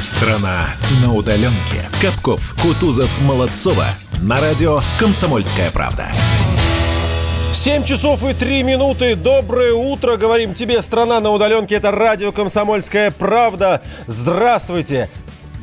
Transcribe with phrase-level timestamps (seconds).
[0.00, 0.68] Страна
[1.02, 1.84] на удаленке.
[2.00, 3.88] Капков, Кутузов, Молодцова.
[4.22, 6.08] На радио «Комсомольская правда».
[7.52, 9.14] 7 часов и 3 минуты.
[9.14, 11.74] Доброе утро, говорим тебе, страна на удаленке.
[11.74, 13.82] Это радио «Комсомольская правда».
[14.06, 15.10] Здравствуйте.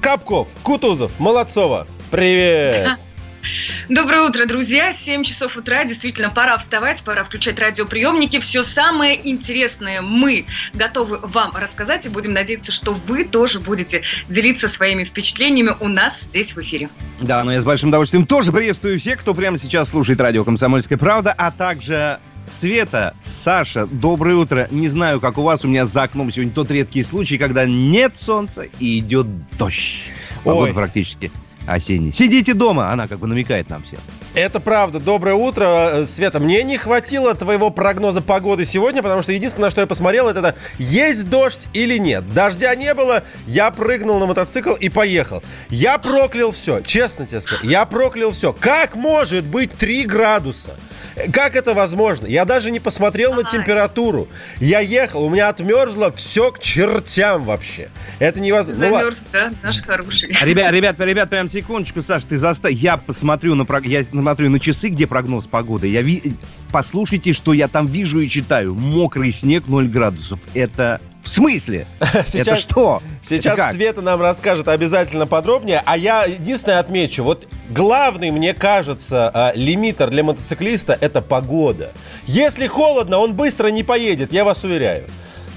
[0.02, 1.88] Капков, Кутузов, Молодцова.
[2.12, 3.00] Привет.
[3.90, 4.94] Доброе утро, друзья.
[4.94, 5.84] 7 часов утра.
[5.86, 8.40] Действительно, пора вставать, пора включать радиоприемники.
[8.40, 12.06] Все самое интересное мы готовы вам рассказать.
[12.06, 16.90] И будем надеяться, что вы тоже будете делиться своими впечатлениями у нас здесь в эфире.
[17.22, 20.98] Да, но я с большим удовольствием тоже приветствую всех, кто прямо сейчас слушает радио «Комсомольская
[20.98, 22.20] правда», а также
[22.50, 24.68] Света, Саша, доброе утро.
[24.72, 28.14] Не знаю, как у вас, у меня за окном сегодня тот редкий случай, когда нет
[28.18, 29.28] солнца и идет
[29.58, 30.04] дождь.
[30.44, 30.74] Погода Ой.
[30.74, 31.32] практически
[31.68, 32.14] осенний.
[32.14, 34.00] Сидите дома, она как бы намекает нам всем.
[34.34, 35.00] Это правда.
[35.00, 36.40] Доброе утро, Э, Света.
[36.40, 40.56] Мне не хватило твоего прогноза погоды сегодня, потому что единственное, что я посмотрел, это, это
[40.78, 42.32] есть дождь или нет.
[42.34, 45.44] Дождя не было, я прыгнул на мотоцикл и поехал.
[45.70, 47.66] Я проклял все, честно тебе скажу.
[47.66, 48.54] Я проклял все.
[48.54, 50.72] Как может быть 3 градуса?
[51.34, 52.28] Как это возможно?
[52.28, 54.28] Я даже не посмотрел на температуру.
[54.60, 57.90] Я ехал, у меня отмерзло все к чертям вообще.
[58.20, 58.88] Это невозможно.
[58.88, 58.94] Ну.
[58.98, 60.30] Замерз, да, наш хороший.
[60.42, 62.70] Ребят, ребят, ребят, прям секундочку, Саш, ты заста...
[62.70, 65.88] Я посмотрю на, прог- я смотрю на часы, где прогноз погоды.
[65.88, 66.34] Я ви...
[66.72, 68.76] Послушайте, что я там вижу и читаю.
[68.76, 70.40] Мокрый снег 0 градусов.
[70.54, 71.88] Это в смысле?
[72.00, 73.02] Это Сейчас- что?
[73.22, 73.74] Сейчас Это?
[73.74, 75.82] Света нам расскажет обязательно подробнее.
[75.86, 77.24] А я единственное отмечу.
[77.24, 81.92] Вот главный, мне кажется, а, лимитер для мотоциклиста– это погода.
[82.28, 85.06] Если холодно, он быстро не поедет, я вас уверяю.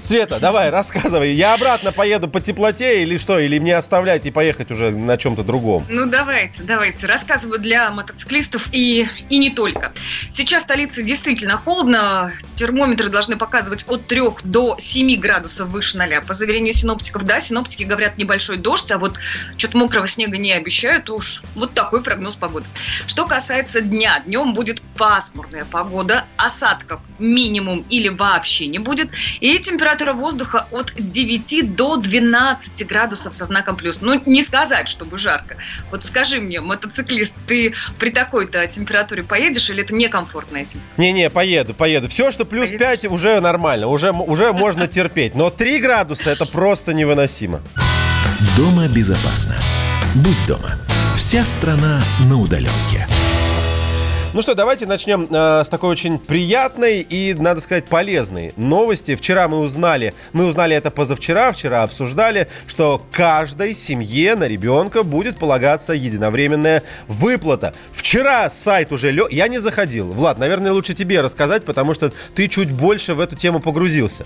[0.01, 1.33] Света, давай, рассказывай.
[1.33, 3.37] Я обратно поеду по теплоте или что?
[3.37, 5.85] Или мне оставлять и поехать уже на чем-то другом?
[5.89, 7.05] Ну, давайте, давайте.
[7.05, 9.93] Рассказываю для мотоциклистов и, и не только.
[10.31, 12.31] Сейчас в столице действительно холодно.
[12.55, 16.07] Термометры должны показывать от 3 до 7 градусов выше 0.
[16.27, 19.19] По заверению синоптиков, да, синоптики говорят небольшой дождь, а вот
[19.57, 21.11] что-то мокрого снега не обещают.
[21.11, 22.65] Уж вот такой прогноз погоды.
[23.05, 24.19] Что касается дня.
[24.25, 26.25] Днем будет пасмурная погода.
[26.37, 29.11] Осадков минимум или вообще не будет.
[29.41, 33.99] И температура воздуха от 9 до 12 градусов со знаком плюс.
[34.01, 35.57] Ну, не сказать, чтобы жарко.
[35.91, 40.79] Вот скажи мне, мотоциклист, ты при такой-то температуре поедешь или это некомфортно этим?
[40.97, 42.07] Не-не, поеду, поеду.
[42.07, 43.01] Все, что плюс Поедешь?
[43.01, 45.35] 5, уже нормально, уже, уже можно терпеть.
[45.35, 47.61] Но 3 градуса– это просто невыносимо.
[48.57, 49.55] Дома безопасно.
[50.15, 50.71] Будь дома.
[51.15, 53.07] Вся страна на удаленке.
[54.33, 59.15] Ну что, давайте начнем э, с такой очень приятной и, надо сказать, полезной новости.
[59.15, 65.37] Вчера мы узнали, мы узнали это позавчера, вчера обсуждали, что каждой семье на ребенка будет
[65.37, 67.73] полагаться единовременная выплата.
[67.91, 70.13] Вчера сайт уже лег, я не заходил.
[70.13, 74.25] Влад, наверное, лучше тебе рассказать, потому что ты чуть больше в эту тему погрузился.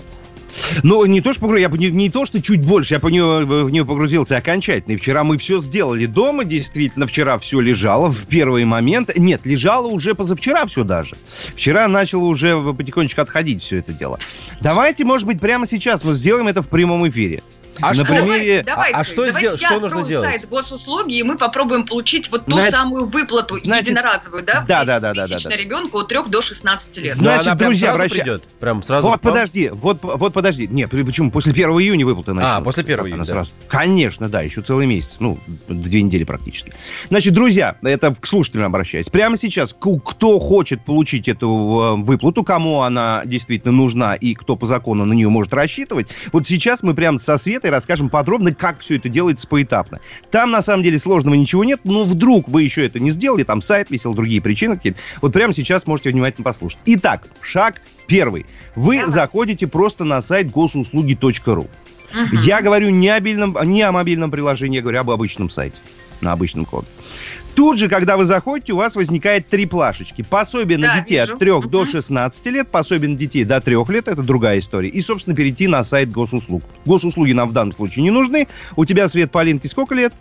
[0.82, 3.44] Ну, не то, что погру- я не, не то, что чуть больше, я по нее,
[3.44, 4.94] в нее погрузился окончательно.
[4.94, 9.16] И вчера мы все сделали дома, действительно, вчера все лежало в первый момент.
[9.16, 11.16] Нет, лежало уже позавчера все даже.
[11.54, 14.18] Вчера начало уже потихонечку отходить все это дело.
[14.60, 17.42] Давайте, может быть, прямо сейчас мы сделаем это в прямом эфире.
[17.80, 18.04] А На что?
[18.06, 19.60] примере- Давайте, а что давайте сделать?
[19.62, 20.28] я Что нужно делать?
[20.28, 24.64] сайт госуслуги, и мы попробуем получить вот ту Значит- самую выплату значит- единоразовую, да?
[24.66, 27.14] Да, 10 да, да, да, тысяч да, ребенка от 3 до 16 лет.
[27.16, 28.42] Зна- Значит, Но она прям друзья, сразу обраща- придет?
[28.60, 29.08] Прям сразу?
[29.08, 29.32] Вот Пам?
[29.32, 30.66] подожди, вот, вот подожди.
[30.68, 31.30] Нет, почему?
[31.30, 32.56] После 1 июня выплата начнется.
[32.56, 33.32] А, после 1 Она июня, да.
[33.32, 33.50] сразу.
[33.68, 35.16] Конечно, да, еще целый месяц.
[35.20, 35.38] Ну,
[35.68, 36.72] две недели практически.
[37.08, 39.08] Значит, друзья, это к слушателям обращаюсь.
[39.08, 44.66] Прямо сейчас, кто хочет получить эту э, выплату, кому она действительно нужна и кто по
[44.66, 48.96] закону на нее может рассчитывать, вот сейчас мы прямо со Светой расскажем подробно, как все
[48.96, 50.00] это делается поэтапно.
[50.30, 53.60] Там, на самом деле, сложного ничего нет, но вдруг вы еще это не сделали, там
[53.60, 55.00] сайт висел, другие причины какие-то.
[55.20, 56.78] Вот прямо сейчас можете внимательно послушать.
[56.86, 58.46] Итак, шаг первый.
[58.76, 59.12] Вы Давай.
[59.12, 61.66] заходите просто на сайт госуслуги.ру.
[62.14, 62.38] Мгм.
[62.42, 65.76] Я говорю не о, мобильном, не о мобильном приложении, я говорю об обычном сайте,
[66.20, 66.86] на обычном коде.
[67.56, 70.22] Тут же, когда вы заходите, у вас возникает три плашечки.
[70.22, 71.32] Пособие на Да, детей вижу.
[71.32, 71.90] от 3 до Мгм.
[71.90, 74.90] 16 лет, пособие на детей до 3 лет, это другая история.
[74.90, 76.62] И, собственно, перейти на сайт госуслуг.
[76.84, 78.46] Госуслуги нам в данном случае не нужны.
[78.76, 80.12] У тебя, Свет Полинки, сколько лет?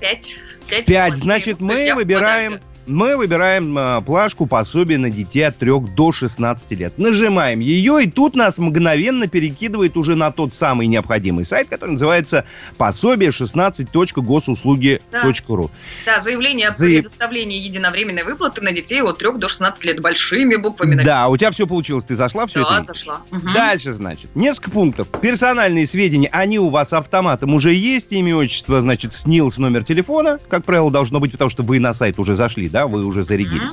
[0.00, 0.40] Пять.
[0.68, 0.86] Пять.
[0.86, 1.14] Пять.
[1.14, 2.66] Значит, мы выбираем, подожду.
[2.86, 6.98] Мы выбираем а, плашку пособие на детей от 3 до 16 лет.
[6.98, 12.44] Нажимаем ее, и тут нас мгновенно перекидывает уже на тот самый необходимый сайт, который называется
[12.78, 15.70] пособие 16.госуслуги.ру.
[16.06, 20.00] Да, заявление о Заяв- предоставлении единовременной выплаты на детей от 3 до 16 лет.
[20.00, 22.86] Большими буквами Да, у тебя все получилось, ты зашла, все Да, это?
[22.88, 23.20] зашла.
[23.30, 23.52] Мгм.
[23.52, 25.08] Дальше, значит, несколько пунктов.
[25.20, 28.08] Персональные сведения, они у вас автоматом уже есть.
[28.10, 32.18] Имя, отчество, значит, СНИЛС, номер телефона, как правило, должно быть, потому что вы на сайт
[32.18, 33.70] уже зашли, да, вы уже зарядились.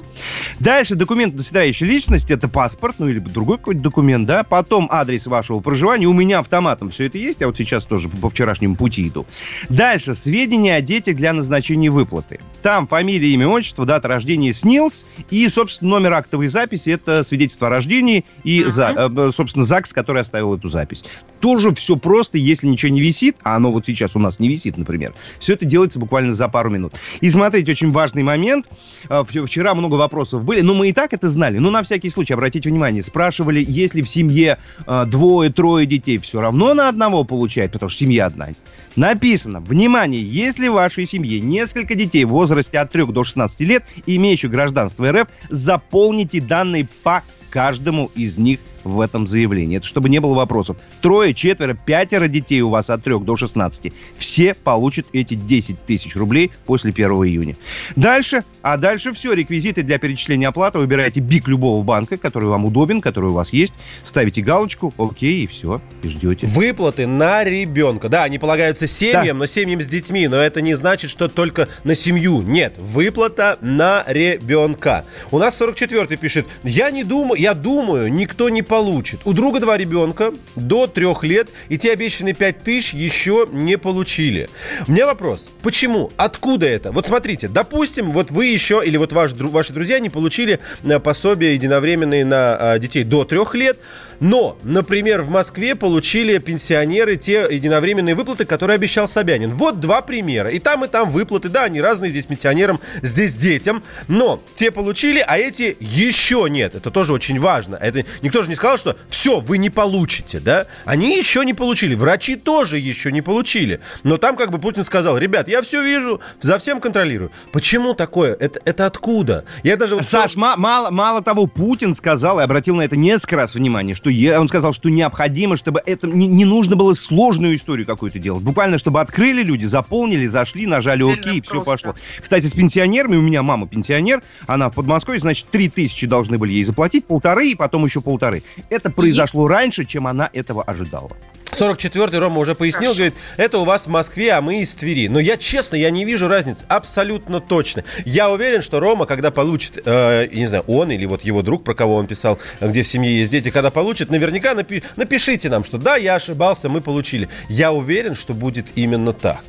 [0.59, 5.59] Дальше документ удостоверяющий личность, это паспорт, ну или другой какой-то документ, да, потом адрес вашего
[5.61, 9.25] проживания, у меня автоматом все это есть, я вот сейчас тоже по вчерашнему пути иду.
[9.69, 12.39] Дальше сведения о детях для назначения выплаты.
[12.61, 17.69] Там фамилия, имя, отчество, дата рождения СНИЛС и, собственно, номер актовой записи, это свидетельство о
[17.69, 19.31] рождении и, uh-huh.
[19.31, 21.05] собственно, ЗАГС, который оставил эту запись.
[21.39, 24.77] Тоже все просто, если ничего не висит, а оно вот сейчас у нас не висит,
[24.77, 26.95] например, все это делается буквально за пару минут.
[27.21, 28.67] И смотрите, очень важный момент.
[29.07, 31.57] А, вчера много вопросов были, но мы и так это знали.
[31.57, 36.73] Но на всякий случай, обратите внимание, спрашивали, если в семье а, двое-трое детей, все равно
[36.73, 38.49] на одного получает, потому что семья одна.
[38.95, 43.83] Написано, внимание, если в вашей семье несколько детей в возрасте от 3 до 16 лет,
[44.05, 49.77] имеющих гражданство РФ, заполните данные по каждому из них в этом заявлении.
[49.77, 50.77] Это чтобы не было вопросов.
[51.01, 53.93] Трое, четверо, пятеро детей у вас от 3 до 16.
[54.17, 57.55] Все получат эти 10 тысяч рублей после 1 июня.
[57.95, 59.33] Дальше, а дальше все.
[59.33, 60.79] Реквизиты для перечисления оплаты.
[60.79, 63.73] Выбираете БИК любого банка, который вам удобен, который у вас есть.
[64.03, 66.47] Ставите галочку, окей, и все, и ждете.
[66.47, 68.09] Выплаты на ребенка.
[68.09, 69.33] Да, они полагаются семьям, да.
[69.33, 70.27] но семьям с детьми.
[70.27, 72.41] Но это не значит, что только на семью.
[72.41, 75.05] Нет, выплата на ребенка.
[75.31, 79.21] У нас 44-й пишет, я не думаю, я думаю, никто не получит.
[79.25, 84.47] У друга два ребенка до трех лет, и те обещанные пять тысяч еще не получили.
[84.87, 85.49] У меня вопрос.
[85.63, 86.11] Почему?
[86.15, 86.91] Откуда это?
[86.91, 91.55] Вот смотрите, допустим, вот вы еще, или вот ваш, ваши друзья не получили э, пособие
[91.55, 93.79] единовременные на а, детей до трех лет,
[94.19, 99.53] но, например, в Москве получили пенсионеры те единовременные выплаты, которые обещал Собянин.
[99.53, 100.49] Вот два примера.
[100.49, 101.49] И там, и там выплаты.
[101.49, 103.83] Да, они разные здесь пенсионерам, здесь детям.
[104.07, 106.75] Но те получили, а эти еще нет.
[106.75, 107.75] Это тоже очень важно.
[107.75, 110.67] Это никто же не сказал, что все, вы не получите, да?
[110.85, 111.95] Они еще не получили.
[111.95, 113.79] Врачи тоже еще не получили.
[114.03, 117.31] Но там как бы Путин сказал, ребят, я все вижу, за всем контролирую.
[117.51, 118.33] Почему такое?
[118.33, 119.45] Это, это откуда?
[119.63, 120.01] Я даже...
[120.03, 120.39] Саш, все...
[120.39, 124.47] мало, мало того, Путин сказал и обратил на это несколько раз внимание, что я, он
[124.47, 128.43] сказал, что необходимо, чтобы это не, не нужно было сложную историю какую-то делать.
[128.43, 131.95] Буквально, чтобы открыли люди, заполнили, зашли, нажали ОК, и все пошло.
[132.21, 136.51] Кстати, с пенсионерами, у меня мама пенсионер, она в Подмосковье, значит, три тысячи должны были
[136.51, 138.43] ей заплатить, полторы, и потом еще полторы.
[138.69, 141.11] Это произошло раньше, чем она этого ожидала.
[141.51, 142.97] 44-й Рома уже пояснил, Хорошо.
[142.97, 145.07] говорит, это у вас в Москве, а мы из Твери.
[145.07, 147.83] Но я честно, я не вижу разницы, абсолютно точно.
[148.05, 151.73] Я уверен, что Рома, когда получит, э, не знаю, он или вот его друг, про
[151.73, 155.77] кого он писал, где в семье есть дети, когда получит, наверняка напи- напишите нам, что
[155.77, 157.27] да, я ошибался, мы получили.
[157.49, 159.43] Я уверен, что будет именно так.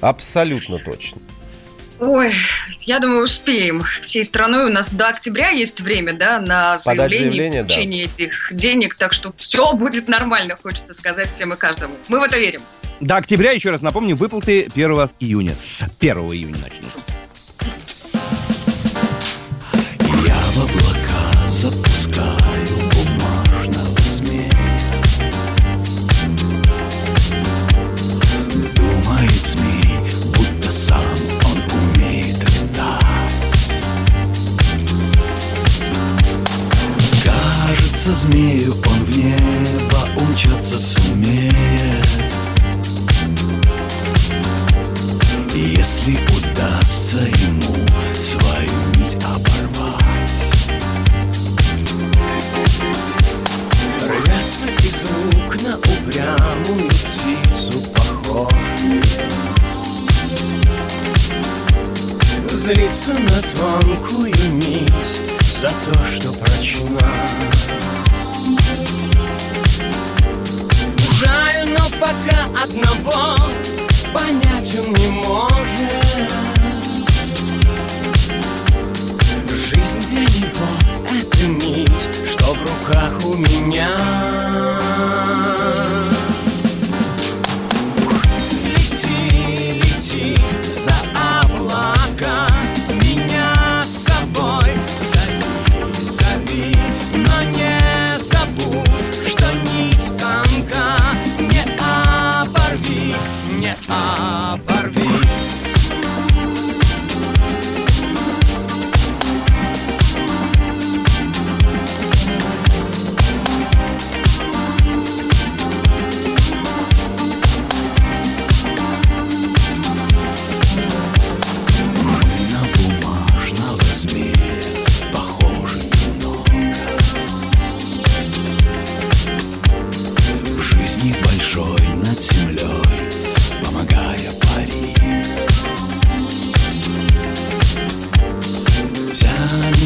[0.00, 1.20] Абсолютно точно.
[2.00, 2.32] Ой,
[2.82, 3.84] я думаю, успеем.
[4.02, 8.24] Всей страной у нас до октября есть время, да, на заявление, заявление и получение да.
[8.24, 11.94] этих денег, так что все будет нормально, хочется сказать всем и каждому.
[12.08, 12.60] Мы в это верим.
[13.00, 15.56] До октября, еще раз напомню, выплаты 1 июня.
[15.58, 17.00] С 1 июня начнутся.
[20.26, 22.43] Я в облака запускаю
[38.04, 41.54] Кажется, змею он в небо умчаться сумеет.
[45.54, 47.74] Если удастся ему
[48.14, 50.04] свою нить оборвать.
[54.02, 58.52] Рвется из рук на упрямую птицу похож
[62.50, 65.20] Злится на тонкую нить
[65.50, 67.53] за то, что прочна
[72.00, 73.36] пока одного
[74.12, 76.04] понять он не может
[79.48, 80.68] Жизнь для него—
[81.08, 84.83] это нить, что в руках у меня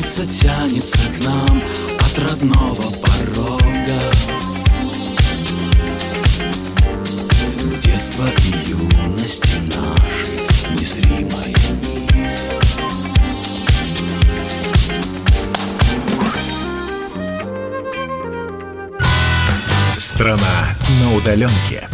[0.08, 1.62] сердце тянется к нам
[2.00, 4.00] от родного порога
[7.82, 12.32] Детство и юности нашей незримая нить
[19.98, 21.88] Страна на удаленке.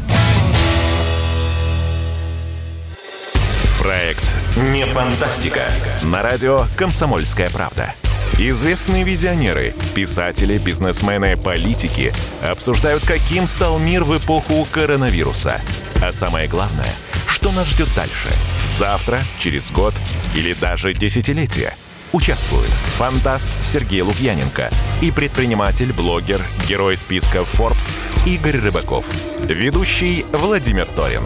[3.81, 4.25] Проект
[4.57, 5.65] «Не фантастика»
[6.03, 7.93] на радио «Комсомольская правда».
[8.37, 12.13] Известные визионеры, писатели, бизнесмены, политики
[12.43, 15.63] обсуждают, каким стал мир в эпоху коронавируса.
[16.03, 16.93] А самое главное,
[17.29, 18.29] что нас ждет дальше?
[18.77, 19.95] Завтра, через год
[20.35, 21.75] или даже десятилетие?
[22.13, 24.69] Участвуют фантаст Сергей Лукьяненко
[25.01, 27.93] и предприниматель, блогер, герой списка Forbes
[28.27, 29.07] Игорь Рыбаков.
[29.49, 31.23] Ведущий Владимир Торин.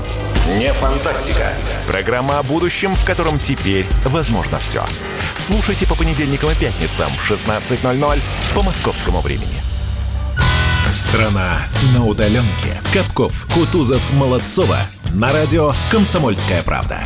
[0.56, 1.52] Не фантастика.
[1.86, 4.82] Программа о будущем, в котором теперь возможно все.
[5.36, 8.20] Слушайте по понедельникам и пятницам в 16.00
[8.54, 9.62] по московскому времени.
[10.90, 11.58] Страна
[11.92, 12.80] на удаленке.
[12.94, 14.78] Капков, Кутузов, Молодцова.
[15.12, 17.04] На радио «Комсомольская правда».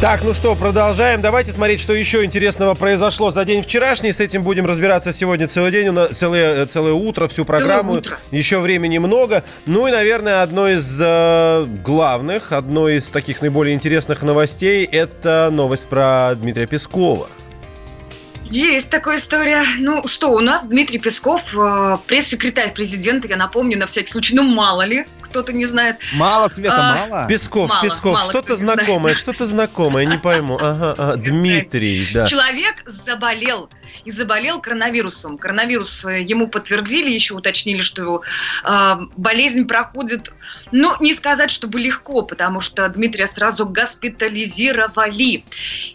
[0.00, 1.20] Так, ну что, продолжаем.
[1.20, 4.14] Давайте смотреть, что еще интересного произошло за день вчерашний.
[4.14, 7.92] С этим будем разбираться сегодня целый день, у нас целое, целое утро, всю программу.
[7.92, 8.16] утро.
[8.30, 9.44] Еще времени много.
[9.66, 15.86] Ну и, наверное, одно из э, главных, одно из таких наиболее интересных новостей– это новость
[15.86, 17.28] про Дмитрия Пескова.
[18.50, 19.62] Есть такая история.
[19.78, 24.42] Ну что, у нас Дмитрий Песков, э, пресс-секретарь президента, я напомню, на всякий случай, ну
[24.42, 25.96] мало ли, кто-то не знает.
[26.14, 27.28] Мало, Света, А, мало.
[27.28, 30.58] Песков, Мало, Песков, мало что-то знакомое, что-то знакомое, не пойму.
[30.60, 32.26] Ага, ага, Дмитрий, да.
[32.26, 33.70] Человек заболел
[34.04, 35.38] и заболел коронавирусом.
[35.38, 38.22] Коронавирус э, ему подтвердили, еще уточнили, что его
[38.64, 40.32] э, болезнь проходит,
[40.72, 45.44] ну, не сказать, чтобы легко, потому что Дмитрия сразу госпитализировали.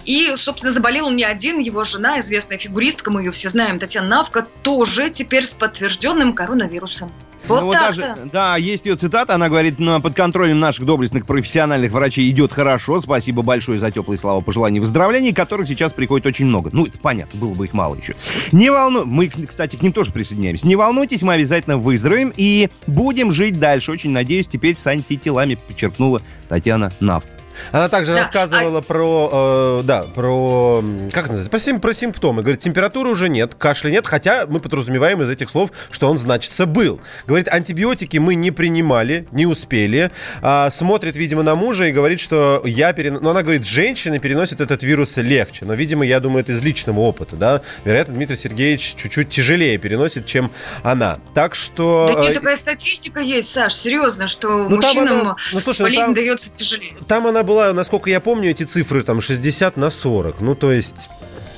[0.06, 4.08] И, собственно, заболел он не один, его жена, известная фигуристка, мы ее все знаем, Татьяна
[4.08, 7.12] Навка, тоже теперь с подтвержденным коронавирусом.
[7.48, 11.26] Вот Ну, вот даже, да, есть ее цитата, она говорит, «На- под контролем наших доблестных
[11.26, 16.26] профессиональных врачей идет хорошо, спасибо большое за теплые слова пожеланий и выздоровлений, которых сейчас приходит
[16.26, 16.70] очень много.
[16.74, 18.16] Ну, это понятно, было бы их мало еще.
[18.52, 19.06] Не волну...
[19.06, 20.66] Мы, кстати, к ним тоже присоединяемся.
[20.66, 23.92] Не волнуйтесь, мы обязательно выздоровеем и будем жить дальше.
[23.92, 27.35] Очень надеюсь, теперь с антителами, подчеркнула Татьяна Навка.
[27.72, 32.42] Она также Да, рассказывала про, э, да, про, как это называется, про, сим- про симптомы.
[32.42, 36.66] Говорит, температуры уже нет, кашля нет, хотя мы подразумеваем из этих слов, что он, значится,
[36.66, 37.00] был.
[37.28, 40.12] Говорит, антибиотики мы не принимали, не успели.
[40.42, 43.20] А, смотрит, видимо, на мужа и говорит, что я перен...
[43.22, 45.66] Ну, она говорит, женщины переносят этот вирус легче.
[45.66, 47.62] Но, видимо, я думаю, это из личного опыта, да.
[47.84, 50.52] Вероятно, Дмитрий Сергеевич чуть-чуть тяжелее переносит, чем
[50.84, 51.20] она.
[51.34, 52.12] Так что...
[52.14, 55.86] Да э, нет, такая статистика есть, Саш, серьезно, что ну, мужчинам она- ну, слушай, ну,
[55.86, 56.94] болезнь там- дается тяжелее.
[57.08, 60.42] Там она была, насколько я помню, эти цифры там 60 на 40.
[60.42, 61.08] Ну, то есть...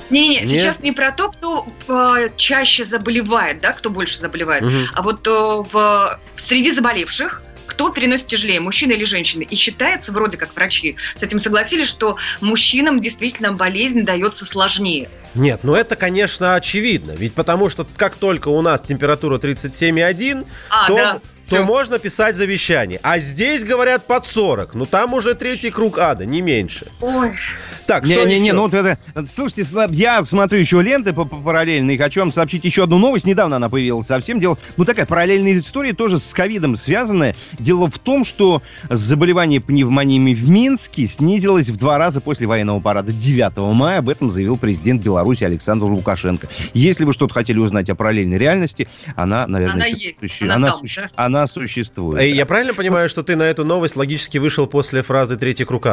[0.09, 0.49] Не-не, Нет?
[0.49, 4.85] сейчас не про то, кто э, чаще заболевает, да, кто больше заболевает, мгм.
[4.93, 9.43] а вот э, в, среди заболевших кто переносит тяжелее, мужчина или женщина.
[9.43, 15.09] И считается, вроде как врачи с этим согласились, что мужчинам действительно болезнь дается сложнее.
[15.35, 17.11] Нет, ну это, конечно, очевидно.
[17.11, 22.35] Ведь потому что как только у нас температура 37,1, А, то, да, то можно писать
[22.35, 22.99] завещание.
[23.03, 24.73] А здесь говорят под 40.
[24.75, 26.87] Ну там уже третий круг ада, не меньше.
[27.01, 27.31] Ой,
[27.85, 28.53] Так, что Не-не-не, еще?
[28.53, 28.97] ну вот это...
[29.33, 33.25] Слушайте, я смотрю еще ленты по- по- параллельно и хочу вам сообщить еще одну новость.
[33.25, 34.39] Недавно она появилась совсем.
[34.39, 37.35] Дело, ну такая параллельная история, тоже с ковидом связанная.
[37.59, 43.13] Дело в том, что заболевание пневмониями в Минске снизилось в два раза после военного парада
[43.13, 43.99] 9 мая.
[43.99, 46.47] Об этом заявил президент Беларуси Александр Лукашенко.
[46.73, 50.55] Если вы что-то хотели узнать о параллельной реальности, она, наверное, Она еще есть, суще- она
[50.55, 51.09] она, там, суще- да?
[51.15, 52.19] она существует.
[52.19, 55.85] Эй, я правильно понимаю, что ты на эту новость логически вышел после фразы «третий круг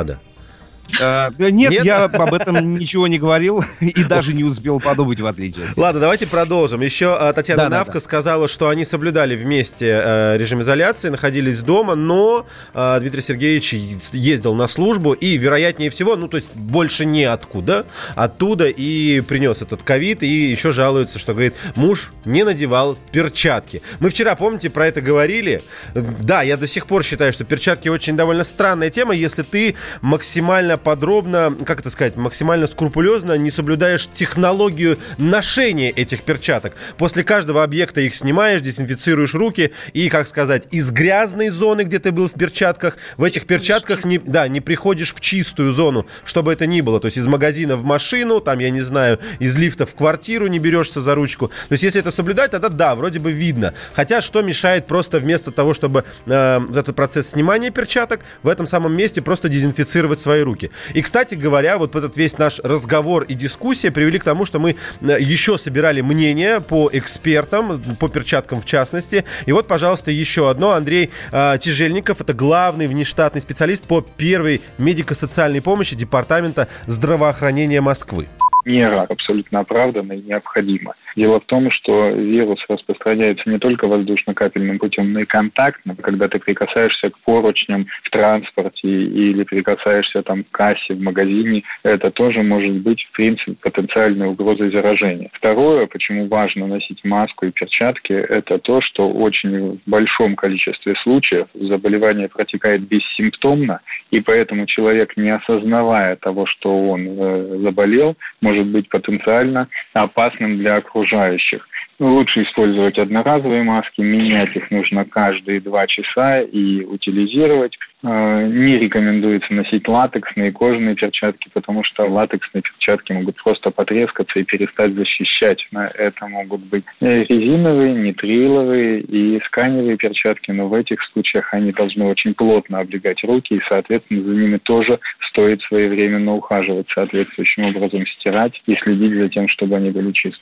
[0.89, 1.35] ада»?
[1.39, 1.85] А, нет, Нет?
[1.85, 5.67] я об этом ничего не говорил и даже не успел подумать, в отличие.
[5.77, 6.81] Ладно, давайте продолжим.
[6.81, 8.01] Еще а, Татьяна Да, да, Навка да.
[8.01, 13.73] сказала, что они соблюдали вместе э, режим изоляции, находились дома, но э, Дмитрий Сергеевич
[14.13, 19.63] ездил на службу и, вероятнее всего, ну, то есть больше не откуда, оттуда и принес
[19.63, 23.83] этот ковид, и еще жалуется, что, говорит, муж не надевал перчатки.
[24.01, 25.63] Мы вчера, помните, про это говорили.
[25.95, 30.74] Да, я до сих пор считаю, что перчатки очень довольно странная тема, если ты максимально
[30.77, 36.75] подробно, как это сказать, максимально скрупулезно не соблюдаешь технологию ношения этих перчаток.
[36.97, 42.13] После каждого объекта их снимаешь, дезинфицируешь руки и, как сказать, из грязной зоны, где ты
[42.13, 46.67] был в перчатках, в этих перчатках не, да, не приходишь в чистую зону, чтобы это
[46.67, 47.01] ни было.
[47.01, 50.59] То есть из магазина в машину, там, я не знаю, из лифта в квартиру не
[50.59, 51.49] берешься за ручку.
[51.49, 53.75] То есть если это соблюдать, тогда да, вроде бы видно.
[53.95, 58.97] Хотя что мешает просто вместо того, чтобы э, этот процесс снимания перчаток, в этом самом
[58.97, 60.64] месте просто дезинфицировать свои руки.
[60.65, 60.71] Руки.
[60.95, 64.77] И, кстати говоря, вот этот весь наш разговор и дискуссия привели к тому, что мы
[65.01, 69.25] э, еще собирали мнения по экспертам, по перчаткам в частности.
[69.47, 70.73] И вот, пожалуйста, еще одно.
[70.73, 78.29] Андрей э, Тяжельников, это главный внештатный специалист по первой медико-социальной помощи Департамента здравоохранения Москвы
[78.65, 80.95] мера абсолютно оправдана и необходима.
[81.17, 86.39] Дело в том, что вирус распространяется не только воздушно-капельным путем, но и контактно, когда ты
[86.39, 92.75] прикасаешься к поручням в транспорте или прикасаешься там к кассе в магазине, это тоже может
[92.83, 95.31] быть, в принципе, потенциальной угрозой заражения.
[95.33, 101.47] Второе, почему важно носить маску и перчатки, это то, что очень в большом количестве случаев
[101.55, 103.81] заболевание протекает бессимптомно,
[104.11, 110.77] и поэтому человек, не осознавая того, что он э, заболел, может быть потенциально опасным для
[110.77, 111.67] окружающих
[111.99, 117.77] лучше использовать одноразовые маски, менять их нужно каждые два часа и утилизировать.
[118.03, 124.45] Э, не рекомендуется носить латексные кожаные перчатки, потому что латексные перчатки могут просто потрескаться и
[124.45, 125.67] перестать защищать.
[125.73, 132.35] Это могут быть резиновые, нитриловые и сканевые перчатки, но в этих случаях они должны очень
[132.35, 134.99] плотно облегать руки, и, соответственно, за ними тоже
[135.29, 140.41] стоит своевременно ухаживать, соответствующим образом стирать и следить за тем, чтобы они были чисты.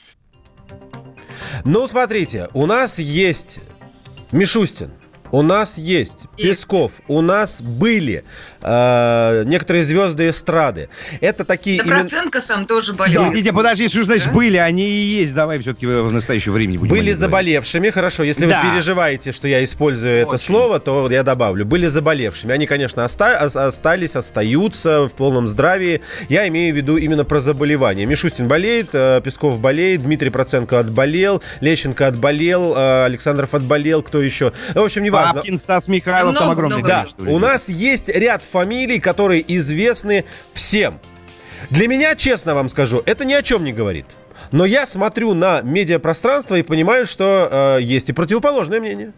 [1.65, 3.59] Ну, смотрите, у нас есть
[4.31, 4.91] Мишустин,
[5.33, 8.23] у нас есть Песков, у нас были
[8.61, 10.89] э, некоторые звезды эстрады.
[11.21, 11.79] Это такие...
[11.79, 11.99] Да именно...
[12.01, 13.23] Проценко сам тоже болел.
[13.23, 14.31] Подождите, подожди, что значит да?
[14.31, 14.57] были?
[14.57, 15.33] Они и есть.
[15.33, 18.21] Давай все-таки в настоящее время будем Были заболевшими, хорошо.
[18.21, 18.61] Если да.
[18.61, 20.27] вы переживаете, что я использую Очень.
[20.27, 21.65] это слово, то я добавлю.
[21.65, 22.53] Были заболевшими.
[22.53, 26.01] Они, конечно, оста- остались, остаются в полном здравии.
[26.29, 28.05] Я имею в виду именно про заболевания.
[28.05, 34.53] Мишустин болеет, э, Песков болеет, Дмитрий Проценко отболел, Лещенко отболел, э, Александров отболел, кто еще?
[34.75, 35.41] Ну, в общем, не важно.
[35.41, 40.25] Папкин, Стас Михайлов, много, там огромное много, Да, у нас есть ряд фамилий, которые известны
[40.53, 40.99] всем.
[41.69, 44.05] Для меня, честно вам скажу, это ни о чем не говорит.
[44.51, 49.13] Но я смотрю на медиапространство и понимаю, что э, есть и противоположное мнение.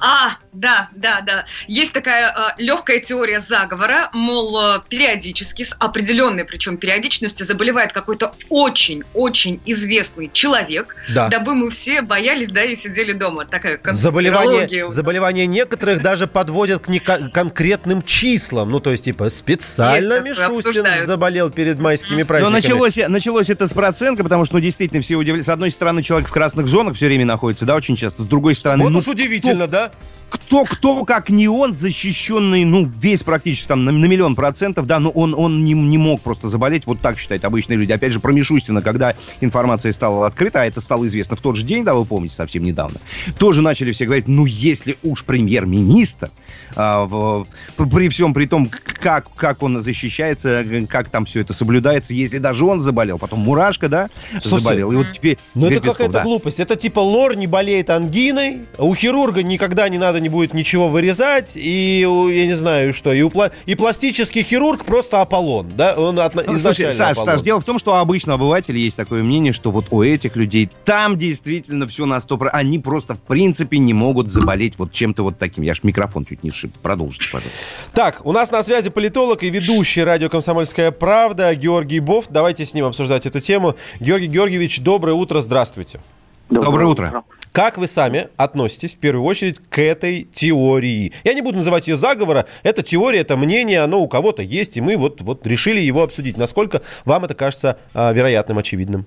[0.00, 1.44] А, да, да, да.
[1.68, 8.34] Есть такая э, легкая теория заговора, мол, э, периодически, с определенной причем периодичностью заболевает какой-то
[8.48, 11.28] очень-очень известный человек, да.
[11.28, 13.44] дабы мы все боялись, да, и сидели дома.
[13.44, 18.70] Такая заболевание, заболевание некоторых даже подводят к не конкретным числам.
[18.70, 22.52] Ну, то есть, типа, специально есть, Мишустин заболел перед майскими праздниками.
[22.52, 25.46] Но началось, началось это с процентка, потому что, ну, действительно, все удивились.
[25.46, 28.24] С одной стороны, человек в красных зонах все время находится, да, очень часто.
[28.24, 28.84] С другой стороны...
[28.84, 29.90] Вот ну, уж удивительно Правильно, да?
[30.30, 35.00] кто, кто, как не он, защищенный, ну, весь практически там на, на миллион процентов, да,
[35.00, 37.92] но он, он не, не мог просто заболеть, вот так считают обычные люди.
[37.92, 41.64] Опять же, про Мишустина, когда информация стала открыта, а это стало известно в тот же
[41.64, 43.00] день, да, вы помните, совсем недавно,
[43.38, 46.30] тоже начали все говорить, ну, если уж премьер-министр,
[46.76, 47.46] а, в,
[47.76, 52.64] при всем при том, как, как он защищается, как там все это соблюдается, если даже
[52.64, 54.08] он заболел, потом Мурашка, да,
[54.40, 55.38] Слушай, заболел, и вот теперь...
[55.54, 56.22] Ну, это какая-то да.
[56.22, 60.54] глупость, это типа Лор не болеет ангиной, а у хирурга никогда не надо не будет
[60.54, 63.30] ничего вырезать, и, я не знаю, что, и, у,
[63.66, 65.94] и пластический хирург просто Аполлон, да?
[65.96, 67.34] Он от, ну, изначально Саш, Аполлон.
[67.34, 70.36] Саш, дело в том, что у обычного обывателя есть такое мнение, что вот у этих
[70.36, 75.22] людей там действительно все на 100%, они просто в принципе не могут заболеть вот чем-то
[75.22, 75.64] вот таким.
[75.64, 76.76] Я ж микрофон чуть не шип.
[76.78, 77.58] Продолжите, пожалуйста.
[77.92, 82.26] Так, у нас на связи политолог и ведущий радио «Комсомольская правда» Георгий Бов.
[82.28, 83.74] Давайте с ним обсуждать эту тему.
[84.00, 86.00] Георгий Георгиевич, доброе утро, здравствуйте.
[86.48, 87.24] Доброе, доброе утро.
[87.52, 91.12] Как вы сами относитесь в первую очередь к этой теории?
[91.24, 92.46] Я не буду называть ее заговора.
[92.62, 96.36] Это теория, это мнение, оно у кого-то есть, и мы вот, вот решили его обсудить.
[96.36, 99.04] Насколько вам это кажется а, вероятным, очевидным?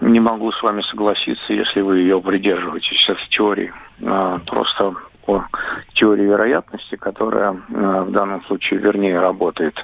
[0.00, 3.72] Не могу с вами согласиться, если вы ее придерживаетесь, этой теории.
[4.04, 4.94] А, просто
[5.26, 5.46] по
[5.94, 9.74] теории вероятности, которая а, в данном случае вернее работает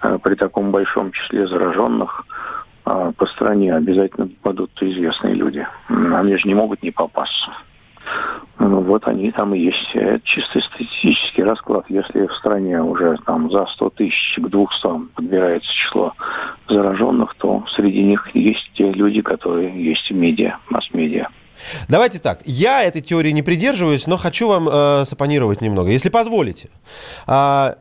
[0.00, 2.24] а, при таком большом числе зараженных
[2.86, 5.66] по стране обязательно попадут известные люди.
[5.88, 7.50] Они же не могут не попасться.
[8.60, 9.90] Ну, вот они там и есть.
[9.94, 11.84] Это чисто статистический расклад.
[11.88, 16.14] Если в стране уже там за 100 тысяч к 200 подбирается число
[16.68, 21.26] зараженных, то среди них есть те люди, которые есть в медиа, масс-медиа.
[21.88, 22.40] Давайте так.
[22.44, 26.68] Я этой теории не придерживаюсь, но хочу вам э, сапонировать немного, если позволите.
[27.26, 27.76] А,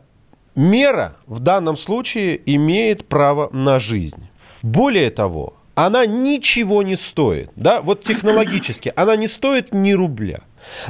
[0.55, 4.29] мера в данном случае имеет право на жизнь.
[4.65, 7.51] Более того, она ничего не стоит.
[7.55, 7.81] Да?
[7.81, 10.39] Вот технологически она не стоит ни рубля.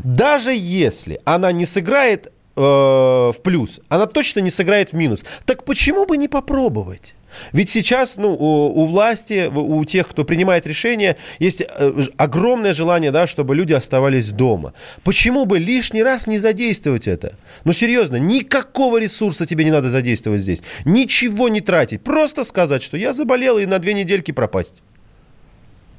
[0.01, 5.25] Даже если она не сыграет э, в плюс, она точно не сыграет в минус.
[5.45, 7.15] Так почему бы не попробовать?
[7.53, 13.11] Ведь сейчас, ну, у, у власти, у тех, кто принимает решения, есть э, огромное желание,
[13.11, 14.73] да, чтобы люди оставались дома.
[15.03, 17.35] Почему бы лишний раз не задействовать это?
[17.63, 20.63] Ну, серьезно, никакого ресурса тебе не надо задействовать здесь.
[20.85, 22.03] Ничего не тратить.
[22.03, 24.83] Просто сказать, что я заболел и на две недельки пропасть.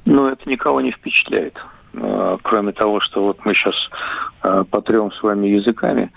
[0.05, 1.57] Ну, это никого не впечатляет.
[1.93, 3.75] Э, кроме того, что вот мы сейчас
[4.43, 6.11] э, потрем с вами языками,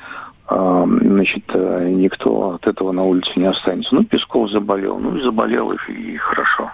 [0.51, 3.95] значит, никто от этого на улице не останется.
[3.95, 6.73] Ну, Песков заболел, ну и заболел, и, и хорошо,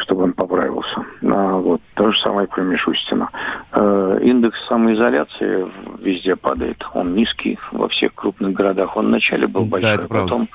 [0.00, 1.04] чтобы он поправился.
[1.22, 3.30] А, вот, то же самое про Мишустина.
[4.20, 5.66] Индекс самоизоляции
[6.00, 8.96] везде падает, он низкий во всех крупных городах.
[8.96, 10.48] Он вначале был большой, да, потом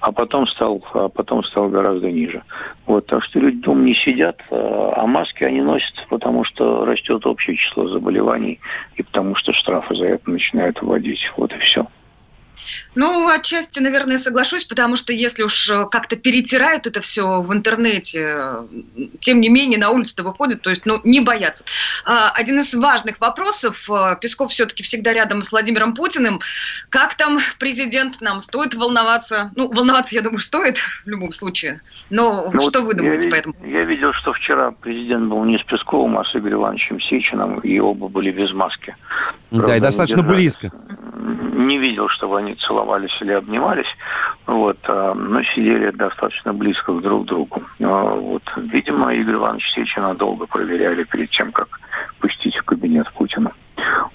[0.00, 2.42] а потом стал, а потом стал гораздо ниже.
[2.86, 7.26] Вот, так что люди дома не сидят, а, а маски они носят, потому что растет
[7.26, 8.60] общее число заболеваний
[8.96, 11.20] и потому что штрафы за это начинают вводить.
[11.36, 11.86] Вот и все.
[12.94, 18.34] Ну, отчасти, наверное, соглашусь, потому что если уж э, как-то перетирают это все в интернете,
[18.36, 18.66] э,
[19.20, 21.64] тем не менее на улицу-то выходят, то есть, ну, не боятся.
[22.04, 26.40] А, один из важных вопросов, э, Песков все-таки всегда рядом с Владимиром Путиным,
[26.88, 29.52] как там президент, нам стоит волноваться?
[29.56, 33.32] Ну, волноваться, я думаю, стоит в любом случае, но ну, что вот вы думаете я,
[33.32, 33.54] по этому?
[33.64, 37.78] Я видел, что вчера президент был не с Песковым, а с Игорем Ивановичем Сечиным, и
[37.78, 38.96] оба были без маски.
[39.50, 40.70] Правда, да, и достаточно близко.
[41.54, 43.86] Не видел, чтобы они целовались или обнимались,
[44.46, 47.62] вот, а, но сидели достаточно близко друг к другу.
[47.80, 51.68] А, вот, видимо, Игорь Иванович Сечина долго проверяли перед тем, как
[52.20, 53.52] пустить в кабинет Путина.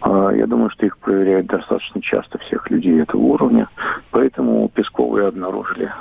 [0.02, 3.70] А, я думаю, что их проверяют достаточно часто всех людей этого уровня,
[4.12, 5.92] поэтому Песковые обнаружили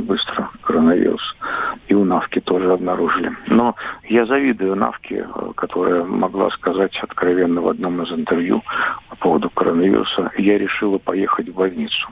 [0.00, 1.22] быстро коронавирус.
[1.88, 3.32] И у Навки тоже обнаружили.
[3.46, 5.26] Но я завидую Навке,
[5.56, 8.62] которая могла сказать откровенно в одном из интервью
[9.08, 12.08] по поводу коронавируса, я решила поехать в больницу.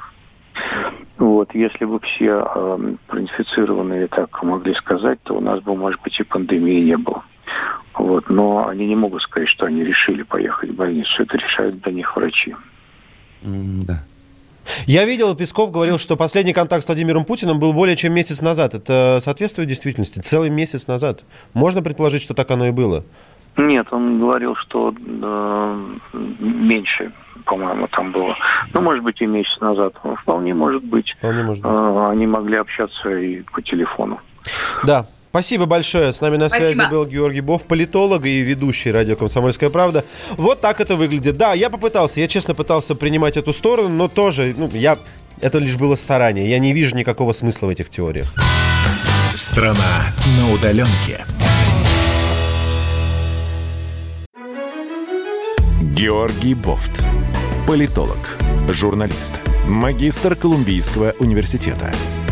[1.18, 6.18] Вот, если бы все э, проинфицированные так могли сказать, то у нас бы, может быть,
[6.20, 7.22] и пандемии не было.
[7.94, 11.22] Вот, но они не могут сказать, что они решили поехать в больницу.
[11.22, 12.54] Это решают для них врачи.
[13.42, 14.02] Mm, да.
[14.86, 18.74] Я видел, Песков говорил, что последний контакт с Владимиром Путиным был более чем месяц назад.
[18.74, 20.18] Это соответствует действительности?
[20.20, 21.24] Целый месяц назад.
[21.54, 23.04] Можно предположить, что так оно и было?
[23.56, 27.12] Нет, он говорил, что э, меньше,
[27.46, 28.36] по-моему, там было.
[28.74, 29.94] Ну, может быть, и месяц назад.
[30.22, 31.14] Вполне может быть.
[31.18, 31.72] Вполне может быть.
[31.72, 34.20] Э, они могли общаться и по телефону.
[34.84, 35.06] Да,
[35.36, 36.14] Спасибо большое.
[36.14, 36.88] С нами на связи Спасибо.
[36.88, 40.02] был Георгий Бов, политолог и ведущий радио «Комсомольская правда».
[40.38, 41.36] Вот так это выглядит.
[41.36, 44.98] Да, я попытался, я честно пытался принимать эту сторону, но тоже, ну, я...
[45.42, 46.48] Это лишь было старание.
[46.48, 48.32] Я не вижу никакого смысла в этих теориях.
[49.34, 50.06] Страна
[50.38, 51.26] на удаленке.
[55.82, 57.04] Георгий Бофт.
[57.68, 58.38] Политолог,
[58.70, 59.34] журналист,
[59.66, 61.92] магистр Колумбийского университета–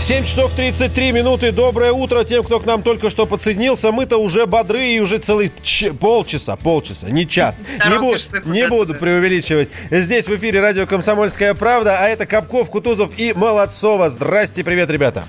[0.00, 1.50] 7 часов 33 минуты.
[1.52, 3.90] Доброе утро тем, кто к нам только что подсоединился.
[3.90, 7.62] Мы-то уже бодры и уже целый ч- полчаса, полчаса, не час.
[7.88, 9.70] Не, буду, не буду преувеличивать.
[9.90, 14.08] Здесь в эфире радио «Комсомольская правда», а это Капков, Кутузов и Молодцова.
[14.10, 15.24] Здрасте, привет, ребята.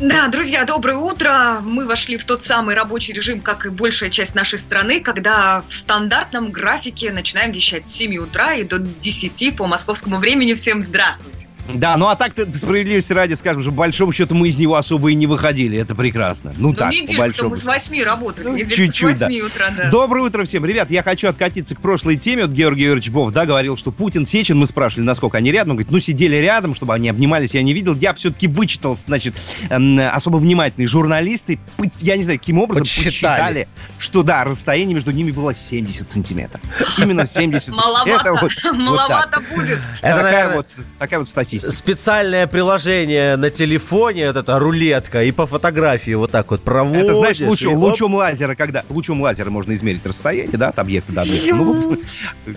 [0.00, 1.58] Да, друзья, доброе утро.
[1.62, 5.76] Мы вошли в тот самый рабочий режим, как и большая часть нашей страны, когда в
[5.76, 10.54] стандартном графике начинаем вещать с 7 утра и до 10 по московскому времени.
[10.54, 11.47] Всем здравствуйте.
[11.74, 15.10] Да, ну а так-то, справедливости ради, скажем, что, по большому счету, мы из него особо
[15.10, 15.78] и не выходили.
[15.78, 16.54] Это прекрасно.
[16.56, 17.50] Ну, ну так, неделю, по большому.
[17.50, 18.48] мы с 8 работали.
[18.48, 19.46] Ну, чуть-чуть, с 8 да.
[19.46, 19.90] утра, да.
[19.90, 20.64] Доброе утро всем.
[20.64, 22.46] Ребят, я хочу откатиться к прошлой теме.
[22.46, 25.70] Вот Георгий Георгиевич Бов, да, говорил, что Путин, Сечин, мы спрашивали, насколько они рядом.
[25.70, 27.94] Он говорит, ну, сидели рядом, чтобы они обнимались, я не видел.
[27.94, 29.34] Я все-таки вычитал, значит,
[29.68, 31.58] особо внимательные журналисты,
[32.00, 33.10] я не знаю, каким образом Подсчитали.
[33.10, 36.60] посчитали, что, да, расстояние между ними было 70 сантиметров.
[36.96, 39.78] Именно 70 Маловато, маловато будет.
[40.00, 40.64] Это, наверное,
[40.98, 41.57] такая вот статистика.
[41.60, 47.04] Специальная специальное приложение на телефоне, вот эта рулетка, и по фотографии вот так вот проводишь.
[47.04, 51.22] Это, знаешь, лучом, лучом лазера, когда лучом лазера можно измерить расстояние, да, от объекта до
[51.22, 51.54] объекта.
[51.54, 51.96] Ну,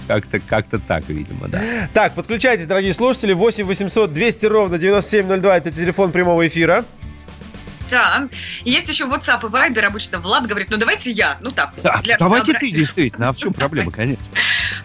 [0.08, 1.62] как-то как так, видимо, да.
[1.94, 6.86] Так, подключайтесь, дорогие слушатели, 8 800 200 ровно 9702, это телефон прямого эфира.
[7.91, 8.30] Да.
[8.63, 9.82] Есть еще WhatsApp и Viber.
[9.82, 11.38] Обычно Влад говорит, ну давайте я.
[11.41, 11.73] Ну так.
[11.84, 13.30] Да, для давайте ты, действительно.
[13.30, 14.23] А в чем проблема, конечно?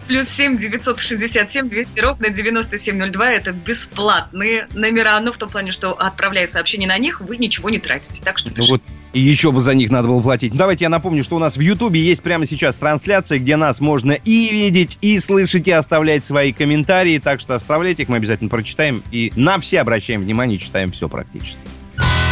[0.07, 3.31] Плюс 7 967 200 ровно 9702.
[3.31, 5.19] Это бесплатные номера.
[5.21, 8.21] Ну, в том плане, что отправляя сообщение на них, вы ничего не тратите.
[8.21, 10.53] Так что Ну вот И еще бы за них надо было платить.
[10.53, 14.11] Давайте я напомню, что у нас в Ютубе есть прямо сейчас трансляция, где нас можно
[14.11, 17.19] и видеть, и слышать, и оставлять свои комментарии.
[17.19, 19.01] Так что оставляйте их, мы обязательно прочитаем.
[19.11, 21.57] И на все обращаем внимание, читаем все практически.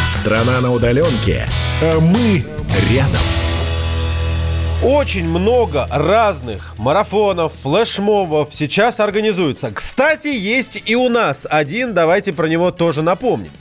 [0.05, 1.47] Страна на удаленке,
[1.81, 2.43] а мы
[2.91, 3.21] рядом.
[4.83, 9.71] Очень много разных марафонов, флешмобов сейчас организуются.
[9.71, 13.51] Кстати, есть и у нас один, давайте про него тоже напомним.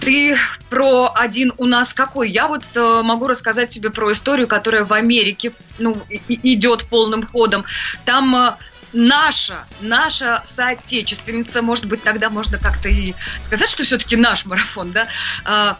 [0.00, 0.36] Ты
[0.68, 2.30] про один у нас какой?
[2.30, 7.26] Я вот э, могу рассказать тебе про историю, которая в Америке ну, и- идет полным
[7.26, 7.64] ходом.
[8.04, 8.52] Там э,
[8.92, 15.78] наша, наша соотечественница, может быть, тогда можно как-то и сказать, что все-таки наш марафон, да?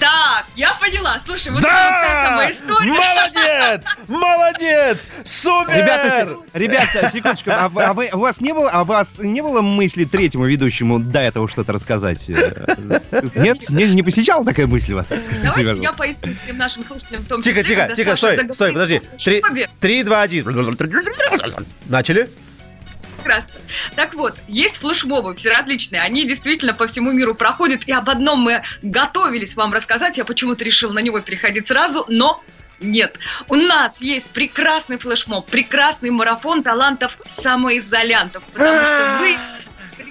[0.00, 1.18] Так, я поняла.
[1.24, 2.90] Слушай, вот это вот та самая история.
[2.92, 3.86] Молодец!
[4.08, 5.08] Молодец!
[5.24, 5.74] Супер!
[5.76, 9.42] Ребята, ребята, секундочку, а, вы- а вы- у вас не было, а у вас не
[9.42, 12.28] было мысли третьему ведущему до этого что-то рассказать?
[12.30, 12.98] Э,
[13.34, 15.08] Нет, не, не посещала такая мысль у вас?
[15.42, 19.02] Давайте я поясню всем нашим слушателям в том Тихо, числе, тихо, тихо, стой, стой, подожди.
[19.80, 20.46] три, два, один.
[21.86, 22.30] Начали?
[23.22, 23.60] Прекрасно.
[23.96, 26.02] Так вот, есть флешмобы, все различные.
[26.02, 27.86] Они действительно по всему миру проходят.
[27.86, 30.18] И об одном мы готовились вам рассказать.
[30.18, 32.42] Я почему-то решил на него переходить сразу, но
[32.80, 33.18] нет.
[33.48, 38.42] У нас есть прекрасный флешмоб, прекрасный марафон талантов самоизолянтов.
[38.52, 39.38] Потому что вы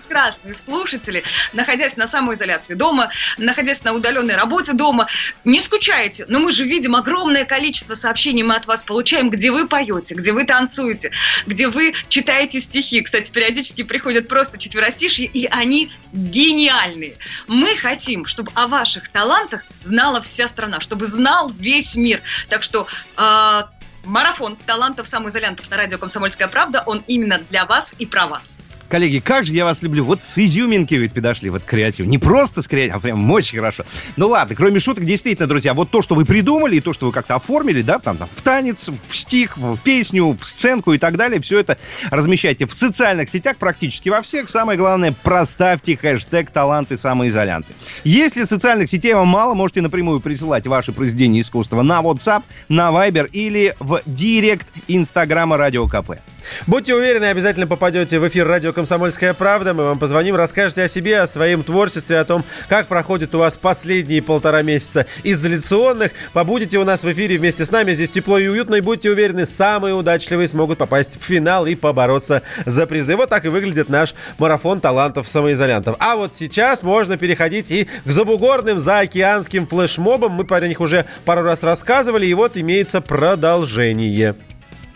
[0.10, 5.08] прекрасные слушатели, находясь на самоизоляции дома, находясь на удаленной работе дома,
[5.46, 6.26] не скучаете.
[6.28, 10.32] Но мы же видим огромное количество сообщений мы от вас получаем, где вы поете, где
[10.32, 11.12] вы танцуете,
[11.46, 13.02] где вы читаете стихи.
[13.02, 17.16] Кстати, периодически приходят просто четверостишья, и они гениальные.
[17.48, 22.22] Мы хотим, чтобы о ваших талантах знала вся страна, чтобы знал весь мир.
[22.50, 23.62] Так что э,
[24.06, 28.58] марафон талантов самоизолянтов на радио «Комсомольская правда», он именно для вас и про вас.
[28.90, 30.04] Коллеги, как же я вас люблю.
[30.04, 32.08] Вот с изюминки ведь подошли, вот креатив.
[32.08, 33.86] Не просто с креативом, а прям очень хорошо.
[34.18, 37.12] Ну ладно, кроме шуток, действительно, друзья, вот то, что вы придумали, и то, что вы
[37.12, 41.18] как-то оформили, да, там, там, в танец, в стих, в песню, в сценку и так
[41.18, 41.78] далее, все это
[42.10, 44.50] размещайте в социальных сетях практически во всех.
[44.50, 47.74] Самое главное, проставьте хэштег «Таланты самоизолянты».
[48.04, 53.30] Если социальных сетей вам мало, можете напрямую присылать ваши произведения искусства на WhatsApp, на Viber
[53.32, 56.14] или в директ Инстаграма Радио КП.
[56.68, 59.74] Будьте уверены, обязательно попадете в эфир радио «Комсомольская правда».
[59.74, 63.58] Мы вам позвоним, расскажете о себе, о своем творчестве, о том, как проходит у вас
[63.58, 66.12] последние полтора месяца изоляционных.
[66.34, 67.94] Побудете у нас в эфире вместе с нами.
[67.94, 68.76] Здесь тепло и уютно.
[68.76, 73.16] И будьте уверены, самые удачливые смогут попасть в финал и побороться за призы.
[73.16, 75.96] Вот так и выглядит наш марафон талантов самоизолянтов.
[76.00, 80.32] А вот сейчас можно переходить и к забугорным заокеанским флешмобам.
[80.34, 82.26] Мы про них уже пару раз рассказывали.
[82.26, 84.36] И вот имеется продолжение.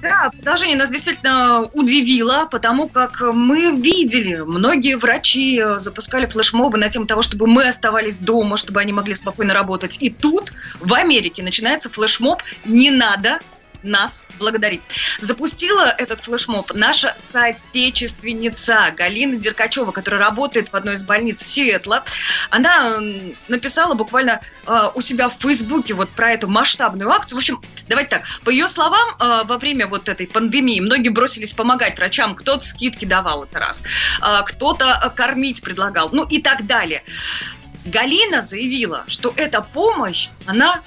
[0.03, 6.89] Да, продолжение нас действительно удивило, потому как мы видели, многие врачи э, запускали флешмобы на
[6.89, 9.95] тему того, чтобы мы оставались дома, чтобы они могли спокойно работать.
[10.01, 13.39] И тут, в Америке, начинается флешмоб «Не надо
[13.83, 14.81] нас благодарить».
[15.19, 22.03] Запустила этот флешмоб наша соотечественница Галина Деркачева, которая работает в одной из больниц Сиэтла.
[22.49, 22.99] Она
[23.47, 27.37] написала буквально э, у себя в Фейсбуке вот про эту масштабную акцию.
[27.37, 31.53] В общем, давайте так, по ее словам, э, во время вот этой пандемии многие бросились
[31.53, 32.35] помогать врачам.
[32.35, 33.83] Кто-то скидки давал это раз,
[34.21, 37.03] э, кто-то кормить предлагал, ну и так далее.
[37.85, 40.81] Галина заявила, что эта помощь, она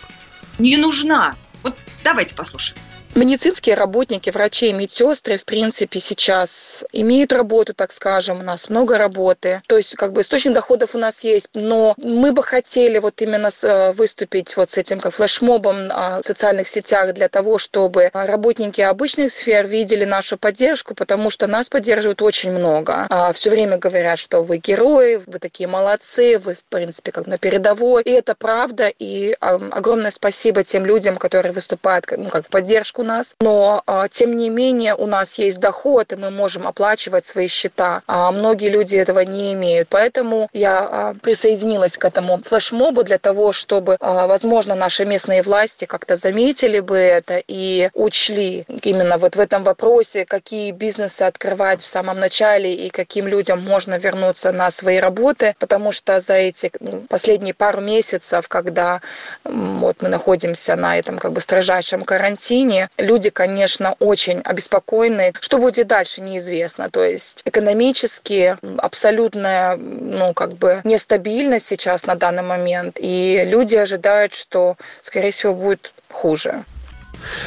[0.58, 1.36] не нужна.
[1.62, 2.80] Вот давайте послушаем.
[3.16, 8.98] Медицинские работники, врачи и медсестры, в принципе, сейчас имеют работу, так скажем, у нас много
[8.98, 9.62] работы.
[9.68, 13.48] То есть, как бы, источник доходов у нас есть, но мы бы хотели вот именно
[13.62, 18.26] э, выступить вот с этим как флешмобом а, в социальных сетях для того, чтобы а,
[18.26, 23.08] работники обычных сфер видели нашу поддержку, потому что нас поддерживают очень много.
[23.32, 28.02] Все время говорят, что вы герои, вы такие молодцы, вы, в принципе, как на передовой.
[28.02, 33.05] И это правда, и а, огромное спасибо тем людям, которые выступают ну, как в поддержку
[33.06, 37.48] нас, но а, тем не менее у нас есть доход, и мы можем оплачивать свои
[37.48, 38.02] счета.
[38.06, 39.88] А многие люди этого не имеют.
[39.88, 45.84] Поэтому я а, присоединилась к этому флешмобу для того, чтобы, а, возможно, наши местные власти
[45.84, 51.86] как-то заметили бы это и учли именно вот в этом вопросе, какие бизнесы открывать в
[51.86, 57.04] самом начале и каким людям можно вернуться на свои работы, потому что за эти ну,
[57.08, 59.00] последние пару месяцев, когда
[59.44, 65.32] вот мы находимся на этом как бы строжайшем карантине, люди, конечно, очень обеспокоены.
[65.40, 66.90] Что будет дальше, неизвестно.
[66.90, 74.34] То есть экономически абсолютная, ну, как бы нестабильность сейчас на данный момент, и люди ожидают,
[74.34, 76.64] что, скорее всего, будет хуже.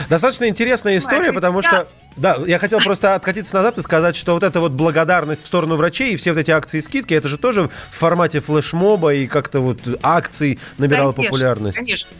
[0.09, 1.87] Достаточно интересная история, потому что
[2.19, 5.75] Да, я хотел просто откатиться назад и сказать, что вот эта вот благодарность в сторону
[5.77, 9.25] врачей и все вот эти акции и скидки, это же тоже в формате флешмоба и
[9.27, 11.77] как-то вот акций набирало Конечно, популярность.
[11.77, 12.11] Конечно.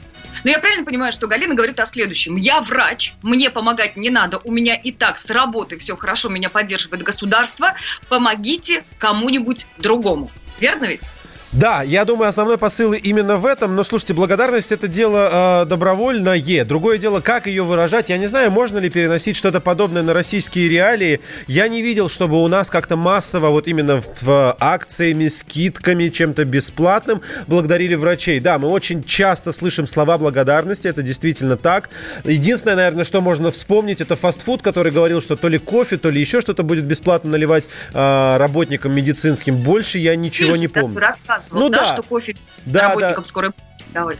[0.43, 2.35] Но я правильно понимаю, что Галина говорит о следующем.
[2.35, 6.49] Я врач, мне помогать не надо, у меня и так с работы все хорошо, меня
[6.49, 7.75] поддерживает государство.
[8.07, 10.31] Помогите кому-нибудь другому.
[10.59, 11.11] Верно ведь?
[11.51, 13.75] Да, я думаю, основной посыл именно в этом.
[13.75, 16.39] Но слушайте, благодарность это дело э, добровольное.
[16.63, 18.09] Другое дело, как ее выражать.
[18.09, 21.21] Я не знаю, можно ли переносить что-то подобное на российские реалии.
[21.47, 27.21] Я не видел, чтобы у нас как-то массово, вот именно в акциями, скидками, чем-то бесплатным
[27.47, 28.39] благодарили врачей.
[28.39, 31.89] Да, мы очень часто слышим слова благодарности, это действительно так.
[32.25, 36.21] Единственное, наверное, что можно вспомнить, это фастфуд, который говорил, что то ли кофе, то ли
[36.21, 39.57] еще что-то будет бесплатно наливать э, работникам медицинским.
[39.57, 40.99] Больше я ничего не помню.
[41.39, 41.93] Рассказывал, Ну да, да.
[41.93, 43.27] что кофе Да, работникам да.
[43.29, 43.51] скорой.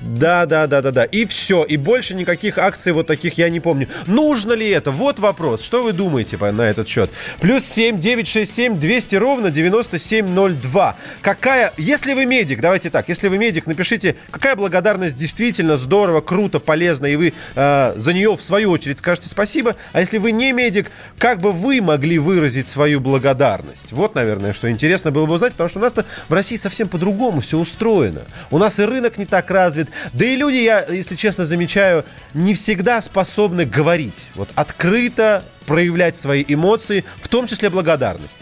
[0.02, 1.04] Да, да, да, да, да.
[1.04, 1.64] И все.
[1.64, 3.88] И больше никаких акций вот таких я не помню.
[4.08, 4.92] Нужно ли это?
[4.92, 5.64] Вот вопрос.
[5.64, 7.12] Что вы думаете на этот счет?
[7.40, 10.96] Плюс 7 967 200 ровно 9702.
[11.22, 16.60] Какая, если вы медик, давайте так, если вы медик, напишите, какая благодарность действительно здорово, круто,
[16.60, 19.76] полезно, и вы э, за нее в свою очередь скажете спасибо.
[19.92, 23.92] А если вы не медик, как бы вы могли выразить свою благодарность?
[23.92, 27.42] Вот, наверное, что интересно было бы узнать, потому что у нас-то в России совсем по-другому
[27.42, 28.24] все устроено.
[28.50, 29.90] У нас и рынок не так развит.
[30.14, 34.30] Да и люди, я, если честно, замечаю, не всегда способны говорить.
[34.36, 38.40] Вот открыто проявлять свои эмоции, в том числе благодарность.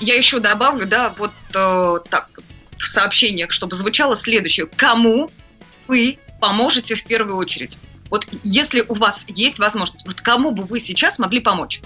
[0.00, 2.28] Я еще добавлю, да, вот э, так,
[2.78, 4.66] в сообщениях, чтобы звучало следующее.
[4.76, 5.30] Кому
[5.88, 7.78] вы поможете в первую очередь?
[8.10, 11.80] Вот если у вас есть возможность, вот кому бы вы сейчас могли помочь?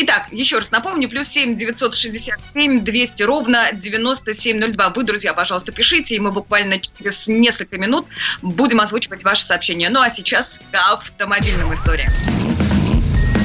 [0.00, 4.90] Итак, еще раз напомню, плюс 7 967 200 ровно 9702.
[4.90, 8.06] Вы, друзья, пожалуйста, пишите, и мы буквально через несколько минут
[8.40, 9.88] будем озвучивать ваши сообщения.
[9.90, 12.12] Ну а сейчас к автомобильным историям.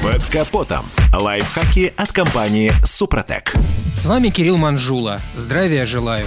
[0.04, 0.84] Под капотом.
[1.18, 3.54] Лайфхаки от компании «Супротек».
[3.96, 5.22] С вами Кирилл Манжула.
[5.34, 6.26] Здравия желаю.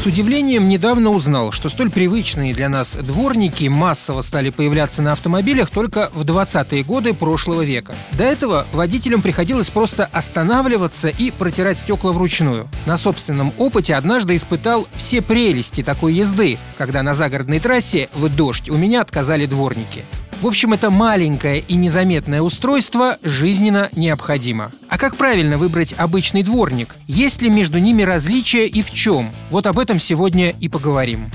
[0.00, 5.68] С удивлением недавно узнал, что столь привычные для нас дворники массово стали появляться на автомобилях
[5.70, 7.96] только в 20-е годы прошлого века.
[8.12, 12.68] До этого водителям приходилось просто останавливаться и протирать стекла вручную.
[12.86, 18.68] На собственном опыте однажды испытал все прелести такой езды, когда на загородной трассе в дождь
[18.68, 20.04] у меня отказали дворники.
[20.40, 24.70] В общем, это маленькое и незаметное устройство жизненно необходимо.
[24.88, 26.94] А как правильно выбрать обычный дворник?
[27.08, 29.30] Есть ли между ними различия и в чем?
[29.50, 31.28] Вот об этом сегодня и поговорим.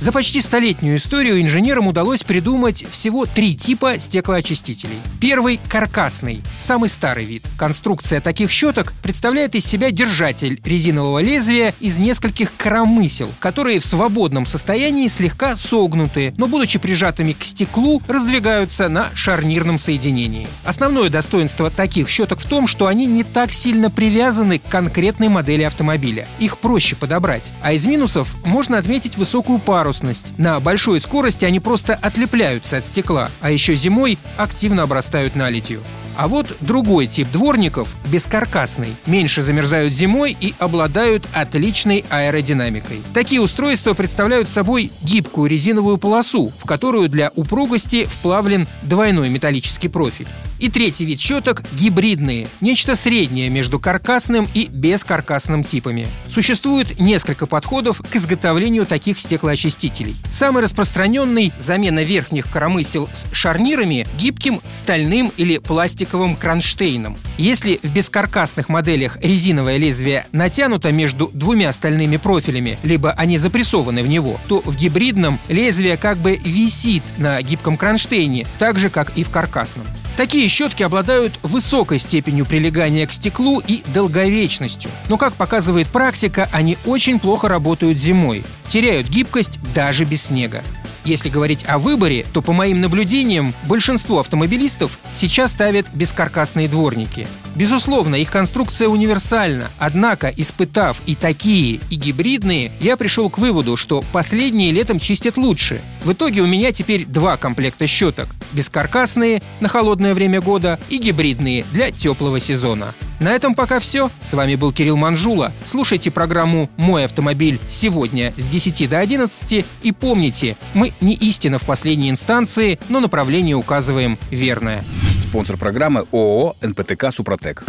[0.00, 4.96] За почти столетнюю историю инженерам удалось придумать всего три типа стеклоочистителей.
[5.20, 7.44] Первый– каркасный, самый старый вид.
[7.58, 14.46] Конструкция таких щеток представляет из себя держатель резинового лезвия из нескольких коромысел, которые в свободном
[14.46, 20.48] состоянии слегка согнуты, но, будучи прижатыми к стеклу, раздвигаются на шарнирном соединении.
[20.64, 25.64] Основное достоинство таких щеток в том, что они не так сильно привязаны к конкретной модели
[25.64, 26.26] автомобиля.
[26.38, 27.52] Их проще подобрать.
[27.60, 29.58] А из минусов можно отметить высокую
[29.90, 30.38] парусность.
[30.38, 35.82] На большой скорости они просто отлепляются от стекла, а еще зимой активно обрастают наледью.
[36.20, 38.94] А вот другой тип дворников– бескаркасный.
[39.06, 43.00] Меньше замерзают зимой и обладают отличной аэродинамикой.
[43.14, 50.26] Такие устройства представляют собой гибкую резиновую полосу, в которую для упругости вплавлен двойной металлический профиль.
[50.58, 56.06] И третий вид щеток– гибридные, нечто среднее между каркасным и бескаркасным типами.
[56.28, 60.16] Существует несколько подходов к изготовлению таких стеклоочистителей.
[60.30, 67.16] Самый распространенный– замена верхних коромысел с шарнирами гибким стальным или пластиковым кронштейном.
[67.38, 74.08] Если в бескаркасных моделях резиновое лезвие натянуто между двумя стальными профилями, либо они запрессованы в
[74.08, 79.24] него, то в гибридном лезвие как бы висит на гибком кронштейне, так же, как и
[79.24, 79.86] в каркасном.
[80.16, 84.90] Такие щетки обладают высокой степенью прилегания к стеклу и долговечностью.
[85.08, 88.44] Но, как показывает практика, они очень плохо работают зимой.
[88.68, 90.62] Теряют гибкость даже без снега.
[91.04, 97.26] Если говорить о выборе, то, по моим наблюдениям, большинство автомобилистов сейчас ставят бескаркасные дворники.
[97.54, 104.04] Безусловно, их конструкция универсальна, однако, испытав и такие, и гибридные, я пришел к выводу, что
[104.12, 105.80] последние летом чистят лучше.
[106.04, 111.64] В итоге у меня теперь два комплекта щеток– бескаркасные на холодное время года и гибридные
[111.72, 112.94] для теплого сезона.
[113.20, 114.10] На этом пока все.
[114.22, 115.52] С вами был Кирилл Манжула.
[115.66, 121.64] Слушайте программу «Мой автомобиль» сегодня с 10 до 11 и помните, мы не истина в
[121.64, 124.82] последней инстанции, но направление указываем верное.
[125.28, 127.62] Спонсор программы ООО «НПТК Супротек».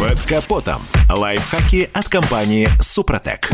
[0.00, 0.80] Под капотом.
[1.10, 3.50] Лайфхаки от компании «Супротек».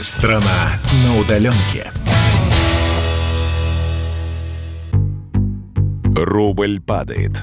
[0.00, 0.72] Страна
[1.04, 1.90] на удаленке.
[6.14, 7.42] Рубль падает.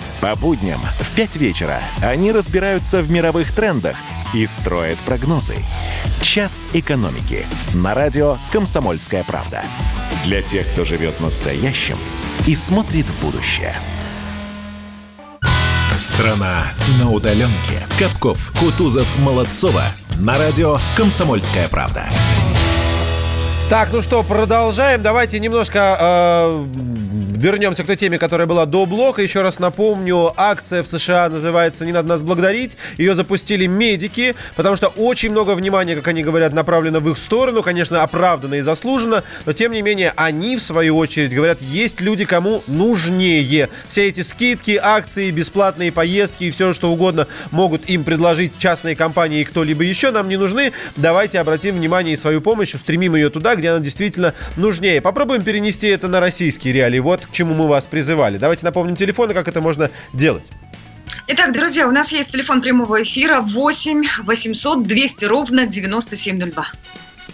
[0.21, 3.95] По будням в 5 вечера они разбираются в мировых трендах
[4.35, 5.55] и строят прогнозы.
[6.21, 9.63] «Час экономики» на радио «Комсомольская правда».
[10.23, 11.97] Для тех, кто живет настоящим
[12.45, 13.75] и смотрит в будущее.
[15.97, 17.87] Страна на удаленке.
[17.97, 19.85] Капков, Кутузов, Молодцова.
[20.19, 22.11] На радио «Комсомольская правда».
[23.71, 25.01] Так, ну что, продолжаем.
[25.01, 26.65] Давайте немножко э,
[27.41, 29.21] вернемся к той теме, которая была до блока.
[29.21, 32.77] Еще раз напомню, акция в США называется «Не надо нас благодарить».
[32.97, 37.63] Ее запустили медики, потому что очень много внимания, как они говорят, направлено в их сторону.
[37.63, 42.25] Конечно, оправданно и заслуженно, но тем не менее они, в свою очередь, говорят, есть люди,
[42.25, 43.69] кому нужнее.
[43.89, 49.41] Все эти скидки, акции, бесплатные поездки и все, что угодно могут им предложить частные компании
[49.41, 50.73] и кто-либо еще, нам не нужны.
[50.95, 55.01] Давайте обратим внимание и свою помощь, устремим ее туда, где она действительно нужнее.
[55.01, 56.99] Попробуем перенести это на российские реалии.
[56.99, 58.37] Вот к чему мы вас призывали.
[58.37, 60.51] Давайте напомним телефоны, как это можно делать.
[61.27, 66.65] Итак, друзья, у нас есть телефон прямого эфира 8 800 200 ровно 9702.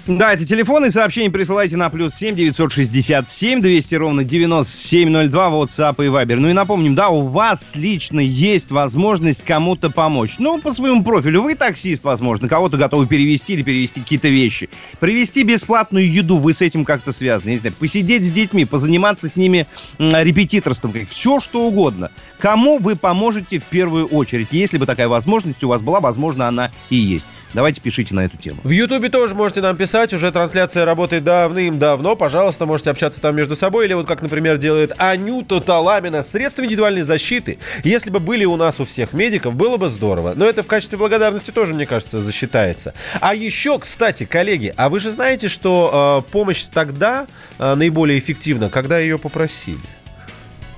[0.07, 6.07] Да, это телефон и сообщение присылайте на плюс 7 967 200 ровно 9702 WhatsApp и
[6.07, 6.35] Viber.
[6.37, 10.35] Ну и напомним, да, у вас лично есть возможность кому-то помочь.
[10.39, 11.41] Ну, по своему профилю.
[11.41, 14.69] Вы таксист, возможно, кого-то готовы перевести или перевести какие-то вещи.
[15.01, 17.49] Привезти бесплатную еду, вы с этим как-то связаны.
[17.49, 19.67] Не знаю, посидеть с детьми, позаниматься с ними
[19.99, 22.11] репетиторством, все что угодно.
[22.39, 24.47] Кому вы поможете в первую очередь?
[24.51, 27.27] Если бы такая возможность у вас была, возможно, она и есть.
[27.53, 28.59] Давайте пишите на эту тему.
[28.63, 30.13] В Ютубе тоже можете нам писать.
[30.13, 32.15] Уже трансляция работает давным-давно.
[32.15, 33.85] Пожалуйста, можете общаться там между собой.
[33.85, 36.23] Или вот как, например, делает Анюта Таламина.
[36.23, 37.57] Средства индивидуальной защиты.
[37.83, 40.33] Если бы были у нас у всех медиков, было бы здорово.
[40.35, 42.93] Но это в качестве благодарности тоже, мне кажется, засчитается.
[43.21, 47.27] А еще, кстати, коллеги, а вы же знаете, что э, помощь тогда
[47.59, 49.79] э, наиболее эффективна, когда ее попросили?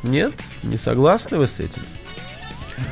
[0.03, 0.34] Нет?
[0.63, 1.82] Не согласны вы с этим?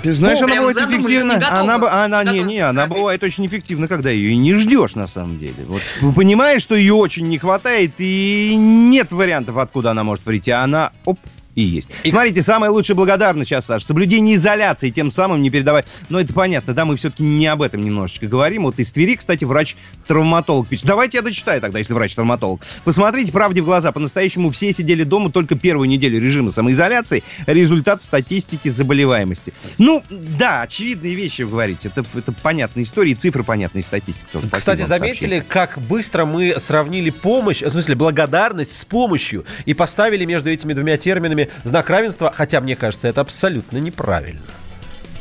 [0.04, 1.36] Ты знаешь, она бывает эффективна.
[1.50, 5.38] Она, она, не, не, она бывает очень эффективна, когда ее и не ждешь, на самом
[5.40, 5.66] деле.
[5.68, 5.82] Вот
[6.16, 10.52] понимаешь, что ее очень не хватает, и нет вариантов, откуда она может прийти.
[10.52, 11.20] Она, оп,
[11.58, 11.90] и есть.
[12.04, 12.12] И...
[12.12, 15.88] Смотрите, самая лучшая благодарность сейчас, Саш, соблюдение изоляции, тем самым не передавать.
[16.08, 18.64] Но это понятно, да, мы все-таки не об этом немножечко говорим.
[18.64, 20.86] Вот из Твери, кстати, врач-травматолог пишет.
[20.86, 22.62] Давайте я дочитаю тогда, если врач-травматолог.
[22.84, 23.92] Посмотрите правде в глаза.
[23.92, 27.24] По-настоящему все сидели дома только первую неделю режима самоизоляции.
[27.48, 29.52] Результат статистики заболеваемости.
[29.80, 31.88] Ну, да, очевидные вещи вы говорите.
[31.88, 34.48] Это, это понятные истории, цифры понятные, статистика тоже.
[34.52, 40.52] Кстати, заметили, как быстро мы сравнили помощь, в смысле благодарность с помощью и поставили между
[40.52, 44.42] этими двумя терминами знак равенства, хотя мне кажется, это абсолютно неправильно.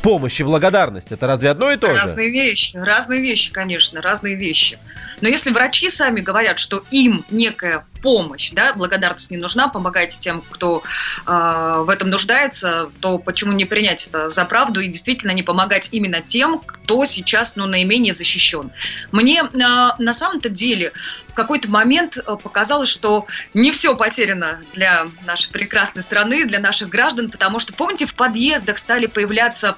[0.01, 2.01] Помощь и благодарность это разве одно и то же?
[2.01, 4.79] Разные вещи, разные вещи, конечно, разные вещи.
[5.21, 10.41] Но если врачи сами говорят, что им некая помощь, да, благодарность не нужна, помогайте тем,
[10.49, 10.83] кто
[11.25, 15.89] э, в этом нуждается, то почему не принять это за правду и действительно не помогать
[15.91, 18.71] именно тем, кто сейчас, ну, наименее защищен.
[19.11, 20.93] Мне э, на самом-то деле
[21.37, 27.29] какой-то момент э, показалось, что не все потеряно для нашей прекрасной страны, для наших граждан,
[27.29, 29.77] потому что, помните, в подъездах стали появляться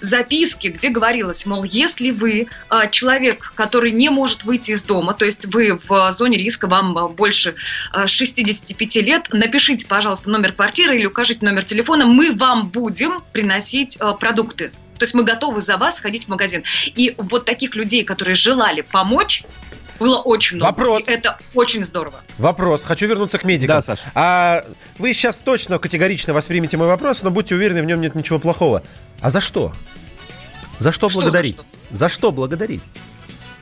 [0.00, 5.26] записки, где говорилось, мол, если вы э, человек, который не может выйти из дома, то
[5.26, 7.54] есть вы в зоне риска, вам больше
[8.06, 14.14] 65 лет, напишите, пожалуйста, номер квартиры или укажите номер телефона, мы вам будем приносить э,
[14.18, 14.72] продукты.
[14.98, 16.62] То есть мы готовы за вас ходить в магазин.
[16.94, 19.44] И вот таких людей, которые желали помочь,
[19.98, 20.70] было очень много.
[20.70, 21.08] Вопрос.
[21.08, 22.20] И это очень здорово.
[22.38, 22.82] Вопрос.
[22.82, 23.76] Хочу вернуться к медикам.
[23.76, 24.02] Да, Саша.
[24.14, 24.64] А
[24.98, 28.82] вы сейчас точно категорично воспримете мой вопрос, но будьте уверены, в нем нет ничего плохого.
[29.20, 29.72] А за что?
[30.78, 31.58] За что, что благодарить?
[31.58, 31.96] За что?
[31.96, 32.82] за что благодарить?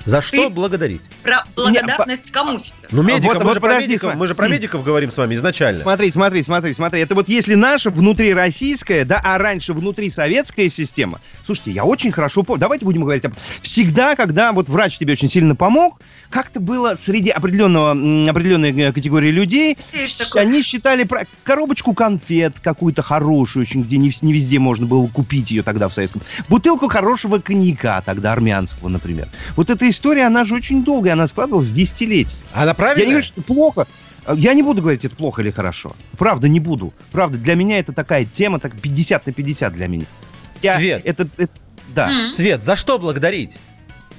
[0.04, 1.02] За что Ты благодарить?
[1.22, 2.74] Про благодарность Не, кому сейчас?
[2.90, 5.36] Ну, медикам, вот, мы, вот, же про медиков, мы же про медиков говорим с вами
[5.36, 5.80] изначально.
[5.80, 7.00] Смотри, смотри, смотри, смотри.
[7.00, 11.20] Это вот если наша внутри российская, да, а раньше внутри советская система.
[11.44, 12.60] Слушайте, я очень хорошо помню.
[12.60, 13.34] Давайте будем говорить об...
[13.62, 16.00] Всегда, когда вот врач тебе очень сильно помог,
[16.32, 17.92] как-то было среди определенного,
[18.28, 19.78] определенной э, категории людей,
[20.34, 25.50] они считали про коробочку конфет какую-то хорошую, очень, где не, не везде можно было купить
[25.50, 26.22] ее тогда в советском.
[26.48, 29.28] Бутылку хорошего коньяка тогда, армянского, например.
[29.56, 32.36] Вот эта история, она же очень долгая, она складывалась десятилетий.
[32.52, 33.02] Она правильная?
[33.02, 33.86] Я не говорю, что плохо.
[34.34, 35.94] Я не буду говорить, это плохо или хорошо.
[36.16, 36.94] Правда, не буду.
[37.10, 40.06] Правда, для меня это такая тема, так 50 на 50 для меня.
[40.62, 41.02] Я, Свет.
[41.04, 41.52] Это, это,
[41.88, 42.26] да.
[42.28, 43.58] Свет, за что благодарить?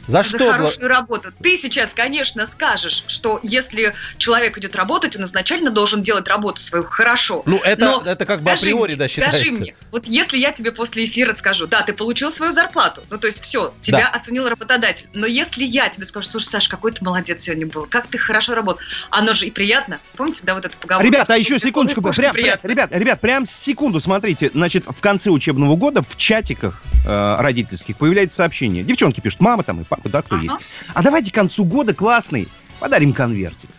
[0.08, 0.38] За что?
[0.38, 1.32] За хорошую работу.
[1.42, 6.84] Ты сейчас, конечно, скажешь, что если человек идет работать, он изначально должен делать работу свою
[6.84, 7.44] хорошо.
[7.46, 9.40] Ну, это, Но это как бы скажи априори, мне, да, считается.
[9.40, 13.18] Скажи мне, вот если я тебе после эфира скажу, да, ты получил свою зарплату, ну,
[13.18, 14.10] то есть все, тебя Да.
[14.10, 18.08] оценил работодатель, но если я тебе скажу, слушай, Саш, какой ты молодец сегодня был, как
[18.08, 20.00] ты хорошо работал, оно же и приятно.
[20.16, 21.08] Помните, да, вот это поговорка?
[21.08, 22.02] Ребята, а еще секундочку.
[22.02, 22.68] Прям, приятно.
[22.68, 24.52] ребят, ребят, прям секунду, смотрите.
[24.54, 28.84] Значит, в конце учебного года в чатиках э, родительских появляется сообщение.
[28.84, 30.44] Девчонки пишут, мама там и папа, да, кто Ага.
[30.44, 30.56] есть.
[30.94, 32.48] А давайте к концу года классный
[32.80, 33.70] подарим конвертик.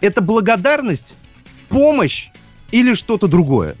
[0.00, 1.16] Это благодарность,
[1.68, 2.28] помощь
[2.70, 3.76] или что-то другое?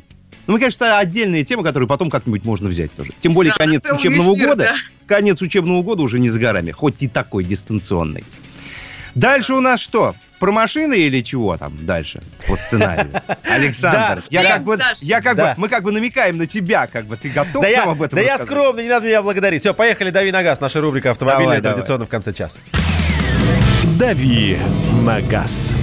[0.46, 3.12] Ну, кажется, это отдельная тема, которую потом как-нибудь можно взять тоже.
[3.20, 4.64] Тем более Да, конец учебного эфир, года.
[4.64, 4.76] да.
[5.06, 8.24] Конец учебного года уже не за горами, хоть и такой дистанционный.
[9.14, 10.14] Дальше у нас что?
[10.38, 13.10] Про машины или чего там дальше по сценарию?
[13.44, 17.16] Александр, я как бы, я как бы, мы как бы намекаем на тебя, как бы
[17.16, 19.60] ты готов Да нам об этом да я скромный, не надо меня благодарить.
[19.60, 20.60] Все, поехали, дави на газ.
[20.60, 22.60] Наша рубрика автомобильная традиционно в конце часа.
[23.98, 24.58] «Дави
[25.02, 25.74] на газ».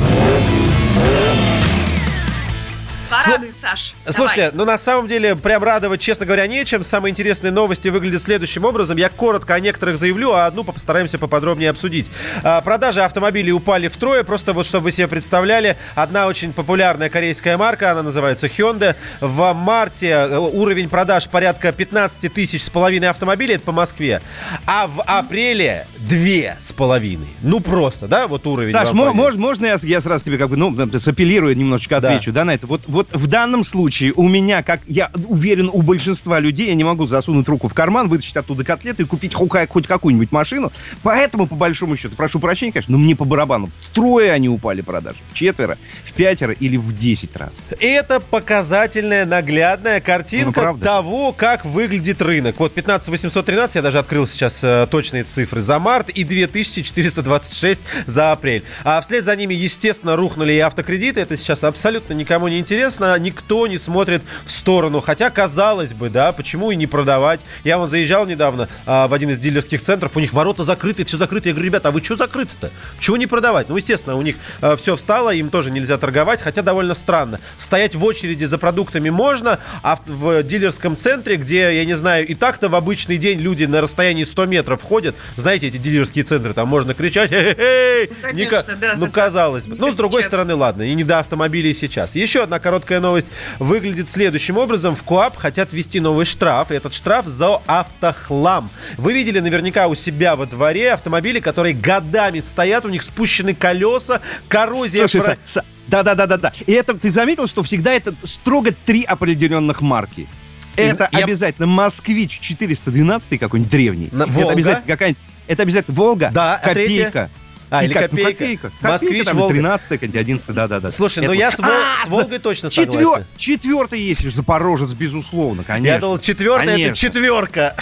[3.23, 3.93] Порадуй, Саш.
[4.09, 6.83] Слушайте, ну на самом деле прям радовать, честно говоря, нечем.
[6.83, 8.97] Самые интересные новости выглядят следующим образом.
[8.97, 12.11] Я коротко о некоторых заявлю, а одну постараемся поподробнее обсудить.
[12.43, 15.77] А, Продажи автомобилей упали втрое, просто вот чтобы вы себе представляли.
[15.95, 18.95] Одна очень популярная корейская марка, она называется Hyundai.
[19.21, 24.21] В марте э, уровень продаж порядка 15 тысяч с половиной автомобилей, это по Москве.
[24.65, 27.27] А в апреле две с половиной.
[27.41, 28.71] Ну просто, да, вот уровень.
[28.71, 32.09] Саш, мож- можно я, я сразу тебе как бы, ну, сапеллирую немножечко Да.
[32.09, 32.67] отвечу, да, на это?
[32.67, 36.83] Вот, вот в данном случае у меня, как я уверен, у большинства людей, я не
[36.83, 40.71] могу засунуть руку в карман, вытащить оттуда котлеты и купить хоть какую-нибудь машину.
[41.03, 43.69] Поэтому, по большому счету, прошу прощения, конечно, но мне по барабану.
[43.81, 45.17] Втрое они упали продажи.
[45.31, 47.53] В четверо, в пятеро или в десять раз.
[47.79, 50.85] Это показательная, наглядная Ну, картинка правда.
[50.85, 52.55] того, как выглядит рынок.
[52.59, 58.31] Вот 15 813, я даже открыл сейчас э, точные цифры за март, и 2426 за
[58.31, 58.63] апрель.
[58.83, 61.19] А вслед за ними, естественно, рухнули и автокредиты.
[61.19, 62.94] Это сейчас абсолютно никому не интересно.
[62.99, 65.01] Никто не смотрит в сторону.
[65.01, 67.45] Хотя, казалось бы, да, почему и не продавать.
[67.63, 71.17] Я вон заезжал недавно а, в один из дилерских центров, у них ворота закрыты, все
[71.17, 71.49] закрыто.
[71.49, 72.71] Я говорю, ребята, а вы что закрыты-то?
[72.99, 73.69] Чего не продавать?
[73.69, 74.35] Ну, естественно, у них
[74.77, 77.39] все встало, им тоже нельзя торговать, хотя довольно странно.
[77.57, 82.27] Стоять в очереди за продуктами можно, а в, в дилерском центре, где, я не знаю,
[82.27, 86.53] и так-то в обычный день люди на расстоянии 100 метров ходят, знаете, эти дилерские центры,
[86.53, 87.31] там можно кричать!
[87.31, 89.11] Ну, Не конечно, ка- да, ну, да, да.
[89.11, 89.75] казалось бы.
[89.77, 92.15] Ну, с другой стороны, ладно, и не до автомобилей сейчас.
[92.15, 93.27] Еще одна короткая новость
[93.59, 94.95] выглядит следующим образом.
[94.95, 98.69] В КОАП хотят ввести новый штраф, и этот штраф за автохлам.
[98.97, 104.21] Вы видели наверняка у себя во дворе автомобили, которые годами стоят, у них спущены колеса,
[104.47, 105.07] коррозия...
[105.07, 106.53] Слушай, про- Са- Са- да-да-да-да-да.
[106.65, 110.27] И это, ты заметил, что всегда это строго три определенных марки?
[110.75, 114.09] Это Я- обязательно Москвич 412 какой-нибудь древний.
[114.11, 114.51] На- Это Волга?
[114.53, 115.21] обязательно какая-нибудь...
[115.47, 117.29] Это обязательно Волга, Да, а третья?
[117.75, 117.79] Копейка.
[117.79, 118.37] А, или как- ну, копейка.
[118.37, 118.71] копейка.
[118.81, 119.53] Москвич, Копейка, там, Волга.
[119.53, 120.91] 13 какая-нибудь, 11 да-да-да.
[120.91, 121.55] Слушай, ну Это я вот.
[121.55, 123.25] с, Вол- А, с Волгой точно четвер- согласен.
[123.37, 125.93] Четвертый есть, Запорожец, безусловно, конечно.
[125.93, 127.75] Я думал, четвертая это четверка.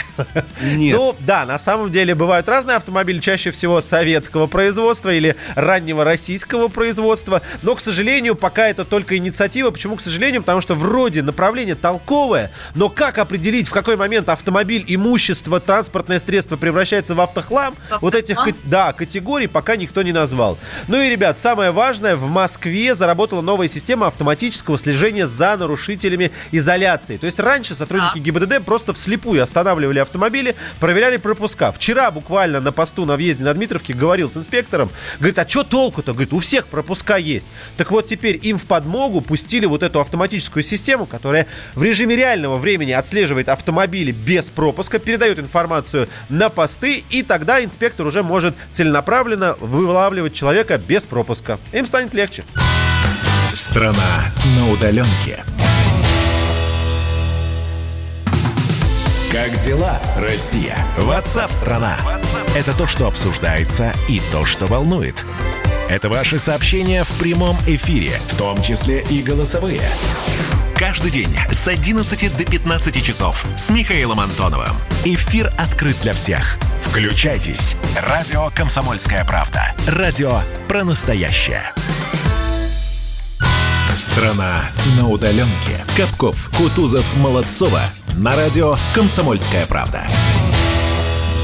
[0.62, 0.96] Нет.
[0.98, 6.68] Ну, да, на самом деле бывают разные автомобили, чаще всего советского производства или раннего российского
[6.68, 7.42] производства.
[7.62, 9.72] Но, к сожалению, пока это только инициатива.
[9.72, 10.42] Почему, к сожалению?
[10.42, 16.58] Потому что вроде направление толковое, но как определить, в какой момент автомобиль, имущество, транспортное средство
[16.58, 18.62] превращается в автохлам, В вот этих, автохлам?
[18.66, 20.58] да, категорий пока никто не назвал.
[20.88, 27.18] Ну и, ребят, самое важное, в Москве заработала новая система автоматического слежения за нарушителями изоляции.
[27.18, 31.72] То есть раньше сотрудники ГИБДД просто вслепую останавливали автомобили, проверяли пропуска.
[31.72, 36.14] Вчера буквально на посту на въезде на Дмитровке говорил с инспектором, говорит, а что толку-то?
[36.14, 37.48] Говорит, у всех пропуска есть.
[37.78, 42.58] Так вот теперь им в подмогу пустили вот эту автоматическую систему, которая в режиме реального
[42.58, 49.56] времени отслеживает автомобили без пропуска, передает информацию на посты, и тогда инспектор уже может целенаправленно
[49.64, 51.60] вылавливать человека без пропуска.
[51.72, 52.44] Им станет легче.
[53.54, 54.26] Страна
[54.58, 55.44] на удаленке.
[59.32, 60.78] Как дела, Россия?
[60.98, 61.98] Ватсап-страна!
[62.56, 65.26] Это то, что обсуждается и то, что волнует.
[65.90, 69.82] Это ваши сообщения в прямом эфире, в том числе и голосовые.
[70.76, 74.76] Каждый день с 11 до 15 часов с Михаилом Антоновым.
[75.06, 76.58] Эфир открыт для всех.
[76.82, 77.76] Включайтесь.
[77.96, 79.74] Радио «Комсомольская правда».
[79.88, 81.64] Радио про настоящее.
[83.96, 84.62] Страна
[84.98, 85.86] на удаленке.
[85.96, 87.82] Капков, Кутузов, Молодцова.
[88.18, 90.08] На радио «Комсомольская правда».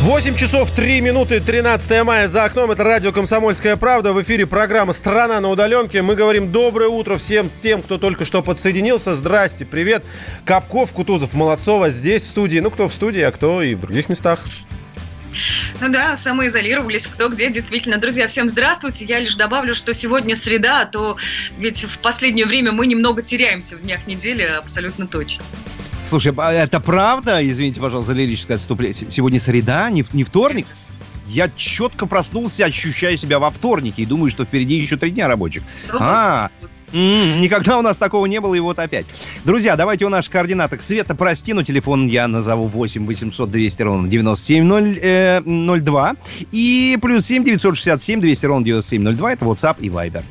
[0.02, 2.72] 8 часов 3 минуты 13 мая за окном.
[2.72, 4.14] Это радио «Комсомольская правда».
[4.14, 6.02] В эфире программа «Страна на удаленке».
[6.02, 9.14] Мы говорим доброе утро всем тем, кто только что подсоединился.
[9.14, 10.06] Здрасте, привет.
[10.46, 12.60] Капков, Кутузов, Молодцова здесь в студии.
[12.60, 14.46] Ну, кто в студии, а кто и в других местах.
[15.82, 17.52] Ну да, самоизолировались кто где.
[17.52, 19.04] Действительно, друзья, всем здравствуйте.
[19.04, 21.18] Я лишь добавлю, что сегодня среда, а то
[21.58, 25.44] ведь в последнее время мы немного теряемся в днях недели, абсолютно точно.
[26.10, 27.48] Слушай, а это правда?
[27.48, 28.96] Извините, пожалуйста, за лирическое отступление.
[29.12, 30.66] Сегодня среда, не, не вторник?
[31.28, 35.62] Я четко проснулся, ощущаю себя во вторнике и думаю, что впереди еще три дня рабочих.
[36.00, 36.50] А,
[36.92, 39.06] М-м, никогда у нас такого не было, и вот опять.
[39.46, 40.82] Друзья, давайте у наших координаток.
[40.82, 46.12] Света, прости, но телефон я назову 8 800 200 ровно 9702.
[46.12, 46.16] Э,
[46.52, 49.34] и плюс 7 967 200 ровно 9702.
[49.34, 50.24] Это WhatsApp и Viber.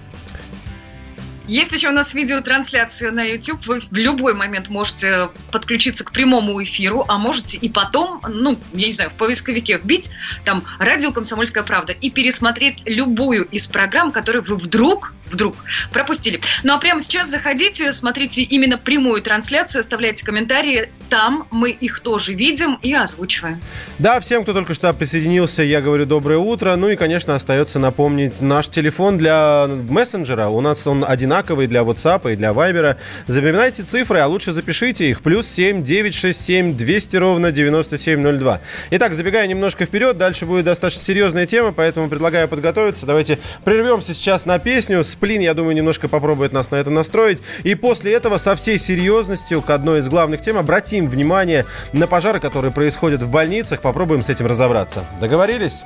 [1.48, 3.66] Есть еще у нас видеотрансляция на YouTube.
[3.66, 8.88] Вы в любой момент можете подключиться к прямому эфиру, а можете и потом, ну, я
[8.88, 10.10] не знаю, в поисковике вбить
[10.44, 15.56] там «Радио Комсомольская правда» и пересмотреть любую из программ, которые вы вдруг вдруг
[15.92, 16.40] пропустили.
[16.62, 20.90] Ну а прямо сейчас заходите, смотрите именно прямую трансляцию, оставляйте комментарии.
[21.10, 23.60] Там мы их тоже видим и озвучиваем.
[23.98, 26.74] Да, всем, кто только что присоединился, я говорю доброе утро.
[26.76, 30.48] Ну и, конечно, остается напомнить наш телефон для мессенджера.
[30.48, 32.96] У нас он одинаковый для WhatsApp и для Viber.
[33.26, 35.22] Запоминайте цифры, а лучше запишите их.
[35.22, 38.60] Плюс 7 967 200 ровно 9702.
[38.90, 43.06] Итак, забегая немножко вперед, дальше будет достаточно серьезная тема, поэтому предлагаю подготовиться.
[43.06, 47.38] Давайте прервемся сейчас на песню Сплин, я думаю, немножко попробует нас на это настроить.
[47.64, 52.40] И после этого со всей серьезностью к одной из главных тем обратим внимание на пожары,
[52.40, 53.80] которые происходят в больницах.
[53.80, 55.04] Попробуем с этим разобраться.
[55.20, 55.84] Договорились?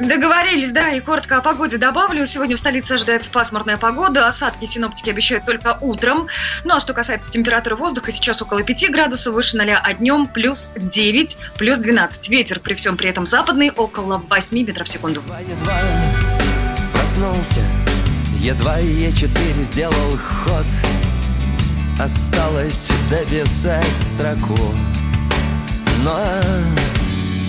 [0.00, 2.26] Договорились, да, и коротко о погоде добавлю.
[2.26, 6.26] Сегодня в столице ожидается пасмурная погода, осадки синоптики обещают только утром.
[6.64, 10.72] Ну а что касается температуры воздуха, сейчас около 5 градусов, выше 0, а днем плюс
[10.74, 12.30] 9, плюс 12.
[12.30, 15.22] Ветер при всем при этом западный, около 8 метров в секунду.
[15.46, 15.80] Едва
[16.92, 17.60] проснулся
[18.38, 20.66] Едва Е4 сделал ход
[21.98, 24.58] Осталось дописать строку
[26.02, 26.24] Но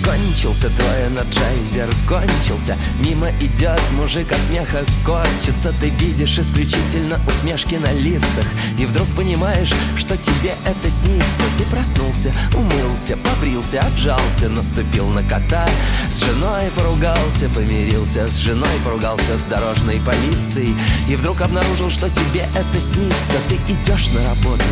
[0.04, 2.76] Кончился твой энерджайзер, кончился.
[2.98, 5.72] Мимо идет мужик от смеха корчится.
[5.80, 8.44] Ты видишь исключительно усмешки на лицах.
[8.78, 11.42] И вдруг понимаешь, что тебе это снится.
[11.56, 14.48] Ты проснулся, умылся, побрился, отжался.
[14.48, 15.68] Наступил на кота,
[16.10, 18.26] с женой поругался Помирился.
[18.26, 20.74] С женой, поругался с дорожной полицией.
[21.08, 23.38] И вдруг обнаружил, что тебе это снится.
[23.48, 24.64] Ты идешь на работу,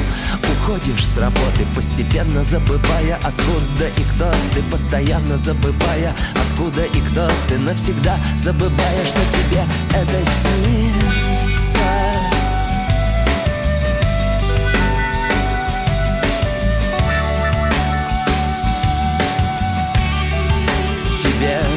[0.43, 4.63] уходишь с работы Постепенно забывая, откуда и кто ты.
[4.71, 11.11] Постоянно постоянно забывая, откуда и кто ты навсегда, забывая, что тебе это снится.
[21.23, 21.70] Тебе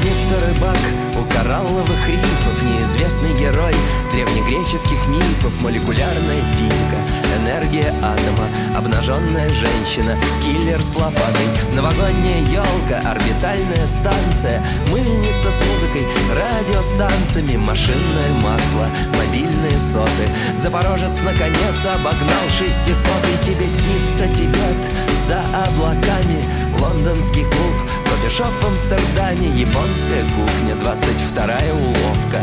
[0.00, 0.78] снится рыбак
[1.16, 3.74] у коралловых рифов Неизвестный герой
[4.12, 6.96] древнегреческих мифов Молекулярная физика,
[7.40, 17.56] энергия атома Обнаженная женщина, киллер с лопатой Новогодняя елка, орбитальная станция Мыльница с музыкой, радиостанциями
[17.56, 18.86] Машинное масло,
[19.18, 20.28] мобильные соты.
[20.54, 26.42] Запорожец наконец обогнал шестисотый Тебе снится Тибет за облаками.
[26.80, 32.40] Лондонский клуб Кофешоп в Амстердаме, японская кухня, 22-я уловка.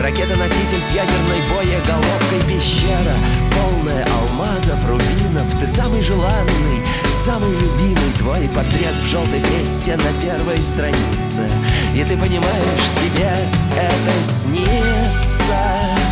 [0.00, 3.16] Ракета-носитель с ядерной боеголовкой, пещера,
[3.52, 5.52] полная алмазов, рубинов.
[5.60, 6.86] Ты самый желанный,
[7.24, 11.50] самый любимый твой портрет в желтой прессе на первой странице.
[11.94, 13.32] И ты понимаешь, тебе
[13.76, 16.07] это снится.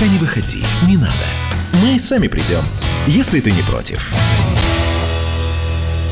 [0.00, 1.12] Пока не выходи, не надо.
[1.74, 2.64] Мы сами придем,
[3.06, 4.14] если ты не против.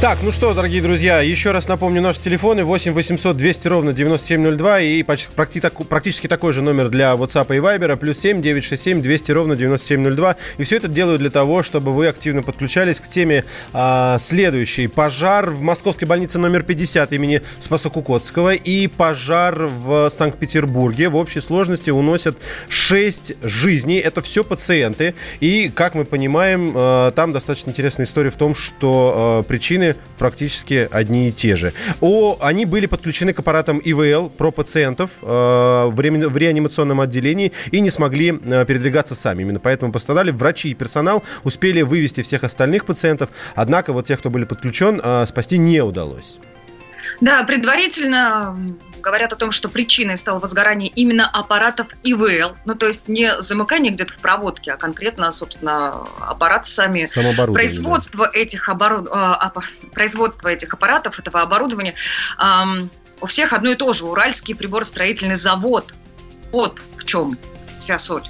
[0.01, 4.81] Так, ну что, дорогие друзья, еще раз напомню наши телефоны 8 800 200 ровно 9702
[4.81, 10.37] и практически такой же номер для WhatsApp и Viber, плюс 7 967 200 ровно 9702.
[10.59, 14.87] И все это делаю для того, чтобы вы активно подключались к теме а, следующей.
[14.87, 21.09] Пожар в московской больнице номер 50 имени Спаса Кукотского и пожар в Санкт-Петербурге.
[21.09, 22.37] В общей сложности уносят
[22.69, 23.99] 6 жизней.
[23.99, 25.17] Это все пациенты.
[25.41, 29.43] И, как мы понимаем, а, там достаточно интересная история в том, что а,
[29.89, 31.73] причины практически одни и те же.
[32.01, 37.81] О, они были подключены к аппаратам ИВЛ про пациентов э, в, в реанимационном отделении и
[37.81, 39.43] не смогли э, передвигаться сами.
[39.43, 44.31] Именно поэтому пострадали врачи и персонал, успели вывести всех остальных пациентов, однако вот тех, кто
[44.31, 46.39] были подключен, э, спасти не удалось.
[47.21, 48.57] Да, предварительно
[49.01, 52.57] говорят о том, что причиной стало возгорание именно аппаратов ИВЛ.
[52.65, 57.07] Ну, то есть не замыкание где-то в проводке, а конкретно, собственно, аппарат сами.
[57.55, 58.39] Производство, да.
[58.39, 59.09] этих оборуд...
[59.13, 59.53] А,
[59.93, 61.95] производство этих аппаратов, этого оборудования
[63.21, 64.05] у всех одно и то же.
[64.05, 65.93] Уральский приборостроительный завод.
[66.53, 67.37] Вот в чем
[67.81, 68.23] вся соль.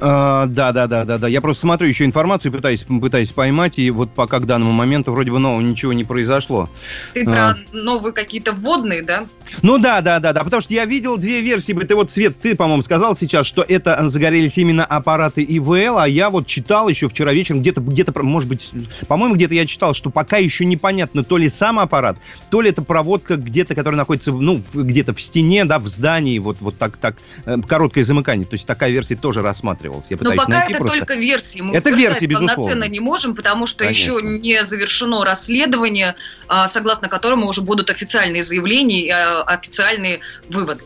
[0.00, 1.28] А, да, да, да, да, да.
[1.28, 5.30] Я просто смотрю еще информацию, пытаюсь, пытаюсь поймать, и вот пока к данному моменту вроде
[5.30, 6.68] бы нового ничего не произошло.
[7.14, 7.24] Ты а.
[7.24, 9.26] про новые какие-то вводные, да?
[9.62, 11.72] Ну да, да, да, да, потому что я видел две версии.
[11.72, 16.30] Ты вот, Свет, ты, по-моему, сказал сейчас, что это загорелись именно аппараты ИВЛ, а я
[16.30, 18.70] вот читал еще вчера вечером, где-то, где-то, может быть,
[19.08, 22.16] по-моему, где-то я читал, что пока еще непонятно, то ли сам аппарат,
[22.50, 26.58] то ли это проводка где-то, которая находится, ну, где-то в стене, да, в здании, вот,
[26.60, 28.46] вот так, так, э, короткое замыкание.
[28.46, 30.06] То есть такая версия тоже рассматривалась.
[30.10, 30.98] Я Но пока найти это просто.
[30.98, 31.60] только версии.
[31.60, 32.54] Мы это версии, безусловно.
[32.54, 34.12] полноценно не можем, потому что Конечно.
[34.18, 36.14] еще не завершено расследование,
[36.48, 40.20] а, согласно которому уже будут официальные заявления а, официальные
[40.50, 40.82] выводы.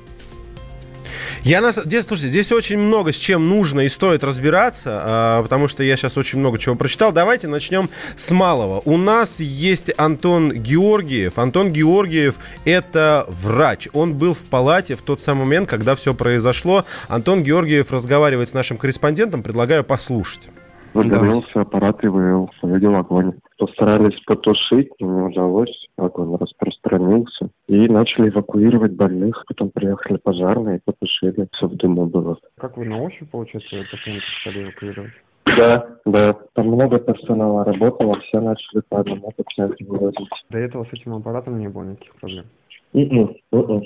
[1.43, 5.69] Я нас, здесь, слушайте, здесь очень много с чем нужно и стоит разбираться, а, потому
[5.69, 7.13] что я сейчас очень много чего прочитал.
[7.13, 8.83] Давайте начнем с малого.
[8.85, 11.39] У нас есть Антон Георгиев.
[11.39, 12.37] Антон Георгиев–
[12.67, 13.89] это врач.
[13.95, 16.85] Он был в палате в тот самый момент, когда все произошло.
[17.09, 19.43] Антон Георгиев разговаривает с нашим корреспондентом.
[19.43, 20.51] Предлагаю послушать.
[20.93, 23.33] Загорелся аппарат ИВЛ, увидел огонь.
[23.59, 26.29] Постарались потушить, но не удалось, огонь
[26.91, 27.51] распространился.
[27.69, 32.39] И начали эвакуировать больных, потом приехали пожарные и потушили, все в дыму было.
[32.59, 35.13] Как вы на ощупь, получается, пациентов стали эвакуировать?
[35.47, 36.37] Да, да.
[36.55, 40.29] Там много персонала работало, все начали по одному пациенту вывозить.
[40.51, 42.45] До этого с этим аппаратом не было никаких проблем?
[42.95, 43.37] Mm-mm.
[43.53, 43.83] Mm-mm.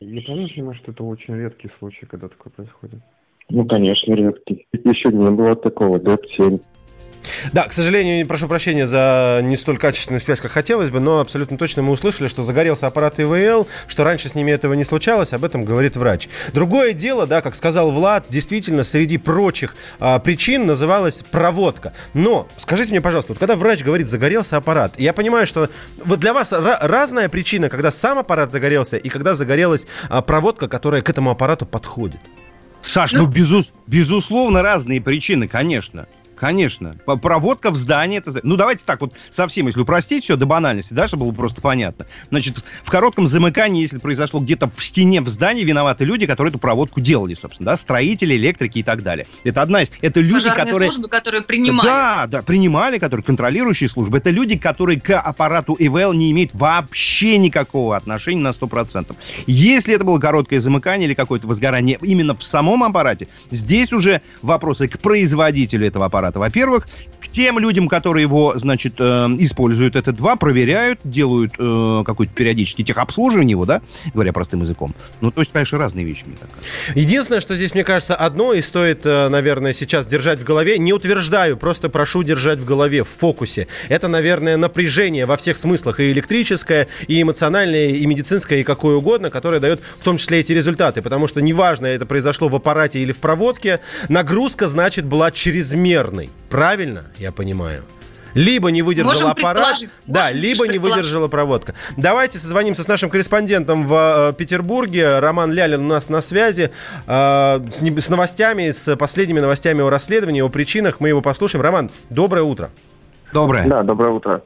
[0.00, 3.00] Правильно понимаю, что это очень редкий случай, когда такое происходит?
[3.50, 4.66] Ну, конечно, редкий.
[4.72, 6.58] Еще не было такого, лет семь.
[7.52, 11.58] Да, к сожалению, прошу прощения за не столь качественную связь, как хотелось бы, но абсолютно
[11.58, 15.44] точно мы услышали, что загорелся аппарат ИВЛ, что раньше с ними этого не случалось, об
[15.44, 16.28] этом говорит врач.
[16.52, 21.92] Другое дело, да, как сказал Влад, действительно, среди прочих а, причин называлась проводка.
[22.14, 25.68] Но, скажите мне, пожалуйста, вот когда врач говорит «загорелся аппарат», я понимаю, что
[26.04, 31.02] вот для вас разная причина, когда сам аппарат загорелся и когда загорелась а, проводка, которая
[31.02, 32.20] к этому аппарату подходит.
[32.82, 36.06] Саш, ну, ну безус, безусловно, разные причины, конечно.
[36.38, 36.96] Конечно.
[37.04, 38.18] Проводка в здании.
[38.18, 38.40] Это...
[38.42, 42.06] Ну, давайте так вот совсем, если упростить все до банальности, да, чтобы было просто понятно.
[42.30, 46.58] Значит, в коротком замыкании, если произошло где-то в стене в здании, виноваты люди, которые эту
[46.58, 49.26] проводку делали, собственно, да, строители, электрики и так далее.
[49.42, 49.90] Это одна из...
[50.00, 50.92] Это люди, Пожарные которые...
[50.92, 51.86] службы, которые принимали.
[51.86, 54.18] Да, да, принимали, которые контролирующие службы.
[54.18, 59.14] Это люди, которые к аппарату ИВЛ не имеют вообще никакого отношения на 100%.
[59.46, 64.86] Если это было короткое замыкание или какое-то возгорание именно в самом аппарате, здесь уже вопросы
[64.86, 66.38] к производителю этого аппарата аппарата.
[66.38, 66.88] Во-первых,
[67.20, 69.02] к тем людям, которые его, значит, э,
[69.38, 73.80] используют, это два, проверяют, делают э, какое-то периодически техобслуживание его, да,
[74.14, 74.94] говоря простым языком.
[75.20, 76.98] Ну, то есть, конечно, разные вещи, мне так кажется.
[76.98, 80.92] Единственное, что здесь, мне кажется, одно и стоит, э, наверное, сейчас держать в голове, не
[80.92, 83.66] утверждаю, просто прошу держать в голове, в фокусе.
[83.88, 89.30] Это, наверное, напряжение во всех смыслах, и электрическое, и эмоциональное, и медицинское, и какое угодно,
[89.30, 91.02] которое дает в том числе эти результаты.
[91.02, 96.30] Потому что неважно, это произошло в аппарате или в проводке, нагрузка, значит, была чрезмерной полный.
[96.50, 97.84] Правильно, я понимаю?
[98.34, 101.74] Либо не выдержал Можем аппарат, да, либо не выдержала проводка.
[101.96, 105.18] Давайте созвонимся с нашим корреспондентом в э, Петербурге.
[105.18, 106.70] Роман Лялин у нас на связи
[107.06, 111.00] э, с, с новостями, с последними новостями о расследовании, о причинах.
[111.00, 111.62] Мы его послушаем.
[111.62, 112.70] Роман, доброе утро.
[113.32, 113.66] Доброе.
[113.68, 114.42] Да, доброе утро.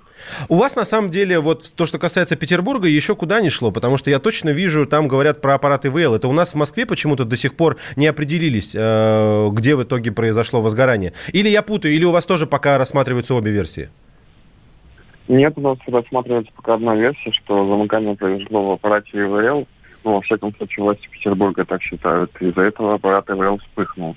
[0.48, 3.96] У вас на самом деле вот то, что касается Петербурга, еще куда не шло, потому
[3.96, 6.14] что я точно вижу, там говорят про аппараты ИВЛ.
[6.14, 10.12] Это у нас в Москве почему-то до сих пор не определились, э, где в итоге
[10.12, 11.12] произошло возгорание.
[11.32, 13.88] Или я путаю, или у вас тоже пока рассматриваются обе версии?
[15.28, 19.66] Нет, у нас рассматривается пока одна версия, что замыкание произошло в аппарате ИВЛ.
[20.04, 22.32] Ну, во всяком случае, власти Петербурга так считают.
[22.40, 24.16] Из-за этого аппарат ИВЛ вспыхнул.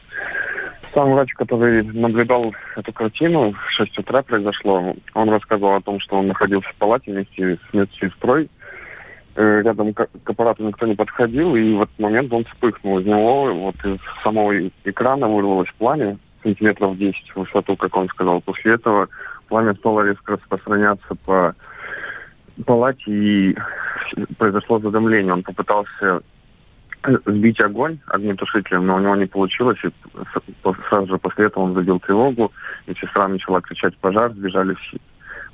[0.96, 6.16] Сам врач, который наблюдал эту картину, в 6 утра произошло, он рассказывал о том, что
[6.16, 8.50] он находился в палате вместе с медсестрой.
[9.36, 13.00] Э, рядом к аппарату никто не подходил, и в этот момент он вспыхнул.
[13.00, 18.40] Из него вот из самого экрана вырвалось пламя сантиметров 10 в высоту, как он сказал.
[18.40, 19.10] После этого
[19.50, 21.56] пламя стало резко распространяться по
[22.66, 23.58] палате, и
[24.38, 25.34] произошло задымление.
[25.34, 26.22] Он попытался
[27.26, 29.80] сбить огонь огнетушителем, но у него не получилось.
[29.84, 29.92] И
[30.90, 32.52] сразу же после этого он забил тревогу,
[32.88, 34.98] и сестра начала кричать «пожар», сбежали все,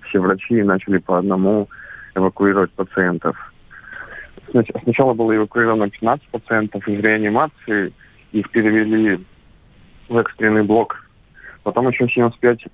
[0.07, 1.69] все врачи и начали по одному
[2.15, 3.37] эвакуировать пациентов.
[4.83, 7.93] Сначала было эвакуировано 15 пациентов из реанимации,
[8.31, 9.23] их перевели
[10.09, 11.05] в экстренный блок.
[11.63, 12.65] Потом еще 75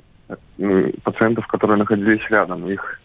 [1.03, 2.67] пациентов, которые находились рядом.
[2.69, 2.99] Их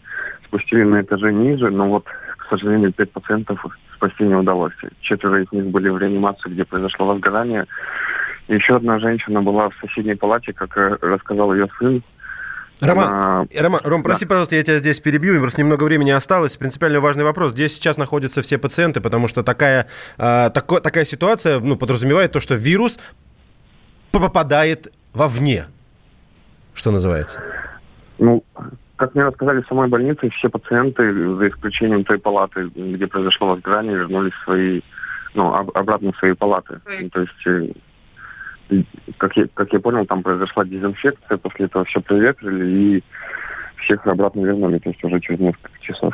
[0.45, 2.05] спустили на этаже ниже, но вот,
[2.37, 3.65] к сожалению, пять пациентов
[4.03, 4.73] спасти не удалось.
[5.01, 7.65] Четверо из них были в реанимации, где произошло возгорание.
[8.47, 12.03] Еще одна женщина была в соседней палате, как э, рассказал ее сын.
[12.81, 16.57] Роман, Она- Роман, Ром, прости, пожалуйста, я тебя здесь перебью, просто немного времени осталось.
[16.57, 17.53] Принципиально важный вопрос.
[17.53, 18.99] Где сейчас находятся все пациенты?
[18.99, 19.87] Потому что такая,
[20.17, 22.99] а, тако- такая ситуация ну, подразумевает то, что вирус
[24.11, 25.65] попадает вовне,
[26.73, 27.41] что называется.
[28.17, 28.43] Ну,
[28.95, 33.95] как мне рассказали в самой больнице, все пациенты, за исключением той палаты, где произошло возгорание,
[33.95, 34.81] вернулись в свои,
[35.33, 36.79] ну, об- обратно в свои палаты.
[37.03, 37.73] Ну, То есть,
[38.71, 38.83] э,
[39.17, 42.65] как я, как я понял, там произошла дезинфекция, после этого все проветрили
[42.97, 43.03] и
[43.77, 46.13] всех обратно вернули, то есть уже через несколько часов.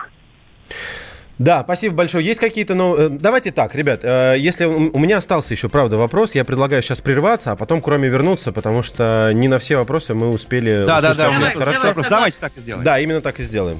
[1.39, 2.25] Да, спасибо большое.
[2.25, 6.35] Есть какие-то, ну, э, давайте так, ребят, э, если у меня остался еще, правда, вопрос,
[6.35, 10.31] я предлагаю сейчас прерваться, а потом кроме вернуться, потому что не на все вопросы мы
[10.31, 11.93] успели Да, да, да, давай, Хорошо?
[11.93, 12.09] давай.
[12.09, 12.83] Давайте так и сделаем.
[12.83, 13.79] Да, именно так и сделаем.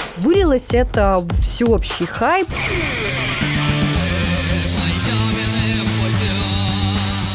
[0.21, 2.47] Вылилось это в всеобщий хайп.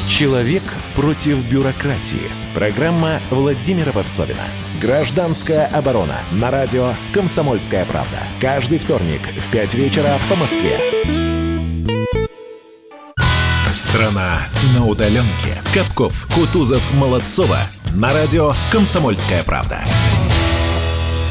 [0.09, 0.63] Человек
[0.95, 2.31] против бюрократии.
[2.55, 4.45] Программа Владимира Варсовина.
[4.81, 6.15] Гражданская оборона.
[6.31, 8.19] На радио «Комсомольская правда».
[8.41, 10.79] Каждый вторник в 5 вечера по Москве.
[13.73, 15.61] Страна на удаленке.
[15.75, 17.59] Капков, Кутузов, Молодцова.
[17.97, 19.85] На радио «Комсомольская правда».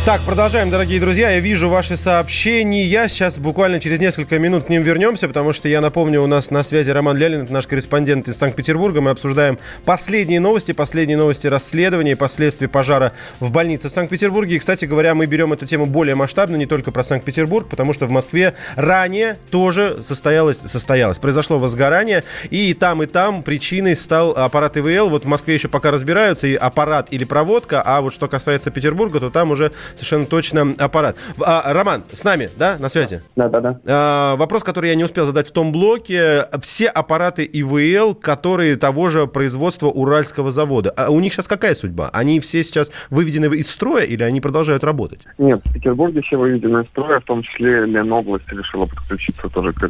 [0.06, 1.32] Так, продолжаем, дорогие друзья.
[1.32, 3.10] Я вижу ваши сообщения.
[3.10, 6.62] Сейчас буквально через несколько минут к ним вернемся, потому что я напомню, у нас на
[6.62, 9.02] связи Роман Лялин, наш корреспондент из Санкт-Петербурга.
[9.02, 14.58] Мы обсуждаем последние новости, последние новости расследования и последствий пожара в больнице в Санкт-Петербурге.
[14.58, 18.06] И, кстати говоря, мы берем эту тему более масштабно, не только про Санкт-Петербург, потому что
[18.06, 24.78] в Москве ранее тоже состоялось, состоялось, произошло возгорание, и там, и там причиной стал аппарат
[24.78, 25.10] ИВЛ.
[25.10, 29.20] Вот в Москве еще пока разбираются, и аппарат или проводка, а вот что касается Петербурга,
[29.20, 31.18] то там уже совершенно точно аппарат.
[31.40, 33.22] А, Роман, с нами, да, на связи?
[33.36, 33.80] Да, да, да.
[33.88, 36.46] А, вопрос, который я не успел задать в том блоке.
[36.62, 42.10] Все аппараты ИВЛ, которые того же производства Уральского завода, а у них сейчас какая судьба?
[42.14, 45.22] Они все сейчас выведены из строя или они продолжают работать?
[45.38, 49.90] Нет, в Петербурге все выведены из строя, в том числе Ленобласть решила подключиться тоже к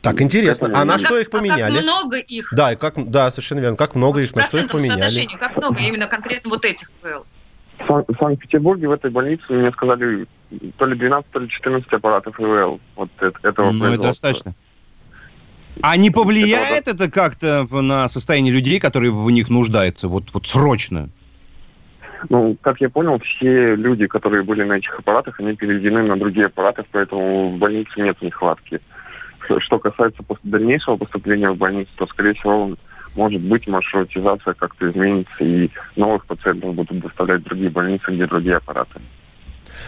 [0.00, 0.70] Так, интересно.
[0.74, 1.74] А на что их поменяли?
[1.74, 2.52] Как много их?
[2.52, 3.76] Да, и как, да, совершенно верно.
[3.76, 5.28] Как много их, на что их поменяли?
[5.38, 7.22] как много именно конкретно вот этих ПЛ?
[7.82, 10.26] В Сан- в Санкт-Петербурге в этой больнице мне сказали
[10.76, 14.54] то ли 12, то ли 14 аппаратов ИВЛ вот э- этого Ну, это достаточно.
[15.80, 20.46] А не повлияет это как-то в- на состояние людей, которые в них нуждаются, вот, вот
[20.46, 21.08] срочно?
[22.28, 26.46] Ну, как я понял, все люди, которые были на этих аппаратах, они переведены на другие
[26.46, 28.80] аппараты, поэтому в больнице нет нехватки.
[29.58, 32.76] Что- касается дальнейшего поступления в больницу, то, скорее всего,
[33.14, 38.56] может быть, маршрутизация как-то изменится, и новых пациентов будут доставлять в другие больницы, где другие
[38.56, 39.00] аппараты.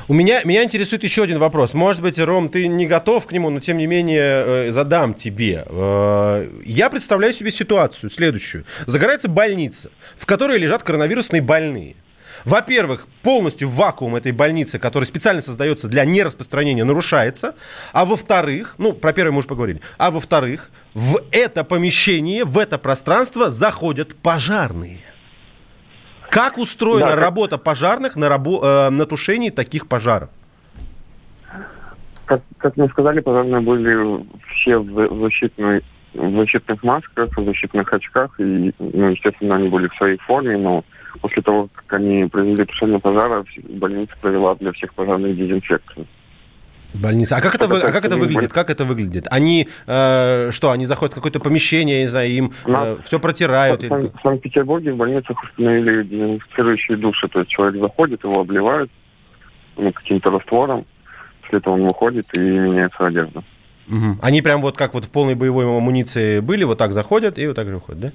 [0.08, 1.74] У меня, меня интересует еще один вопрос.
[1.74, 5.64] Может быть, Ром, ты не готов к нему, но тем не менее э, задам тебе.
[5.66, 8.64] Э, Я представляю себе ситуацию следующую.
[8.86, 11.96] Загорается больница, в которой лежат коронавирусные больные.
[12.44, 17.54] Во-первых, полностью вакуум этой больницы, который специально создается для нераспространения, нарушается.
[17.92, 19.80] А во-вторых, ну, про первое мы уже поговорили.
[19.96, 24.98] А во-вторых, в это помещение, в это пространство заходят пожарные.
[26.30, 30.30] Как устроена Да, работа пожарных на, рабо- э, на тушении таких пожаров?
[32.26, 34.26] Как, как мне сказали, пожарные были
[34.56, 35.82] все в за- защитной
[36.14, 40.84] в защитных масках, в защитных очках, и, ну, естественно, они были в своей форме, но
[41.20, 46.06] после того, как они произвели тушение пожара, больница провела для всех пожарных дезинфекцию.
[46.94, 47.36] Больница.
[47.36, 48.52] А как это, вы- а как это выглядит?
[48.52, 49.26] Как это выглядит?
[49.30, 50.70] Они э, что?
[50.70, 53.82] Они заходят в какое-то помещение, я не знаю, им У все протирают.
[53.82, 58.90] В, или в Санкт-Петербурге в больницах установили дезинфицирующие души, то есть человек заходит, его обливают
[59.76, 60.86] ну, каким-то раствором,
[61.42, 63.42] после этого он выходит и меняется одежда.
[63.88, 64.20] Мгм.
[64.22, 67.56] Они прям вот как вот в полной боевой амуниции были, вот так заходят и вот
[67.56, 68.12] так же выходят, да?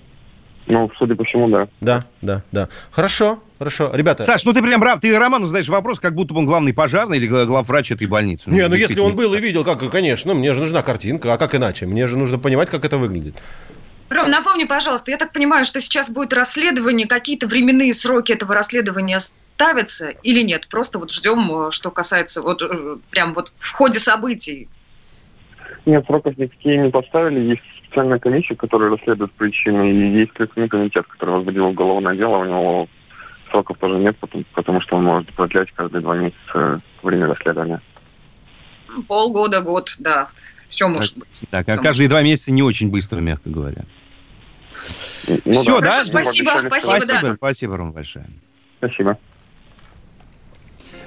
[0.69, 1.67] Ну, судя по всему, да.
[1.81, 2.69] Да, да, да.
[2.91, 3.89] Хорошо, хорошо.
[3.93, 4.23] Ребята.
[4.23, 7.17] Саш, ну ты прям прав, ты Роману задаешь вопрос, как будто бы он главный пожарный
[7.17, 8.49] или гла- главврач этой больницы.
[8.49, 11.55] Не, ну если он был и видел, как, конечно, мне же нужна картинка, а как
[11.55, 11.87] иначе?
[11.87, 13.35] Мне же нужно понимать, как это выглядит.
[14.09, 19.19] Ром, напомни, пожалуйста, я так понимаю, что сейчас будет расследование, какие-то временные сроки этого расследования
[19.19, 20.67] с- поставятся или нет?
[20.69, 24.69] Просто вот ждем, э, что касается вот э, прям вот в ходе событий.
[25.85, 27.39] Нет, сроков никакие не поставили.
[27.41, 32.37] Есть специальная комиссия, которая расследует причины, и есть Следственный комитет, который возбудил уголовное дело.
[32.37, 32.89] У него
[33.49, 37.81] сроков тоже нет, потому, потому что он может продлять каждые два месяца время расследования.
[39.07, 40.29] Полгода, год, да.
[40.69, 41.27] Все может быть.
[41.49, 43.83] Так, а каждые два месяца не очень быстро, мягко говоря.
[45.45, 45.81] Ну Все, да.
[45.81, 45.91] да?
[45.91, 47.05] Хорошо, спасибо, что- спасибо, да.
[47.05, 48.25] Спасибо, спасибо, Ром, большое.
[48.77, 49.17] Спасибо.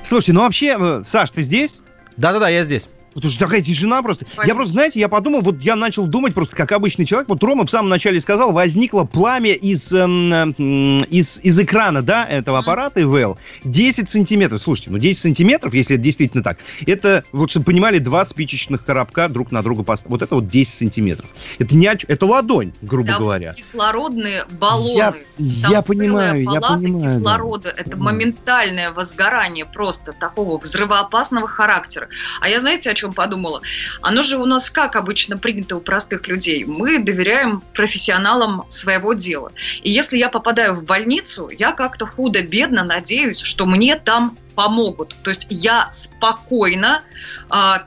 [0.02, 1.80] Слушайте, ну вообще, э, Саш, ты здесь?
[2.16, 2.88] Да-да-да, я здесь.
[3.14, 4.24] Потому что такая тишина просто.
[4.28, 4.54] Я Понятно.
[4.54, 7.28] просто, знаете, я подумал, вот я начал думать просто как обычный человек.
[7.28, 12.24] Вот Рома в самом начале сказал, возникло пламя из, эм, м, из, из экрана, да,
[12.24, 13.38] этого аппарата ИВЛ.
[13.64, 14.62] 10 сантиметров.
[14.62, 19.28] Слушайте, ну 10 сантиметров, если это действительно так, это, вот чтобы понимали, два спичечных коробка
[19.28, 20.10] друг на друга поставить.
[20.10, 21.28] Вот это вот 10 сантиметров.
[21.58, 23.52] Это не оч- это ладонь, грубо Там говоря.
[23.54, 25.14] кислородные баллоны.
[25.38, 27.08] Я, я понимаю, я понимаю.
[27.08, 27.08] да.
[27.08, 27.68] кислорода.
[27.68, 32.08] Это моментальное возгорание просто такого взрывоопасного характера.
[32.40, 33.62] А я знаете, о чем подумала?
[34.00, 36.64] Оно же у нас как обычно принято у простых людей.
[36.64, 39.52] Мы доверяем профессионалам своего дела.
[39.82, 45.16] И если я попадаю в больницу, я как-то худо-бедно надеюсь, что мне там помогут.
[45.22, 47.02] То есть я спокойно
[47.48, 47.86] а,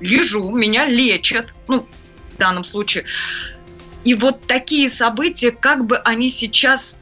[0.00, 1.86] лежу, меня лечат, ну,
[2.34, 3.04] в данном случае.
[4.04, 6.98] И вот такие события, как бы они сейчас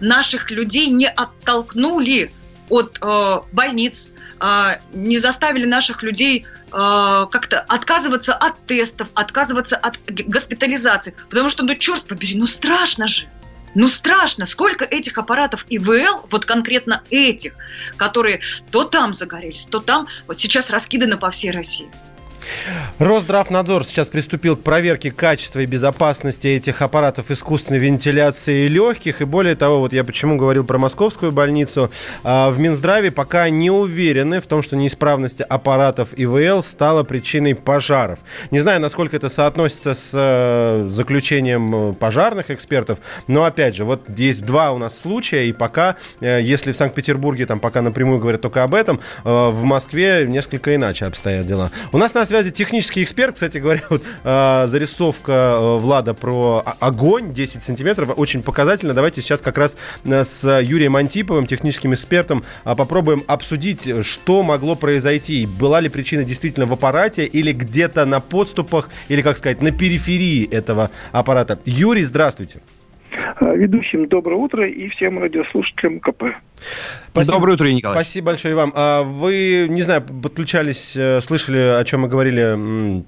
[0.00, 2.30] наших людей не оттолкнули
[2.68, 9.98] от э, больниц, э, не заставили наших людей э, как-то отказываться от тестов, отказываться от
[10.10, 11.14] госпитализации.
[11.30, 13.26] Потому что, ну, черт побери, ну страшно же.
[13.74, 17.52] Ну страшно, сколько этих аппаратов ИВЛ, вот конкретно этих,
[17.96, 21.90] которые то там загорелись, то там, вот сейчас раскиданы по всей России.
[22.98, 29.20] Росздравнадзор сейчас приступил к проверке качества и безопасности этих аппаратов искусственной вентиляции легких.
[29.20, 31.90] И более того, вот я почему говорил про московскую больницу,
[32.22, 38.20] а, в Минздраве пока не уверены в том, что неисправность аппаратов ИВЛ стала причиной пожаров.
[38.50, 44.02] Не знаю, насколько это соотносится с э, заключением э, пожарных экспертов, но опять же, вот
[44.16, 48.40] есть два у нас случая, и пока, э, если в Санкт-Петербурге там пока напрямую говорят
[48.40, 51.70] только об этом, в Москве несколько иначе обстоят дела.
[51.92, 57.32] У нас на связи технический эксперт, кстати говоря, вот, э, зарисовка э, Влада про огонь
[57.32, 58.94] 10 сантиметров очень показательно.
[58.94, 64.74] Давайте сейчас как раз э, с Юрием Антиповым, техническим экспертом, э, попробуем обсудить, что могло
[64.74, 65.46] произойти.
[65.46, 70.48] Была ли причина действительно в аппарате или где-то на подступах, или, как сказать, на периферии
[70.48, 71.58] этого аппарата.
[71.64, 72.60] Юрий, здравствуйте.
[72.60, 72.75] А,
[73.40, 76.24] Ведущим доброе утро и всем радиослушателям КП.
[77.14, 77.94] Доброе утро, Николай.
[77.94, 78.72] Спасибо большое вам.
[78.74, 83.04] А Вы, не знаю, подключались, э, слышали, о чем мы говорили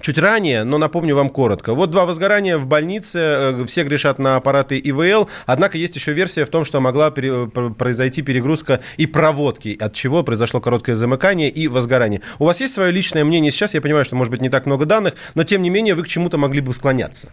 [0.00, 1.74] чуть ранее, но напомню вам коротко.
[1.74, 6.44] Вот два возгорания в больнице, э, все грешат на аппараты ИВЛ, однако есть еще версия
[6.44, 11.48] в том, что могла пере- пр- произойти перегрузка и проводки, от чего произошло короткое замыкание
[11.48, 12.20] и возгорание.
[12.38, 13.74] У вас есть свое личное мнение сейчас?
[13.74, 16.08] Я понимаю, что может быть не так много данных, но тем не менее вы к
[16.08, 17.30] чему-то могли бы склоняться.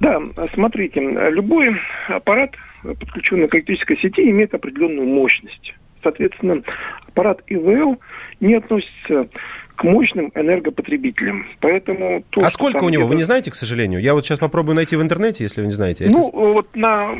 [0.00, 0.18] Да,
[0.54, 1.76] смотрите, любой
[2.08, 5.74] аппарат, подключенный к электрической сети, имеет определенную мощность.
[6.02, 6.62] Соответственно,
[7.06, 8.00] аппарат ИВЛ
[8.40, 9.28] не относится
[9.76, 11.46] к мощным энергопотребителям.
[11.60, 13.06] Поэтому то, а сколько у него?
[13.06, 14.00] Вы не знаете, к сожалению?
[14.00, 16.04] Я вот сейчас попробую найти в интернете, если вы не знаете.
[16.04, 17.14] Это Ну, вот на,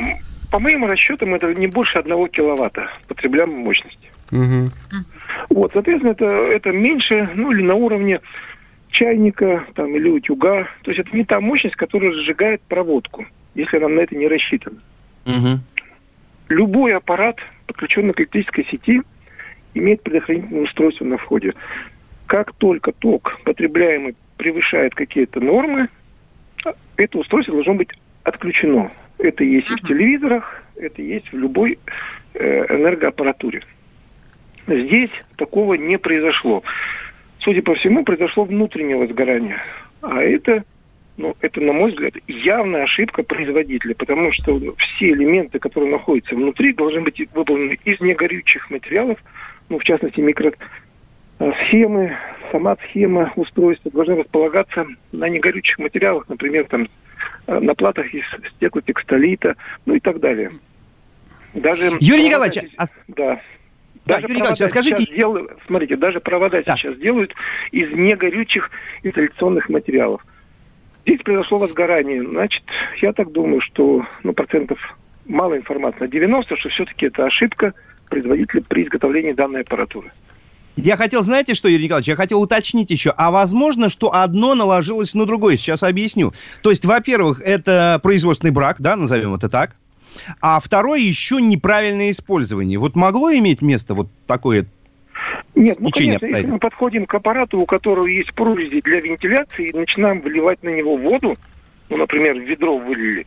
[0.50, 4.10] по моим расчетам, это не больше одного киловатта потребляемой мощности.
[4.30, 4.72] Мгм.
[5.48, 8.20] Вот, соответственно, это, это меньше, ну или на уровне
[8.90, 10.68] чайника там, или утюга.
[10.82, 14.80] То есть это не та мощность, которая сжигает проводку, если она на это не рассчитана.
[16.48, 19.02] Любой аппарат, подключенный к электрической сети,
[19.74, 21.54] имеет предохранительное устройство на входе.
[22.26, 25.88] Как только ток потребляемый превышает какие-то нормы,
[26.96, 27.90] это устройство должно быть
[28.24, 28.90] отключено.
[29.18, 31.78] Это есть и в телевизорах, это есть в любой
[32.34, 33.62] э, энергоаппаратуре.
[34.66, 36.62] Здесь такого не произошло.
[37.40, 39.58] Судя по всему, произошло внутреннее возгорание.
[40.02, 40.64] А это,
[41.16, 46.72] ну, это, на мой взгляд, явная ошибка производителя, потому что все элементы, которые находятся внутри,
[46.72, 49.18] должны быть выполнены из негорючих материалов,
[49.70, 52.16] ну, в частности, микросхемы,
[52.52, 56.88] сама схема устройства должна располагаться на негорючих материалах, например, там,
[57.46, 58.24] э, на платах из
[58.56, 60.50] стеклотекстолита, ну и так далее.
[61.54, 62.74] Даже Юрий Николаевич, здесь-
[64.14, 64.20] а- Да.
[64.20, 67.34] Да, Даже Юрий Николаевич, провода скажите- сейчас делают- смотрите, даже провода сейчас делают
[67.72, 68.70] из негорючих
[69.02, 70.24] изоляционных материалов.
[71.06, 72.22] Здесь произошло возгорание.
[72.26, 72.62] Значит,
[73.00, 74.78] я так думаю, что ну, процентов
[75.26, 76.00] мало информации.
[76.00, 77.72] На 90, что все-таки это ошибка
[78.08, 80.10] производителя при изготовлении данной аппаратуры.
[80.76, 85.14] Я хотел, знаете что, Юрий Николаевич, я хотел уточнить еще, а возможно, что одно наложилось
[85.14, 86.32] на другое, сейчас объясню.
[86.62, 89.76] То есть, во-первых, это производственный брак, да, назовем это так.
[90.40, 92.78] А второе еще неправильное использование.
[92.78, 94.66] Вот могло иметь место вот такое
[95.54, 99.76] Нет, ну, конечно, если мы подходим к аппарату, у которого есть прорези для вентиляции, и
[99.76, 101.36] начинаем выливать на него воду,
[101.88, 103.26] ну, например, в ведро вылили,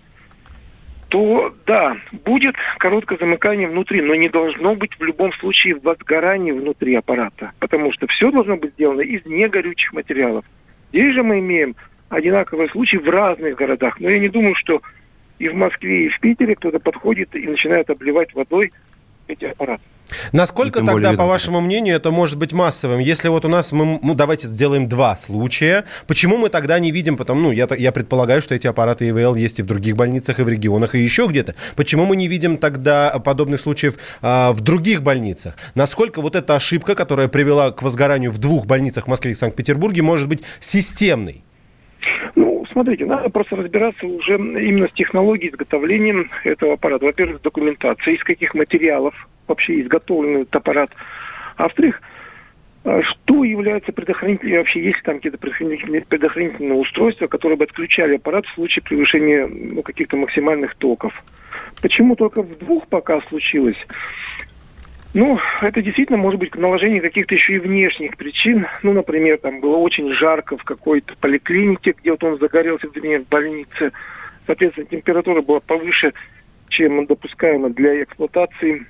[1.13, 6.95] то, да, будет короткое замыкание внутри, но не должно быть в любом случае возгорания внутри
[6.95, 10.43] аппарата, потому что все должно быть сделано из негорючих материалов.
[10.91, 11.75] Здесь же мы имеем
[12.09, 14.81] одинаковые случаи в разных городах, но я не думаю, что
[15.39, 18.71] и в Москве, и в Питере кто-то подходит и начинает обливать водой
[19.27, 19.83] эти аппараты.
[20.31, 22.99] Насколько Тем тогда, по вашему мнению, это может быть массовым?
[22.99, 27.17] Если вот у нас, мы, ну, давайте сделаем два случая, почему мы тогда не видим,
[27.17, 30.43] потом, ну, я, я предполагаю, что эти аппараты ИВЛ есть и в других больницах, и
[30.43, 31.55] в регионах, и еще где-то.
[31.75, 35.55] Почему мы не видим тогда подобных случаев а, в других больницах?
[35.75, 40.01] Насколько вот эта ошибка, которая привела к возгоранию в двух больницах в Москве и Санкт-Петербурге,
[40.01, 41.43] может быть системной?
[42.73, 47.05] Смотрите, надо просто разбираться уже именно с технологией изготовления этого аппарата.
[47.05, 49.13] Во-первых, с документацией, из каких материалов
[49.47, 50.89] вообще изготовлен этот аппарат.
[51.55, 52.01] А во-вторых,
[52.83, 58.15] а что является предохранителем, вообще есть ли там какие-то предохранительные, предохранительные устройства, которые бы отключали
[58.15, 61.23] аппарат в случае превышения ну, каких-то максимальных токов.
[61.79, 63.77] Почему только в двух пока случилось?
[65.13, 68.65] Ну, это действительно может быть наложение каких-то еще и внешних причин.
[68.81, 73.27] Ну, например, там было очень жарко в какой-то поликлинике, где вот он загорелся, вернее, в
[73.27, 73.91] больнице.
[74.47, 76.13] Соответственно, температура была повыше,
[76.69, 78.87] чем допускаемо для эксплуатации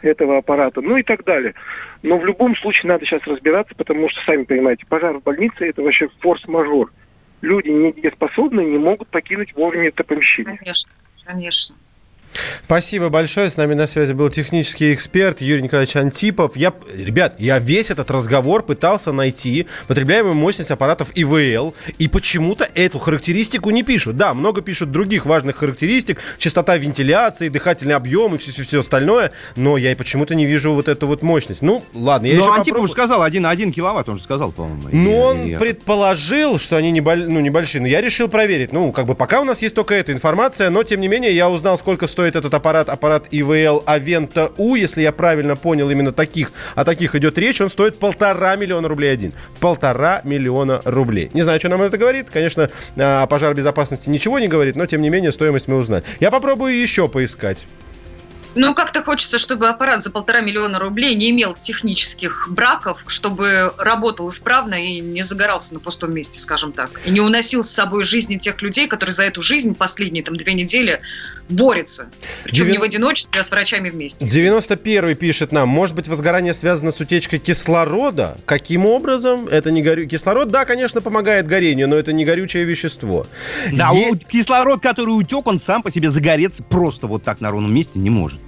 [0.00, 1.54] этого аппарата, ну и так далее.
[2.02, 5.82] Но в любом случае надо сейчас разбираться, потому что, сами понимаете, пожар в больнице– это
[5.82, 6.92] вообще форс-мажор.
[7.42, 10.56] Люди недееспособные не могут покинуть вовремя это помещение.
[10.56, 10.92] Конечно,
[11.24, 11.76] конечно.
[12.64, 13.48] Спасибо большое.
[13.50, 16.56] С нами на связи был технический эксперт Юрий Николаевич Антипов.
[16.56, 22.98] Я, ребят, я весь этот разговор пытался найти потребляемую мощность аппаратов ИВЛ, и почему-то эту
[22.98, 24.16] характеристику не пишут.
[24.16, 29.94] Да, много пишут других важных характеристик, частота вентиляции, дыхательный объем и все-все остальное, но я
[29.94, 31.62] почему-то не вижу вот эту вот мощность.
[31.62, 32.82] Ну, ладно, я Но еще Антипов попробую.
[32.84, 34.88] уже сказал, 1, 1 киловатт, он же сказал, по-моему.
[34.92, 38.72] Ну, И- он и- предположил, что они неболь- ну, небольшие, но я решил проверить.
[38.72, 41.48] Ну, как бы пока у нас есть только эта информация, но тем не менее я
[41.48, 46.52] узнал, сколько стоит этот аппарат, аппарат ИВЛ Авента У, если я правильно понял именно таких,
[46.74, 49.32] о таких идет речь, он стоит полтора миллиона рублей один.
[49.60, 51.30] Полтора миллиона рублей.
[51.34, 55.10] Не знаю, что нам это говорит, конечно, о пожаробезопасности ничего не говорит, но тем не
[55.10, 56.02] менее стоимость мы узнали.
[56.20, 57.66] Я попробую еще поискать.
[58.56, 64.28] Ну, как-то хочется, чтобы аппарат за полтора миллиона рублей не имел технических браков, чтобы работал
[64.28, 66.90] исправно и не загорался на пустом месте, скажем так.
[67.04, 70.54] И не уносил с собой жизни тех людей, которые за эту жизнь последние там две
[70.54, 71.00] недели
[71.48, 72.08] борются.
[72.44, 74.26] Причем Девян- не в одиночестве, а с врачами вместе.
[74.26, 78.36] 91 пишет нам, может быть, возгорание связано с утечкой кислорода?
[78.46, 79.46] Каким образом?
[79.46, 80.08] Это не горю...
[80.08, 83.26] Кислород, да, конечно, помогает горению, но это не горючее вещество.
[83.72, 87.72] Да, Е- кислород, который утек, он сам по себе загореться просто вот так на ровном
[87.72, 88.40] месте не может.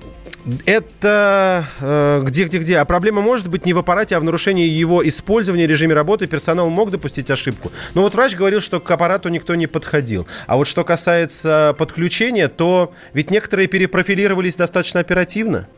[0.66, 2.78] Это э, где, где, где?
[2.78, 6.26] А проблема может быть не в аппарате, а в нарушении его использования, режиме работы.
[6.26, 7.70] Персонал мог допустить ошибку.
[7.94, 10.26] Но вот врач говорил, что к аппарату никто не подходил.
[10.46, 15.68] А вот что касается подключения, то ведь некоторые перепрофилировались достаточно оперативно.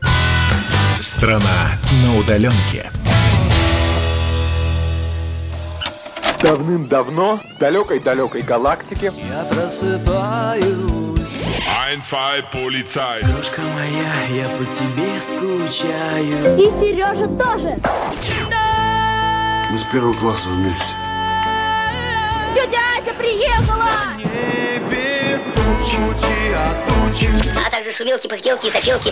[0.99, 1.71] Страна
[2.03, 2.91] на удаленке.
[6.41, 13.21] Давным-давно в далекой-далекой галактике Я просыпаюсь Ein, zwei, Polizei.
[13.21, 17.79] Крошка моя, я по тебе скучаю И Сережа тоже.
[19.69, 20.93] Мы с первого класса вместе.
[22.53, 24.11] Тетя Ася приехала!
[27.65, 29.11] А также шумелки, пыхтелки и сопелки.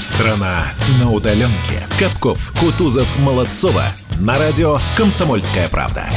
[0.00, 1.86] Страна на удаленке.
[1.98, 3.84] Капков, Кутузов, Молодцова.
[4.18, 6.10] На радио «Комсомольская правда».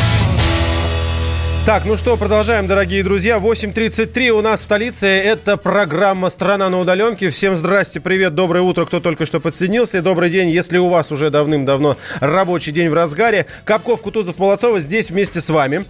[1.66, 3.40] Так, ну что, продолжаем, дорогие друзья.
[3.40, 5.08] 8.33 у нас в столице.
[5.08, 7.30] Это программа «Страна на удаленке».
[7.30, 10.02] Всем здрасте, привет, доброе утро, кто только что подсоединился.
[10.02, 13.48] Добрый день, если у вас уже давным-давно рабочий день в разгаре.
[13.66, 15.86] Капков, Кутузов, Молодцова здесь вместе с вами.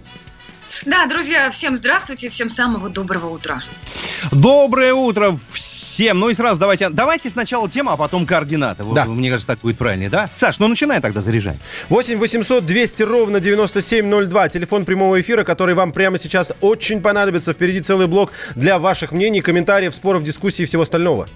[0.84, 3.62] Да, друзья, всем здравствуйте, всем самого доброго утра.
[4.32, 5.83] Доброе утро всем.
[5.98, 8.84] Ну и сразу давайте, давайте сначала тема, а потом координаты.
[8.94, 9.04] Да.
[9.04, 10.28] Мне кажется, так будет правильнее, да?
[10.34, 11.56] Саш, ну начинай тогда заряжать.
[11.88, 14.48] 8 800 200 ровно 9702.
[14.48, 17.52] Телефон прямого эфира, который вам прямо сейчас очень понадобится.
[17.52, 21.28] Впереди целый блок для ваших мнений, комментариев, споров, дискуссий и всего остального.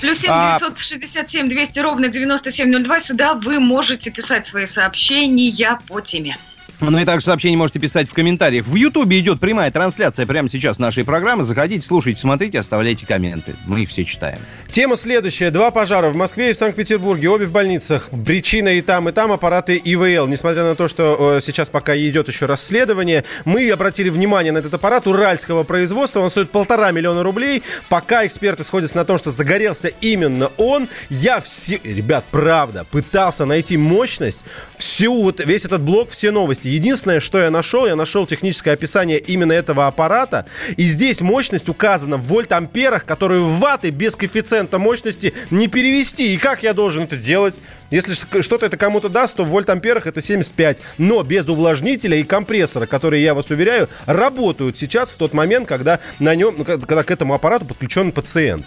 [0.00, 3.00] Плюс 7 А- 967 200 ровно 9702.
[3.00, 6.36] Сюда вы можете писать свои сообщения по теме.
[6.80, 8.66] Ну и также сообщение можете писать в комментариях.
[8.66, 11.44] В Ютубе идет прямая трансляция прямо сейчас нашей программы.
[11.44, 13.54] Заходите, слушайте, смотрите, оставляйте комменты.
[13.66, 14.38] Мы их все читаем.
[14.70, 15.50] Тема следующая.
[15.50, 17.30] Два пожара в Москве и в Санкт-Петербурге.
[17.30, 18.10] Обе в больницах.
[18.26, 20.26] Причина и там, и там аппараты ИВЛ.
[20.26, 24.74] Несмотря на то, что э, сейчас пока идет еще расследование, мы обратили внимание на этот
[24.74, 26.20] аппарат уральского производства.
[26.20, 27.62] Он стоит полтора миллиона рублей.
[27.88, 31.80] Пока эксперты сходятся на том, что загорелся именно он, я все...
[31.82, 34.40] Ребят, правда, пытался найти мощность,
[34.76, 36.65] всю вот весь этот блок, все новости.
[36.66, 40.46] Единственное, что я нашел, я нашел техническое описание именно этого аппарата.
[40.76, 46.34] И здесь мощность указана в вольт-амперах, которые в ваты без коэффициента мощности не перевести.
[46.34, 47.60] И как я должен это делать?
[47.90, 50.82] Если что-то это кому-то даст, то в вольт-амперах это 75.
[50.98, 56.00] Но без увлажнителя и компрессора, которые, я вас уверяю, работают сейчас в тот момент, когда,
[56.18, 58.66] на нем, ну, когда к этому аппарату подключен пациент.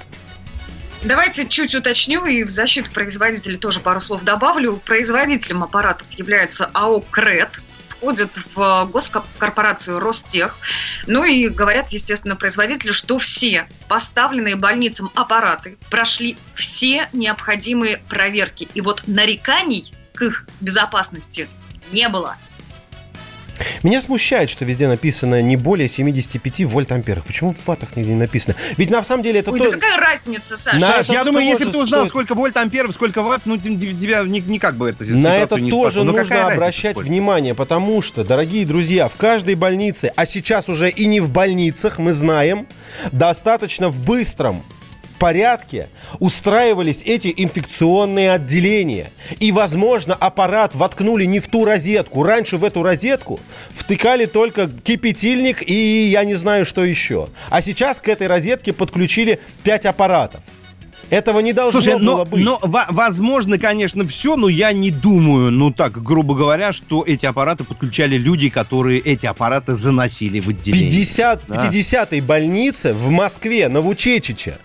[1.04, 4.82] Давайте чуть уточню и в защиту производителя тоже пару слов добавлю.
[4.86, 7.62] Производителем аппаратов является АО «Крет»,
[8.00, 10.58] входит в госкорпорацию Ростех.
[11.06, 18.68] Ну и говорят, естественно, производители, что все поставленные больницам аппараты прошли все необходимые проверки.
[18.74, 21.50] И вот нареканий к их безопасности
[21.92, 22.38] не было.
[23.84, 27.26] Меня смущает, что везде написано не более 75 вольт-амперах.
[27.26, 28.56] Почему в ваттах нигде не написано?
[28.78, 29.66] Ведь на самом деле это Ой, то...
[29.66, 30.78] да какая разница, Саша?
[30.78, 33.22] На Саш, это я думаю, если бы тоже ты узнал, стоит- сколько вольт амперов, сколько
[33.22, 36.00] ватт, ну, тебя ни- никак бы это На это тоже.
[36.04, 37.08] Ну, нужно разница, обращать сколько?
[37.10, 42.00] внимание, потому что, дорогие друзья, в каждой больнице, а сейчас уже и не в больницах,
[42.00, 42.68] мы знаем,
[43.12, 44.64] достаточно в быстром
[45.20, 45.90] порядке
[46.20, 49.12] устраивались эти инфекционные отделения.
[49.40, 52.24] И, возможно, аппарат воткнули не в ту розетку.
[52.24, 53.40] Раньше в эту розетку
[53.72, 57.30] втыкали только кипятильник и я не знаю, что еще.
[57.50, 60.42] А сейчас к этой розетке подключили 5 аппаратов.
[61.10, 62.44] Этого не должно Слушай, было но, быть.
[62.46, 67.26] но во- возможно, конечно, все, но я не думаю, ну так, грубо говоря, что эти
[67.26, 70.88] аппараты подключали люди, которые эти аппараты заносили в отделение.
[70.88, 71.56] 50, Да.
[71.56, 74.60] 50-й больнице в Москве, Новочечиче.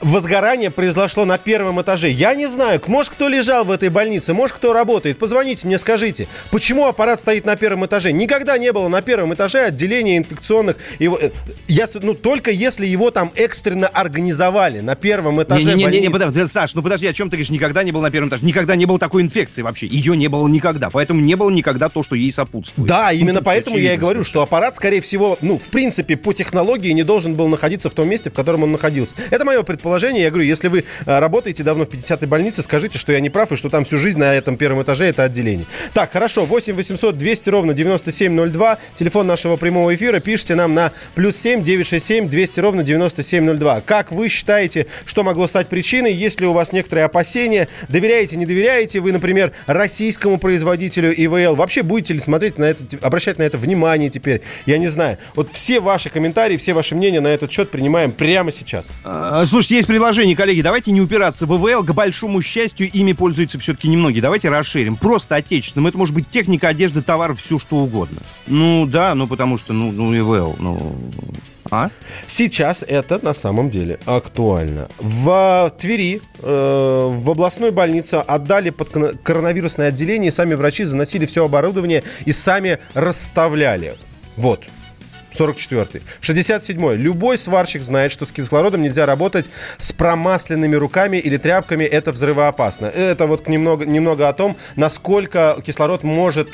[0.00, 2.10] Возгорание произошло на первом этаже.
[2.10, 5.18] Я не знаю, может, кто лежал в этой больнице, может, кто работает.
[5.18, 8.12] Позвоните мне, скажите, почему аппарат стоит на первом этаже?
[8.12, 10.76] Никогда не было на первом этаже отделения инфекционных.
[10.98, 11.30] Его, э,
[11.66, 16.10] я, ну, только если его там экстренно организовали на первом этаже Не-не-не, больницы.
[16.10, 17.50] подожди, Саш, ну подожди, о чем ты говоришь?
[17.50, 18.44] Никогда не был на первом этаже.
[18.44, 19.86] Никогда не было такой инфекции вообще.
[19.86, 20.90] Ее не было никогда.
[20.90, 22.86] Поэтому не было никогда то, что ей сопутствует.
[22.86, 26.34] Да, Ну, именно поэтому я и говорю, что аппарат, скорее всего, ну, в принципе, по
[26.34, 29.14] технологии не должен был находиться в том месте, в котором он находился.
[29.30, 29.85] Это мое предположение.
[30.20, 33.52] Я говорю, если вы а, работаете давно в 50-й больнице, скажите, что я не прав,
[33.52, 35.66] и что там всю жизнь на этом первом этаже это отделение.
[35.94, 41.36] Так, хорошо, 8 800 200 ровно 9702, телефон нашего прямого эфира, пишите нам на плюс
[41.36, 43.80] 7 967 200 ровно 9702.
[43.82, 46.12] Как вы считаете, что могло стать причиной?
[46.12, 47.68] Есть ли у вас некоторые опасения?
[47.88, 51.54] Доверяете, не доверяете вы, например, российскому производителю ИВЛ?
[51.54, 54.42] Вообще будете ли смотреть на это, обращать на это внимание теперь?
[54.66, 55.18] Я не знаю.
[55.34, 58.92] Вот все ваши комментарии, все ваши мнения на этот счет принимаем прямо сейчас.
[59.04, 61.84] А, Слушайте, есть предложение, коллеги, давайте не упираться в ИВЛ.
[61.84, 64.22] К большому счастью, ими пользуются все-таки немногие.
[64.22, 64.96] Давайте расширим.
[64.96, 65.86] Просто отечественным.
[65.86, 68.18] Это может быть техника, одежда, товар, все что угодно.
[68.46, 70.96] Ну да, ну потому что, ну, ну ИВЛ, ну...
[71.70, 71.90] А?
[72.28, 74.88] Сейчас это на самом деле актуально.
[74.98, 78.90] В Твери, э, в областную больницу отдали под
[79.22, 83.96] коронавирусное отделение, и сами врачи заносили все оборудование и сами расставляли.
[84.36, 84.64] Вот.
[85.36, 86.02] 44-й.
[86.20, 86.96] 67-й.
[86.96, 89.46] Любой сварщик знает, что с кислородом нельзя работать
[89.78, 91.84] с промасленными руками или тряпками.
[91.84, 92.86] Это взрывоопасно.
[92.86, 96.48] Это вот немного, немного о том, насколько кислород может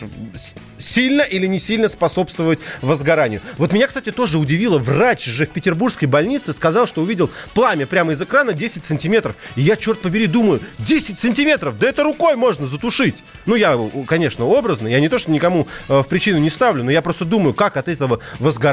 [0.79, 3.41] сильно или не сильно способствовать возгоранию.
[3.59, 4.79] Вот меня, кстати, тоже удивило.
[4.79, 9.37] Врач же в петербургской больнице сказал, что увидел пламя прямо из экрана 10 сантиметров.
[9.57, 11.79] И я, черт побери, думаю, 10 сантиметров?
[11.79, 13.23] Да это рукой можно затушить.
[13.47, 14.89] Ну, я, конечно, образно.
[14.89, 17.77] Я не то, что никому э, в причину не ставлю, но я просто думаю, как
[17.77, 18.72] от этого возгорания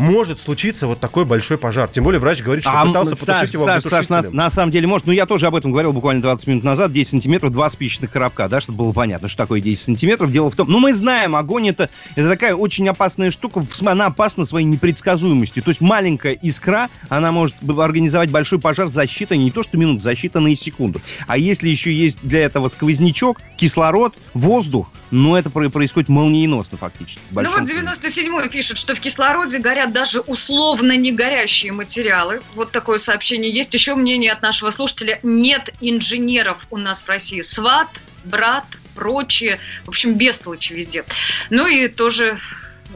[0.00, 1.88] может случиться вот такой большой пожар.
[1.90, 4.72] Тем более врач говорит, что А, пытался Саш, потушить его Саш, Саш, на, на самом
[4.72, 5.06] деле может.
[5.06, 6.92] Ну, я тоже об этом говорил буквально 20 минут назад.
[6.92, 10.32] 10 сантиметров, два спичечных коробка, да, чтобы было понятно, что такое 10 сантиметров.
[10.32, 13.64] Дело в том, ну, мы знаем, огонь это, это такая очень опасная штука.
[13.84, 15.62] Она опасна своей непредсказуемостью.
[15.62, 20.02] То есть маленькая искра, она может организовать большой пожар за считанные, не то что минут,
[20.02, 21.00] за считанные секунды.
[21.26, 27.20] А если еще есть для этого сквознячок, кислород, воздух, но это про- происходит молниеносно фактически.
[27.30, 32.42] Ну вот 97-й пишет, что в кислороде горят даже условно не горящие материалы.
[32.54, 33.74] Вот такое сообщение есть.
[33.74, 35.18] Еще мнение от нашего слушателя.
[35.22, 37.40] Нет инженеров у нас в России.
[37.40, 37.88] Сват,
[38.24, 38.64] брат,
[38.94, 39.58] прочие.
[39.84, 41.04] В общем, бестолочи везде.
[41.50, 42.38] Ну и тоже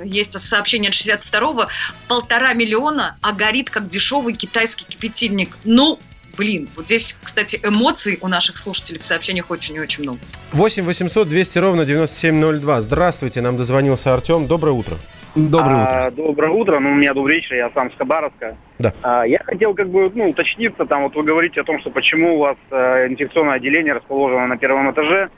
[0.02, 1.68] есть сообщение от 62-го.
[2.08, 5.56] Полтора миллиона, а горит как дешевый китайский кипятильник.
[5.64, 5.98] Ну,
[6.36, 10.18] блин, вот здесь, кстати, эмоций у наших слушателей в сообщениях очень и очень много.
[10.52, 12.80] 8 800 200 ровно 9702.
[12.80, 14.46] Здравствуйте, нам дозвонился Артем.
[14.46, 14.96] Доброе утро.
[15.34, 16.78] Доброе А, доброе утро.
[16.78, 18.56] Ну, у меня добрый вечер, я сам с Хабаровска.
[18.78, 18.92] Да.
[19.02, 22.34] А, я хотел как бы ну, уточниться, там вот вы говорите о том, что почему
[22.34, 25.30] у вас э, инфекционное отделение расположено на первом этаже.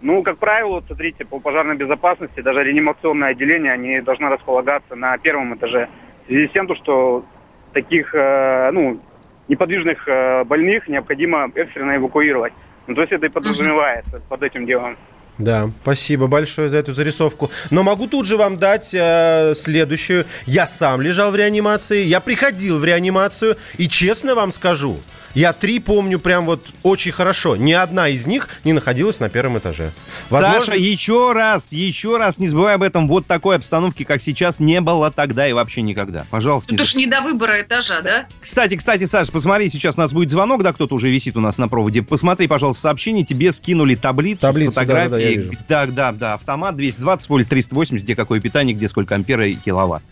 [0.00, 5.16] Ну, как правило, вот смотрите, по пожарной безопасности даже реанимационное отделение, они должны располагаться на
[5.18, 5.88] первом этаже.
[6.24, 7.24] В связи с тем, то, что
[7.72, 9.00] таких, э, ну,
[9.48, 12.52] неподвижных э, больных необходимо экстренно эвакуировать.
[12.86, 14.96] Ну, то есть это и подразумевается под этим делом.
[15.38, 17.50] Да, спасибо большое за эту зарисовку.
[17.70, 20.26] Но могу тут же вам дать э, следующую.
[20.46, 24.98] Я сам лежал в реанимации, я приходил в реанимацию, и честно вам скажу,
[25.34, 27.56] я три помню прям вот очень хорошо.
[27.56, 29.90] Ни одна из них не находилась на первом этаже.
[30.30, 34.80] Саша, еще раз, еще раз, не забывай об этом, вот такой обстановки, как сейчас, не
[34.80, 36.24] было тогда и вообще никогда.
[36.30, 36.72] Пожалуйста.
[36.72, 38.26] не Тут уж не до выбора этажа, да?
[38.40, 41.58] Кстати, кстати, Саш, посмотри, сейчас у нас будет звонок, да, кто-то уже висит у нас
[41.58, 42.02] на проводе.
[42.02, 45.52] Посмотри, пожалуйста, сообщение, тебе скинули таблицу, Таблицу, да-да-да, я вижу.
[45.68, 50.02] Да, да, да, автомат 220, поле 380, где какое питание, где сколько ампера и киловатт.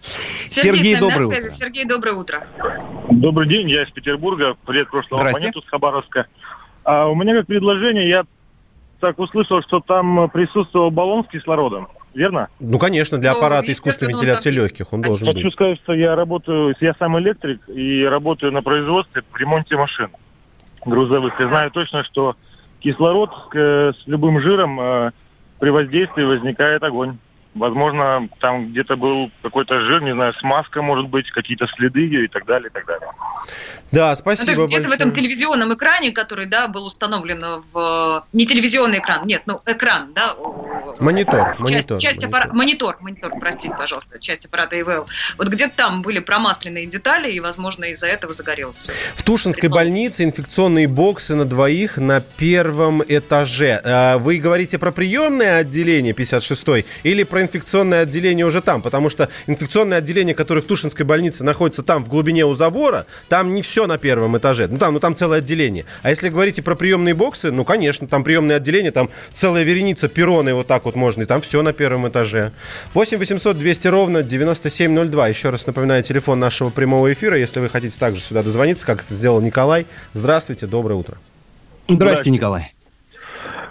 [0.48, 1.46] Сергей, Сергей, с нами доброе на связи.
[1.46, 1.56] утро.
[1.56, 2.46] Сергей, доброе утро.
[3.10, 5.36] Добрый день, я из Петербурга, привет прошлого Здрасте.
[5.36, 6.26] абоненту с Хабаровска.
[6.84, 8.24] А у меня как предложение, я
[9.00, 12.48] так услышал, что там присутствовал баллон с кислородом, верно?
[12.60, 15.52] Ну, конечно, для Ну, аппарата искусственной естественно, вентиляции он там легких он должен Хочу быть.
[15.54, 20.10] сказать, что я работаю, я сам электрик и работаю на производстве в ремонте машин
[20.84, 21.40] грузовых.
[21.40, 22.36] И знаю точно, что
[22.80, 25.10] кислород э, с любым жиром э,
[25.58, 27.18] при воздействии возникает огонь.
[27.54, 32.28] Возможно, там где-то был какой-то жир, не знаю, смазка, может быть, какие-то следы ее и
[32.28, 33.08] так далее, и так далее.
[33.90, 38.24] Да, Ну, то спасибо есть где-то в этом телевизионном экране, который, да, был установлен в...
[38.32, 40.34] Не телевизионный экран, нет, ну, экран, да.
[40.98, 41.98] Монитор, часть, монитор.
[41.98, 45.06] часть аппара- Монитор, монитор, простите, пожалуйста, часть аппарата ИВЛ.
[45.36, 48.92] Вот где-то там были промасленные детали, и, возможно, из-за этого загорелось все.
[49.14, 53.80] В Тушинской больнице инфекционные боксы на двоих на первом этаже.
[53.84, 58.82] А, Вы говорите про приемное отделение 56 или про инфекционное отделение уже там?
[58.82, 63.54] Потому что инфекционное отделение, которое в Тушинской больнице находится там в глубине у забора, там
[63.54, 64.68] не все на первом этаже.
[64.68, 65.84] Ну там, ну там целое отделение.
[66.02, 70.54] А если говорите про приемные боксы, ну конечно, там приемное отделение, там целая вереница перроны
[70.54, 72.52] вот так вот можно, и там все на первом этаже.
[72.94, 75.28] 8 800 200 ровно 9702.
[75.28, 79.14] Еще раз напоминаю телефон нашего прямого эфира, если вы хотите также сюда дозвониться, как это
[79.14, 79.86] сделал Николай.
[80.12, 81.18] Здравствуйте, доброе утро.
[81.88, 82.72] Здрасте, Николай.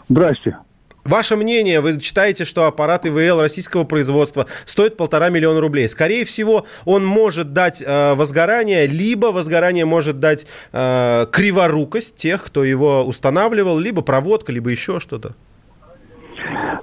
[0.07, 0.57] Здрасте.
[1.03, 5.89] Ваше мнение, вы читаете, что аппарат ИВЛ российского производства стоит полтора миллиона рублей.
[5.89, 12.63] Скорее всего, он может дать э, возгорание, либо возгорание может дать э, криворукость тех, кто
[12.63, 15.33] его устанавливал, либо проводка, либо еще что-то.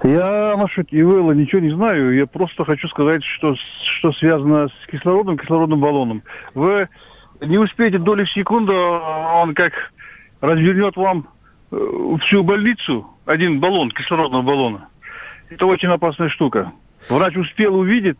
[0.03, 2.15] Я насчет ИВЛа ничего не знаю.
[2.15, 3.55] Я просто хочу сказать, что,
[3.99, 6.23] что связано с кислородом, кислородным баллоном.
[6.53, 6.89] Вы
[7.41, 9.73] не успеете доли секунды, он как
[10.41, 11.27] развернет вам
[11.71, 14.87] всю больницу, один баллон, кислородного баллона.
[15.49, 16.71] Это очень опасная штука.
[17.09, 18.17] Врач успел увидеть,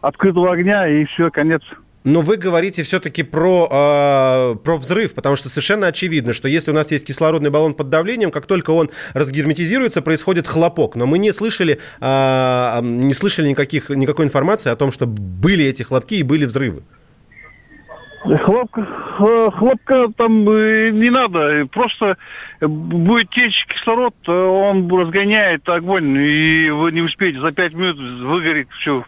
[0.00, 1.62] открытого огня, и все, конец.
[2.04, 6.74] Но вы говорите все-таки про, э, про взрыв, потому что совершенно очевидно, что если у
[6.74, 10.94] нас есть кислородный баллон под давлением, как только он разгерметизируется, происходит хлопок.
[10.94, 15.82] Но мы не слышали, э, не слышали никаких, никакой информации о том, что были эти
[15.82, 16.82] хлопки и были взрывы.
[18.22, 22.16] Хлопка, х- хлопка там э, не надо, просто
[22.60, 28.68] будет течь кислород, э, он разгоняет огонь, и вы не успеете, за пять минут выгорит
[28.80, 29.04] все.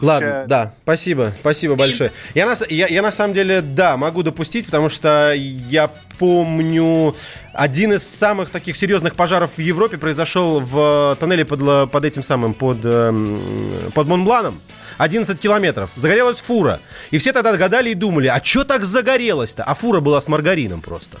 [0.00, 2.12] Ладно, да, спасибо, спасибо большое.
[2.34, 7.14] Я на, я, я на самом деле, да, могу допустить, потому что я помню,
[7.52, 12.54] один из самых таких серьезных пожаров в Европе произошел в тоннеле под, под этим самым,
[12.54, 13.40] под, эм,
[13.94, 14.60] под Монбланом.
[14.98, 15.90] 11 километров.
[15.96, 16.80] Загорелась фура.
[17.10, 19.64] И все тогда гадали и думали, а что так загорелось-то?
[19.64, 21.18] А фура была с маргарином просто.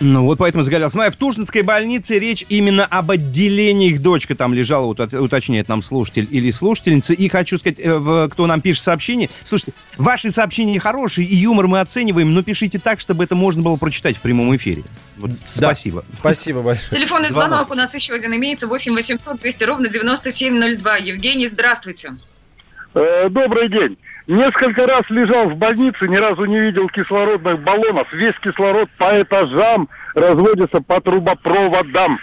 [0.00, 0.92] Ну вот поэтому загорелся.
[0.92, 5.82] Смотри, в Тушинской больнице речь именно об отделении их дочка там лежала, вот, уточняет нам
[5.82, 7.14] слушатель или слушательница.
[7.14, 9.30] И хочу сказать, э, кто нам пишет сообщение.
[9.44, 13.76] Слушайте, ваши сообщения хорошие, и юмор мы оцениваем, но пишите так, чтобы это можно было
[13.76, 14.84] прочитать в прямом эфире.
[15.16, 16.04] Вот, спасибо.
[16.18, 16.90] Спасибо большое.
[16.90, 18.66] Телефонный звонок у нас еще один имеется.
[18.66, 20.96] 8 800 200 ровно 9702.
[20.96, 22.14] Евгений, здравствуйте.
[22.94, 23.98] Э, Добрый день.
[24.26, 28.10] Несколько раз лежал в больнице, ни разу не видел кислородных баллонов.
[28.12, 32.18] Весь кислород по этажам разводится по трубопроводам.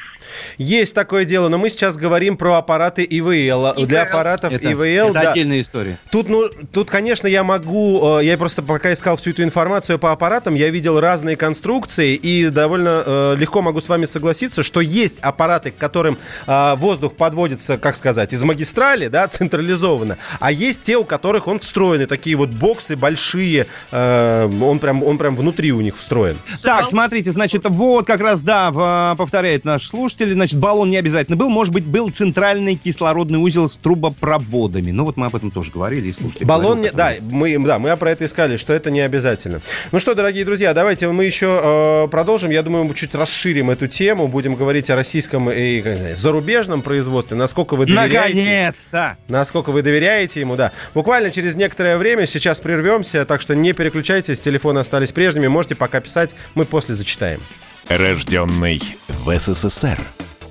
[0.57, 3.85] Есть такое дело, но мы сейчас говорим про аппараты ИВЛ.
[3.85, 5.31] Для аппаратов Это, ИВЛ, это да.
[5.31, 5.97] отдельная история.
[6.11, 10.11] Тут, ну, тут, конечно, я могу, э, я просто пока искал всю эту информацию по
[10.11, 15.19] аппаратам, я видел разные конструкции и довольно э, легко могу с вами согласиться, что есть
[15.19, 16.17] аппараты, к которым
[16.47, 21.59] э, воздух подводится, как сказать, из магистрали, да, централизованно, а есть те, у которых он
[21.91, 26.37] встроенный, такие вот боксы большие, э, он прям, он прям внутри у них встроен.
[26.63, 31.35] Так, смотрите, значит, вот как раз, да, в- повторяет наш слушатель, значит, баллон не обязательно
[31.37, 34.91] был, может быть, был центральный кислородный узел с трубопроводами.
[34.91, 37.79] Ну, вот мы об этом тоже говорили, и слушатели Баллон, говорил, не, да, мы, да,
[37.79, 39.61] мы про это искали, что это не обязательно.
[39.91, 42.51] Ну что, дорогие друзья, давайте мы еще э, продолжим.
[42.51, 47.35] Я думаю, мы чуть расширим эту тему, будем говорить о российском и сказать, зарубежном производстве,
[47.37, 48.37] насколько вы доверяете.
[48.37, 49.17] Наконец-то!
[49.27, 50.71] Насколько вы доверяете ему, да.
[50.93, 55.99] Буквально через некоторое время, сейчас прервемся, так что не переключайтесь, телефоны остались прежними, можете пока
[55.99, 57.41] писать, мы после зачитаем.
[57.87, 58.81] Рожденный
[59.23, 59.99] в СССР.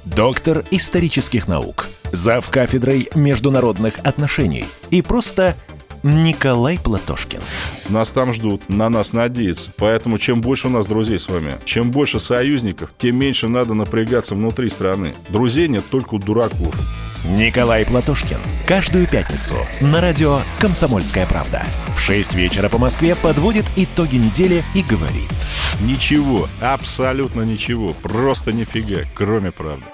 [0.04, 1.86] Доктор исторических наук.
[2.12, 4.66] Зав кафедрой международных отношений.
[4.90, 5.56] И просто
[6.02, 7.40] Николай Платошкин.
[7.88, 9.70] Нас там ждут, на нас надеются.
[9.76, 14.34] Поэтому чем больше у нас друзей с вами, чем больше союзников, тем меньше надо напрягаться
[14.34, 15.14] внутри страны.
[15.28, 16.74] Друзей нет только у дураков.
[17.24, 18.38] Николай Платошкин.
[18.66, 21.62] Каждую пятницу на радио «Комсомольская правда».
[21.96, 25.30] В 6 вечера по Москве подводит итоги недели и говорит.
[25.80, 29.84] Ничего, абсолютно ничего, просто нифига, кроме правды.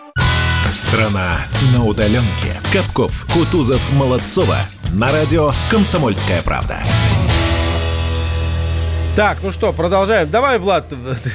[0.70, 1.38] Страна
[1.72, 2.60] на удаленке.
[2.72, 4.58] Капков, Кутузов, Молодцова.
[4.92, 6.84] На радио «Комсомольская правда».
[9.16, 10.28] Так, ну что, продолжаем.
[10.30, 10.92] Давай, Влад,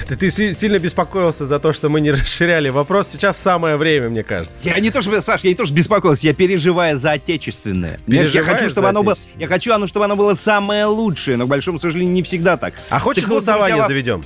[0.07, 3.07] ты, ты си- сильно беспокоился за то, что мы не расширяли вопрос.
[3.07, 4.67] Сейчас самое время, мне кажется.
[4.67, 7.99] Я не то чтобы, Саш, я не то чтобы беспокоился, я переживаю за отечественное.
[8.05, 11.49] Я хочу, чтобы оно было, я хочу, оно, чтобы оно было самое лучшее, но, к
[11.49, 12.75] большому сожалению, не всегда так.
[12.91, 14.23] А хочешь Так вот, голосование друзья, заведем?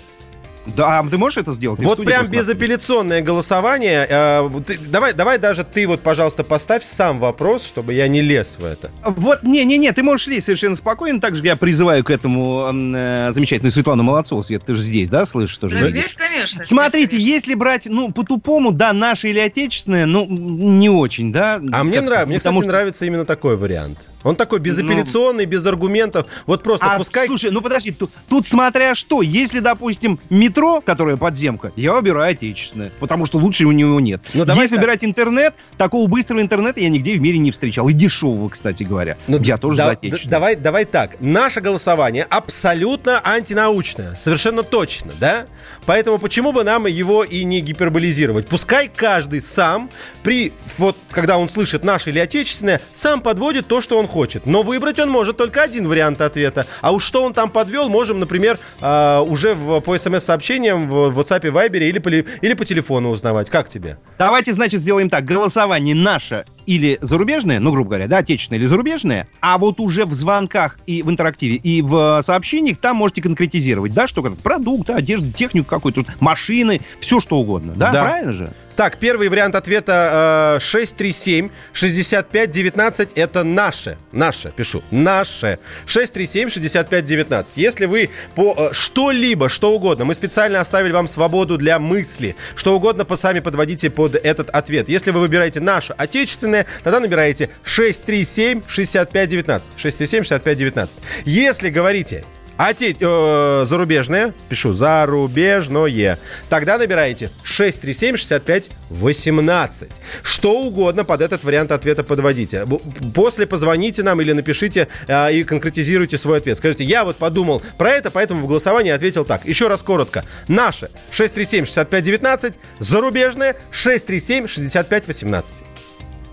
[0.66, 1.80] Да, а ты можешь это сделать?
[1.82, 4.08] Вот прям безапелляционное голосование.
[4.10, 8.58] Э, ты- давай, давай даже ты вот, пожалуйста, поставь сам вопрос, чтобы я не лез
[8.60, 8.90] в это.
[9.04, 11.22] Вот, не-не-не, ты можешь лезть совершенно спокойно.
[11.22, 14.44] Также я призываю к этому э, замечательную Светлану Молодцову.
[14.44, 15.78] Свет, ты же здесь, да, слышишь тоже?
[15.80, 16.64] Ну, здесь, конечно.
[16.64, 21.62] Смотрите, если брать, ну, по-тупому, да, наше или отечественное, ну, не очень, да.
[21.72, 24.08] А мне нравится, мне, кстати, что- нравится именно такой вариант.
[24.26, 26.26] Он такой безапелляционный, без аргументов.
[26.48, 27.28] Вот просто А, пускай...
[27.28, 29.22] Слушай, ну подожди, тут, тут смотря что.
[29.22, 34.22] Если, допустим, метро, которое подземка, я выбираю отечественное, потому что лучше у него нет.
[34.34, 34.82] Ну, давай Если так.
[34.82, 37.88] выбирать интернет, такого быстрого интернета я нигде в мире не встречал.
[37.88, 39.16] И дешевого, кстати говоря.
[39.28, 40.32] Ну, я тоже да- за отечественное.
[40.32, 41.22] давай, давай так.
[41.22, 44.18] Наше голосование абсолютно антинаучное.
[44.20, 45.46] Совершенно точно, да?
[45.86, 48.48] Поэтому почему бы нам его и не гиперболизировать?
[48.48, 49.92] Пускай каждый сам,
[50.24, 54.46] при, вот, когда он слышит наше или отечественное, сам подводит то, что он хочет.
[54.46, 56.66] Но выбрать он может только один вариант ответа.
[56.82, 61.42] А уж что он там подвел, можем, например, а, уже в- по смс-сообщениям в WhatsApp,
[61.52, 63.50] Viber или по, ли- или по телефону узнавать.
[63.50, 63.98] Как тебе?
[64.18, 65.26] Давайте, значит, сделаем так.
[65.26, 70.14] Голосование наше или зарубежное, ну, грубо говоря, да, отечественное или зарубежное, а вот уже в
[70.14, 74.94] звонках и в интерактиве, и в э, сообщениях там можете конкретизировать, да, что как продукты,
[74.94, 78.02] одежда, технику какую-то, машины, все что угодно, да, Да.
[78.06, 78.52] правильно же?
[78.76, 83.98] Так, первый вариант ответа э, 637 65 19 это наше.
[84.12, 84.84] Наше, пишу.
[84.92, 85.60] Наше.
[85.86, 87.54] 637 65 19.
[87.56, 92.36] Если вы по э, что-либо, что угодно, мы специально оставили вам свободу для мысли.
[92.56, 94.90] Что угодно по сами подводите под этот ответ.
[94.90, 99.72] Если вы выбираете наше отечественное, тогда набираете 637 65 19.
[99.78, 101.00] 637 65 19.
[101.24, 102.26] Если говорите
[102.58, 102.96] Оте...
[102.98, 106.20] э, зарубежное, пишу зарубежное.
[106.50, 109.90] Тогда набираете 637-65-18.
[110.24, 112.66] Что угодно под этот вариант ответа подводите.
[113.14, 116.58] После позвоните нам или напишите э, и конкретизируйте свой ответ.
[116.58, 119.44] Скажите, я вот подумал про это, поэтому в голосовании ответил так.
[119.46, 120.24] Еще раз коротко.
[120.48, 125.56] Наше 637-65-19, зарубежное 637-65-18.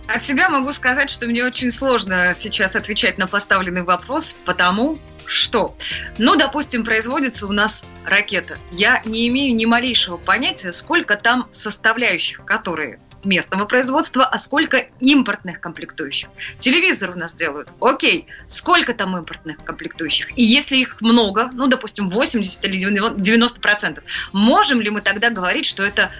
[0.09, 5.77] От себя могу сказать, что мне очень сложно сейчас отвечать на поставленный вопрос, потому что,
[6.19, 8.59] ну, допустим, производится у нас ракета.
[8.71, 15.61] Я не имею ни малейшего понятия, сколько там составляющих, которые местного производства, а сколько импортных
[15.61, 16.29] комплектующих.
[16.59, 17.69] Телевизор у нас делают.
[17.81, 20.37] Окей, сколько там импортных комплектующих?
[20.37, 25.67] И если их много, ну, допустим, 80 или 90 процентов, можем ли мы тогда говорить,
[25.67, 26.11] что это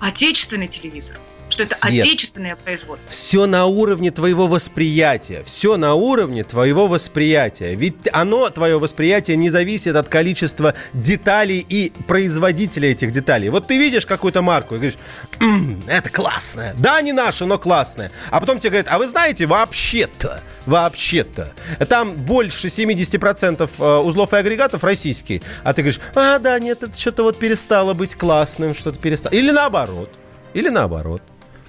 [0.00, 1.16] отечественный телевизор?
[1.52, 2.04] Что это Свет.
[2.04, 3.10] отечественное производство.
[3.10, 5.42] Все на уровне твоего восприятия.
[5.44, 7.74] Все на уровне твоего восприятия.
[7.74, 13.48] Ведь оно, твое восприятие, не зависит от количества деталей и производителя этих деталей.
[13.50, 14.98] Вот ты видишь какую-то марку и говоришь,
[15.40, 16.74] «М, это классная.
[16.78, 18.10] Да, не наша, но классная.
[18.30, 21.52] А потом тебе говорят, а вы знаете, вообще-то, вообще-то,
[21.88, 25.42] там больше 70% э, узлов и агрегатов российские.
[25.64, 29.32] А ты говоришь, а, да, нет, это что-то вот перестало быть классным, что-то перестало.
[29.34, 30.10] Или наоборот.
[30.54, 31.22] Или наоборот.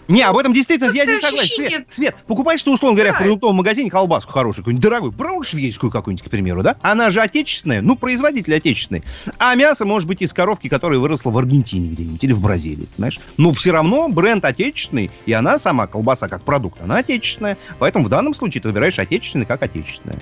[0.08, 1.40] Не, об этом действительно я не согласен.
[1.40, 3.24] ощущение- Свет, Свет, покупаешь ты, условно говоря, в Нравится.
[3.30, 6.76] продуктовом магазине колбаску хорошую, какую-нибудь дорогую, брауншвейскую какую-нибудь, к примеру, да?
[6.82, 9.04] Она же отечественная, ну, производитель отечественный.
[9.38, 13.20] А мясо может быть из коровки, которая выросла в Аргентине где-нибудь или в Бразилии, понимаешь?
[13.38, 17.58] Но все равно бренд отечественный, и она сама, колбаса как продукт, она отечественная.
[17.80, 20.20] Поэтому в данном случае ты выбираешь отечественный как отечественное.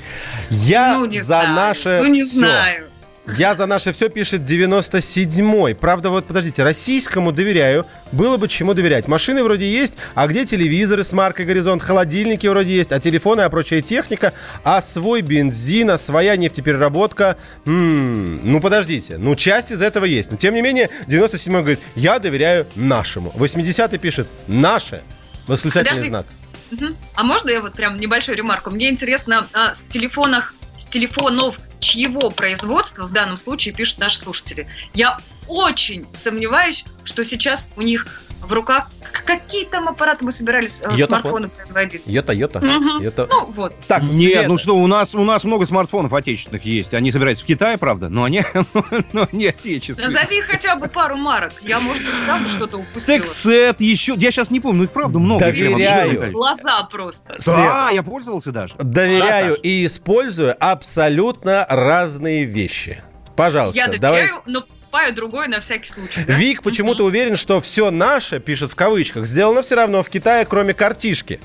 [0.49, 1.55] Я Ну, не за знаю.
[1.55, 2.39] наше Ну, не всё.
[2.39, 2.90] знаю.
[3.27, 5.75] Я за наше все пишет 97-й.
[5.75, 7.85] Правда, вот подождите, российскому доверяю.
[8.11, 9.07] Было бы чему доверять.
[9.07, 13.49] Машины вроде есть, а где телевизоры с маркой «Горизонт», холодильники вроде есть, а телефоны, а
[13.49, 14.33] прочая техника,
[14.63, 17.37] а свой бензин, а своя нефтепереработка.
[17.67, 20.31] М, ну, подождите, ну, часть из этого есть.
[20.31, 23.31] Но, тем не менее, 97-й говорит, я доверяю нашему.
[23.37, 25.03] 80-й пишет, наше.
[25.45, 26.09] Восклицательный Подожди.
[26.09, 26.25] знак.
[26.71, 26.95] Мгм.
[27.15, 28.71] А можно я вот прям небольшую ремарку?
[28.71, 34.67] Мне интересно, а, с телефонах, с телефонов чьего производства в данном случае пишут наши слушатели?
[34.93, 38.89] Я очень сомневаюсь, что сейчас у них в руках
[39.25, 42.07] какие там аппараты мы собирались э, смартфоны производить.
[42.07, 42.59] Йота, йота.
[42.59, 43.01] Мгм.
[43.01, 43.27] Йота.
[43.29, 43.73] Ну вот.
[43.87, 44.47] Так, Нет, Света.
[44.49, 46.93] ну что, у нас, у нас много смартфонов отечественных есть.
[46.93, 48.43] Они собираются в Китае, правда, но они,
[49.13, 50.07] но они отечественные.
[50.07, 51.53] Назови хотя бы пару марок.
[51.61, 53.19] Я, может быть, правда что-то упустила.
[53.19, 55.45] Тексет еще, я сейчас не помню, ну их правда много.
[55.45, 56.31] Доверяю.
[56.31, 57.37] Глаза просто.
[57.45, 58.75] Да, я пользовался даже.
[58.77, 63.01] Доверяю Да, и использую абсолютно разные вещи.
[63.35, 64.21] Пожалуйста, Я давай.
[64.21, 66.23] доверяю, но покупаю другой на всякий случай.
[66.27, 66.33] да?
[66.33, 70.73] Вик почему-то уверен, что все наше, пишет в кавычках, сделано все равно в Китае, кроме
[70.73, 71.39] картишки.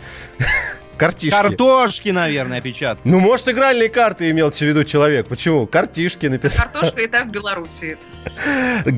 [0.96, 1.36] Картишки.
[1.36, 3.00] Картошки, наверное, печатают.
[3.04, 5.28] Ну, может, игральные карты имел в виду человек.
[5.28, 5.66] Почему?
[5.66, 6.66] Картишки написал.
[6.72, 7.98] Картошка и так в Беларуси.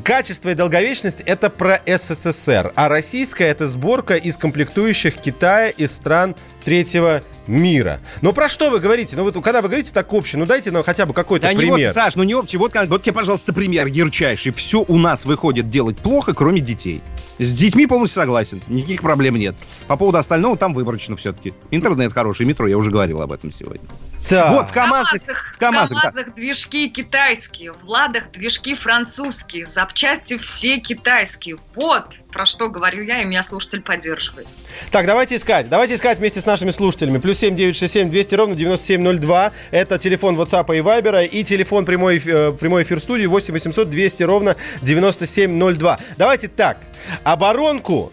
[0.04, 6.34] Качество и долговечность– это про СССР, а российская– это сборка из комплектующих Китая и стран
[6.64, 7.98] третьего мира.
[8.20, 9.16] Но про что вы говорите?
[9.16, 11.58] Ну, вот когда вы говорите так общее, ну дайте нам хотя бы какой-то Да не
[11.58, 11.88] пример.
[11.88, 12.56] вот, Саш, ну не общий.
[12.58, 14.52] Вот, как- вот тебе, пожалуйста, пример ярчайший.
[14.52, 17.00] Все у нас выходит делать плохо, кроме детей.
[17.39, 18.60] С детьми полностью согласен.
[18.69, 19.55] Никаких проблем нет.
[19.86, 21.52] По поводу остального там выборочно все-таки.
[21.70, 23.86] Интернет хороший, метро, я уже говорил об этом сегодня.
[24.28, 24.52] Так.
[24.52, 25.22] Вот в КамАЗах.
[25.22, 26.00] В В КамАЗах, да.
[26.00, 31.56] КамАЗах движки китайские, в Ладах движки французские, запчасти все китайские.
[31.74, 34.46] Вот про что говорю я, и меня слушатель поддерживает.
[34.90, 35.68] Так, давайте искать.
[35.68, 37.18] Давайте искать вместе с нашими слушателями.
[37.18, 39.52] Плюс 7 967 200 ровно 9702.
[39.70, 41.26] Это телефон WhatsApp и Viber.
[41.26, 45.98] И телефон прямой, э, прямой эфир студии 8 800 200 ровно 9702.
[46.16, 46.78] Давайте так.
[47.24, 48.12] Оборонку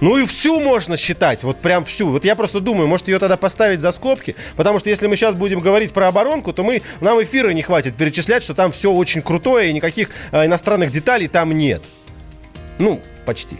[0.00, 2.08] ну и всю можно считать, вот прям всю.
[2.08, 5.34] Вот я просто думаю, может ее тогда поставить за скобки, потому что если мы сейчас
[5.34, 9.22] будем говорить про оборонку, то мы, нам эфира не хватит перечислять, что там все очень
[9.22, 11.82] крутое и никаких э, иностранных деталей там нет.
[12.78, 13.56] Ну, почти.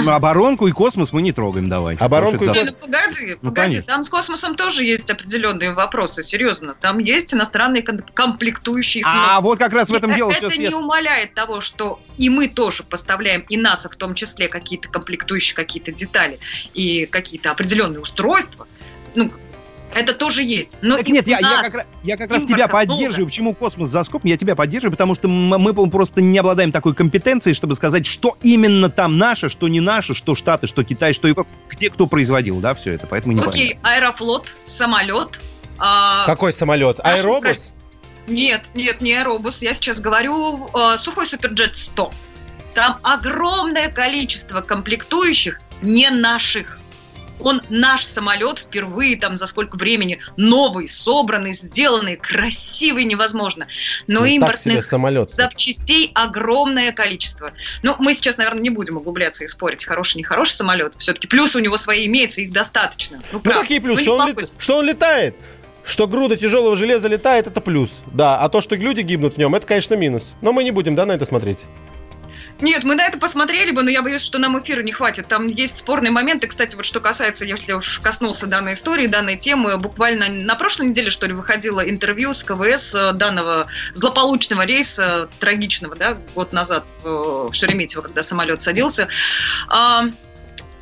[0.00, 2.02] Ну, Оборонку и космос мы не трогаем, давайте.
[2.04, 3.92] Оборонку Не, что ну погоди, Ну, погоди, конечно.
[3.94, 6.74] там с космосом тоже есть определенные вопросы, серьезно.
[6.74, 9.04] Там есть иностранные комплектующие.
[9.06, 10.74] А но вот как раз в этом э- дело Это не Свет.
[10.74, 15.92] умаляет того, что и мы тоже поставляем, и НАСА в том числе, какие-то комплектующие, какие-то
[15.92, 16.38] детали
[16.74, 18.66] и какие-то определенные устройства.
[19.14, 19.30] Ну,
[19.94, 20.78] это тоже есть.
[20.82, 22.72] Но Так нет, я, я как, раз- я как раз тебя много.
[22.72, 23.26] поддерживаю.
[23.26, 24.30] Почему космос за скобками?
[24.30, 28.90] Я тебя поддерживаю, потому что мы просто не обладаем такой компетенцией, чтобы сказать, что именно
[28.90, 32.74] там наше, что не наше, что Штаты, что Китай, что Европа, где кто производил, да,
[32.74, 33.06] все это.
[33.06, 35.40] Поэтому не Окей, аэрофлот, самолет.
[35.78, 36.98] а, Какой самолет?
[37.02, 37.72] Аэробус?
[38.28, 39.62] Нет, нет, не аэробус.
[39.62, 42.12] Я сейчас говорю э, сухой суперджет 100.
[42.74, 46.78] Там огромное количество комплектующих не наших.
[47.44, 53.66] Он наш самолет впервые там за сколько времени новый, собранный, сделанный, красивый невозможно.
[54.06, 55.30] Но Ну, импортных самолет.
[55.30, 57.52] запчастей огромное количество.
[57.82, 60.94] Ну, мы сейчас, наверное, не будем углубляться и спорить, хороший, нехороший самолет.
[60.98, 63.22] Все-таки плюсы у него свои имеются, их достаточно.
[63.32, 64.04] Ну, Ну какие плюсы?
[64.04, 65.36] Ну, Что не он, лет- что он летает?
[65.84, 68.02] Что груда тяжелого железа летает, это плюс.
[68.06, 70.32] Да, а то, что люди гибнут в нем, это, конечно, минус.
[70.40, 71.64] Но мы не будем, да, на это смотреть.
[72.62, 75.26] Нет, мы на это посмотрели бы, но я боюсь, что нам эфира не хватит.
[75.26, 76.46] Там есть спорные моменты.
[76.46, 81.10] Кстати, вот что касается, если уж коснулся данной истории, данной темы, буквально на прошлой неделе,
[81.10, 87.08] что ли, выходило интервью с КВС э, данного злополучного рейса, трагичного, да, год назад э,
[87.08, 89.08] в Шереметьево, когда самолет садился.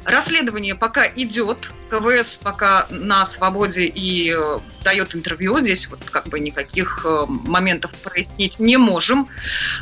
[0.04, 1.72] Расследование пока идет.
[1.90, 5.60] КВС пока на свободе и э, дает интервью.
[5.60, 9.28] Здесь вот как бы никаких э, моментов прояснить не можем.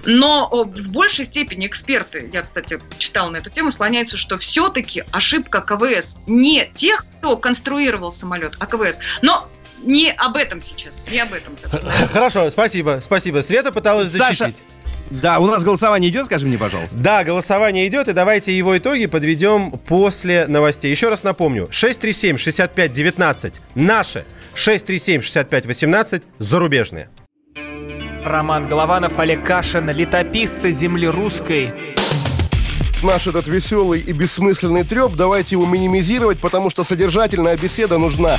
[0.05, 5.05] Но э, в большей степени эксперты, я, кстати, читала на эту тему, склоняются, что все-таки
[5.13, 9.01] ошибка КВС не тех, кто конструировал самолет, а КВС.
[9.23, 9.49] Но
[9.83, 11.57] не об этом сейчас, не об этом.
[12.13, 13.43] Хорошо, спасибо, спасибо.
[13.43, 14.65] Света пыталась Саша, защитить.
[15.11, 16.95] Да, у нас голосование идет, скажи мне, пожалуйста.
[16.97, 20.91] Да, голосование идет, и давайте его итоги подведем после новостей.
[20.91, 24.25] Еще раз напомню, 637-65-19 наши,
[24.55, 27.09] 637-65-18 зарубежные.
[28.25, 31.71] Роман Голованов, Олег Кашин, летописцы земли русской.
[33.03, 38.39] Наш этот веселый и бессмысленный треп, давайте его минимизировать, потому что содержательная беседа нужна.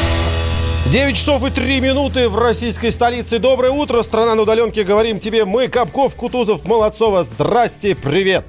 [0.91, 3.39] 9 часов и 3 минуты в российской столице.
[3.39, 4.83] Доброе утро, страна на удаленке.
[4.83, 7.23] Говорим тебе мы, Капков, Кутузов, Молодцова.
[7.23, 8.43] Здрасте, привет.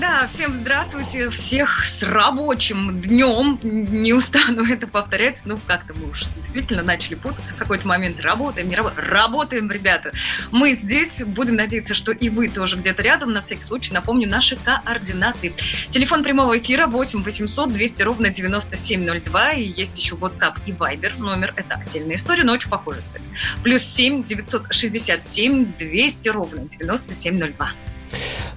[0.00, 3.58] Да, всем здравствуйте, всех с рабочим днем.
[3.62, 8.20] Не устану это повторять, ну как-то мы уж действительно начали путаться в какой-то момент.
[8.20, 9.08] Работаем, не работаем.
[9.08, 10.12] Работаем, ребята.
[10.52, 13.32] Мы здесь, будем надеяться, что и вы тоже где-то рядом.
[13.32, 15.54] На всякий случай напомню наши координаты.
[15.90, 19.52] Телефон прямого эфира 8 800 200 ровно 9702.
[19.52, 21.18] И есть еще WhatsApp и Viber.
[21.18, 23.30] Номер это отдельная история, но очень похоже, кстати.
[23.62, 27.72] Плюс 7 967 200 ровно 9702.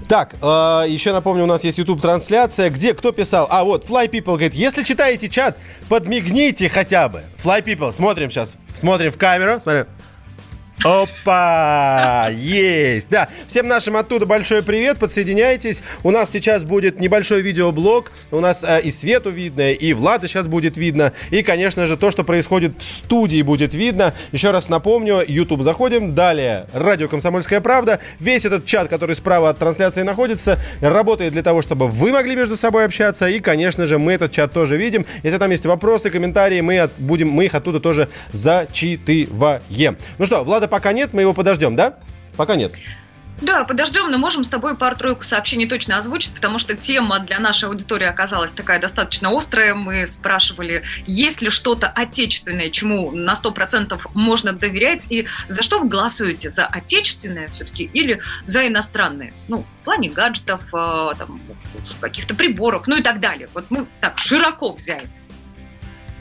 [0.07, 3.47] Так, э, еще напомню, у нас есть YouTube-трансляция, где кто писал?
[3.51, 5.57] А, вот, Fly People говорит, если читаете чат,
[5.87, 7.23] подмигните хотя бы.
[7.43, 9.85] Fly People, смотрим сейчас, смотрим в камеру, смотрим.
[10.83, 12.29] Опа!
[12.31, 13.09] Есть!
[13.09, 15.83] Да, всем нашим оттуда большой привет, подсоединяйтесь.
[16.03, 18.13] У нас сейчас будет небольшой видеоблог.
[18.31, 21.11] У нас э, и Свету видно, и Влада сейчас будет видно.
[21.31, 24.13] И, конечно же, то, что происходит в студии, будет видно.
[24.31, 26.15] Еще раз напомню, YouTube заходим.
[26.15, 27.99] Далее, радио «Комсомольская правда».
[28.21, 32.55] Весь этот чат, который справа от трансляции находится, работает для того, чтобы вы могли между
[32.55, 33.27] собой общаться.
[33.27, 35.05] И, конечно же, мы этот чат тоже видим.
[35.23, 39.97] Если там есть вопросы, комментарии, мы, от- будем, мы их оттуда тоже зачитываем.
[40.17, 41.95] Ну что, Влада пока нет, мы его подождем, да?
[42.37, 42.73] Пока нет.
[43.41, 47.69] Да, подождем, но можем с тобой пару-тройку сообщений точно озвучить, потому что тема для нашей
[47.69, 49.75] аудитории оказалась такая достаточно острая.
[49.75, 55.87] Мы спрашивали, есть ли что-то отечественное, чему на 100% можно доверять, и за что вы
[55.87, 56.49] голосуете?
[56.49, 59.31] За отечественное все-таки или за иностранное?
[59.47, 61.39] Ну, в плане гаджетов, там,
[62.01, 63.47] каких-то приборов, ну и так далее.
[63.53, 65.07] Вот мы так широко взяли.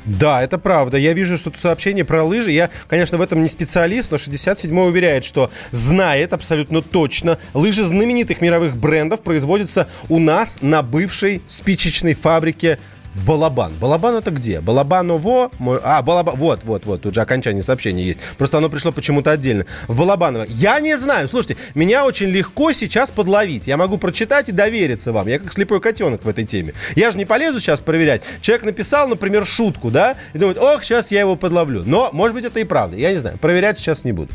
[0.08, 0.96] Да, это правда.
[0.96, 2.50] Я вижу, что тут сообщение про лыжи.
[2.50, 7.38] Я, конечно, в этом не специалист, но 67-й уверяет, что знает абсолютно точно.
[7.54, 12.78] Лыжи знаменитых мировых брендов производятся у нас на бывшей спичечной фабрике
[13.18, 13.72] в Балабан.
[13.80, 14.60] Балабан это где?
[14.60, 15.50] Балабаново?
[15.82, 16.36] А, Балабан.
[16.36, 17.02] Вот, вот, вот.
[17.02, 18.20] Тут же окончание сообщения есть.
[18.38, 19.66] Просто оно пришло почему-то отдельно.
[19.88, 20.46] В Балабаново.
[20.48, 21.28] Я не знаю.
[21.28, 23.66] Слушайте, меня очень легко сейчас подловить.
[23.66, 25.26] Я могу прочитать и довериться вам.
[25.26, 26.74] Я как слепой котенок в этой теме.
[26.94, 28.22] Я же не полезу сейчас проверять.
[28.40, 30.16] Человек написал, например, шутку, да?
[30.32, 31.82] И думает, ох, сейчас я его подловлю.
[31.84, 32.96] Но, может быть, это и правда.
[32.96, 33.38] Я не знаю.
[33.38, 34.32] Проверять сейчас не буду.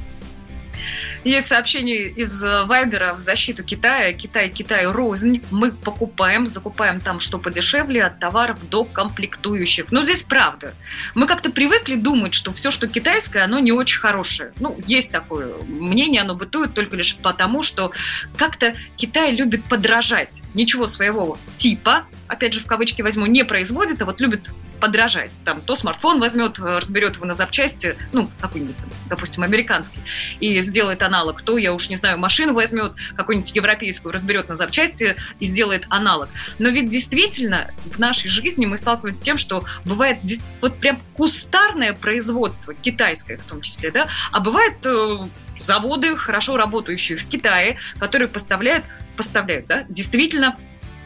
[1.23, 4.11] Есть сообщение из э, Вайбера в защиту Китая.
[4.13, 5.41] Китай, Китай, рознь.
[5.51, 9.91] Мы покупаем, закупаем там что подешевле, от товаров до комплектующих.
[9.91, 10.73] Но здесь правда.
[11.15, 14.51] Мы как-то привыкли думать, что все, что китайское, оно не очень хорошее.
[14.59, 17.91] Ну, есть такое мнение, оно бытует только лишь потому, что
[18.35, 20.41] как-то Китай любит подражать.
[20.53, 24.49] Ничего своего типа, опять же в кавычки возьму, не производит, а вот любит
[24.79, 25.41] подражать.
[25.45, 28.75] Там то смартфон возьмет, э, разберет его на запчасти, ну, какой-нибудь,
[29.07, 29.99] допустим, американский,
[30.41, 31.41] и сделает аналог.
[31.41, 36.27] То, я уж не знаю, машину возьмет, какую-нибудь европейскую, разберет на запчасти и сделает аналог.
[36.59, 40.17] Но ведь действительно в нашей жизни мы сталкиваемся с тем, что бывает
[40.59, 45.17] вот прям кустарное производство, китайское в том числе, да, а бывает э,
[45.59, 48.83] заводы, хорошо работающие в Китае, которые поставляют,
[49.15, 50.57] поставляют, да, действительно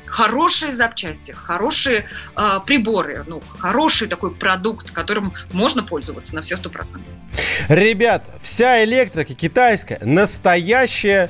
[0.07, 2.05] хорошие запчасти, хорошие
[2.35, 7.11] э, приборы, ну, хороший такой продукт, которым можно пользоваться на все сто процентов.
[7.69, 11.29] Ребят, вся электрика китайская настоящая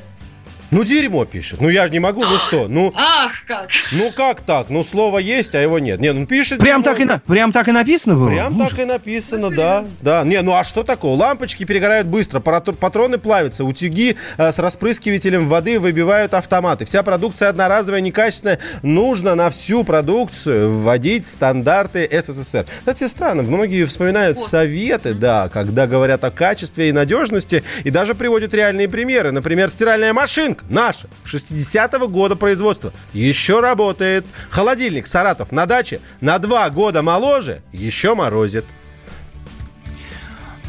[0.70, 1.62] Ну, дерьмо пишет.
[1.62, 2.68] Ну, я же не могу, ну что?
[2.68, 3.70] Ну, Ах, как!
[3.92, 4.70] ну как так?
[4.70, 6.00] Ну, слово есть, а его нет.
[6.00, 6.60] Не, ну пишет.
[6.60, 6.94] Прям дерьмо.
[6.94, 8.28] так, и на, прям так и написано было?
[8.28, 8.72] Прям Ужас.
[8.72, 9.86] так и написано, да.
[10.02, 10.24] Да.
[10.24, 11.18] Не, ну а что такого?
[11.18, 16.84] Лампочки перегорают быстро, патроны плавятся, утюги э, с распрыскивателем воды выбивают автоматы.
[16.86, 18.60] Вся продукция одноразовая, некачественная.
[18.82, 22.66] Нужно на всю продукцию вводить стандарты СССР.
[22.80, 28.54] Кстати, странно, многие вспоминают советы, да, когда говорят о качестве и надежности, и даже приводят
[28.54, 29.32] реальные примеры.
[29.32, 34.26] Например, стиральная машинка наша, 60-го года производства, еще работает.
[34.50, 38.66] Холодильник Саратов на даче на два года моложе, еще морозит.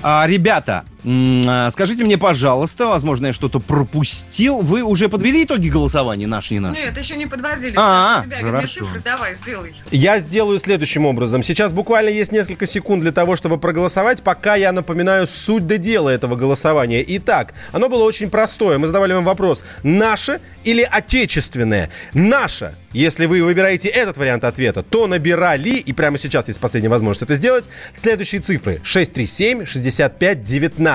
[0.02, 4.61] А, ребята, скажите мне, пожалуйста, возможно, я что-то пропустил.
[4.62, 6.81] Вы уже подвели итоги голосования, наши, не наши?
[6.81, 7.75] Нет, еще не подводили.
[7.77, 8.75] А, Саша, у тебя видны хорошо.
[8.75, 9.75] цифры, давай, сделай.
[9.91, 11.43] Я сделаю следующим образом.
[11.43, 16.09] Сейчас буквально есть несколько секунд для того, чтобы проголосовать, пока я напоминаю суть до дела
[16.09, 17.05] этого голосования.
[17.07, 18.79] Итак, оно было очень простое.
[18.79, 21.91] Мы задавали вам вопрос, наше или отечественное?
[22.12, 22.75] Наше.
[22.93, 27.35] Если вы выбираете этот вариант ответа, то набирали, и прямо сейчас есть последняя возможность это
[27.35, 30.88] сделать, следующие цифры 637 65 19.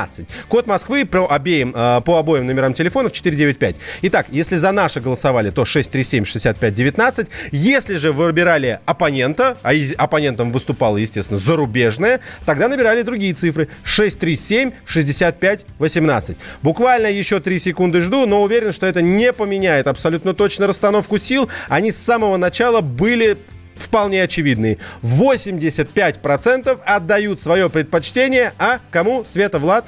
[0.48, 3.76] Код Москвы по обеим, э, по обоим номерам телефонов 495.
[4.04, 7.28] Итак, если за наше голосовали, то 637 65 19.
[7.52, 14.72] Если же вы выбирали оппонента, а оппонентом выступало, естественно, зарубежное, тогда набирали другие цифры 637
[14.86, 16.38] 65 18.
[16.62, 21.50] Буквально еще 3 секунды жду, но уверен, что это не поменяет абсолютно точно расстановку сил.
[21.70, 23.38] Они с самого начала были
[23.76, 24.78] вполне очевидные.
[25.02, 29.26] 85% отдают свое предпочтение, а кому?
[29.26, 29.86] Света, Влад?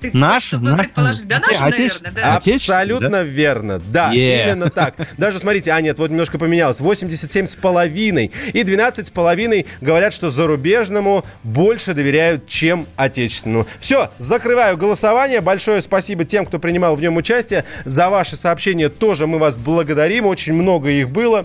[0.00, 0.52] Ты Наш?
[0.52, 0.78] Наш?
[0.78, 1.28] предположить?
[1.28, 2.36] Да, наши, Отече- наверное, да.
[2.36, 3.82] Абсолютно верно.
[3.92, 4.44] Да, Yeah.
[4.46, 4.94] именно так.
[5.18, 6.80] Даже, смотрите, а нет, вот немножко поменялось.
[6.80, 13.66] 87,5 и 12,5 говорят, что зарубежному больше доверяют, чем отечественному.
[13.78, 15.42] Все, закрываю голосование.
[15.42, 17.66] Большое спасибо тем, кто принимал в нем участие.
[17.84, 20.24] За ваши сообщения тоже мы вас благодарим.
[20.24, 21.44] Очень много их было.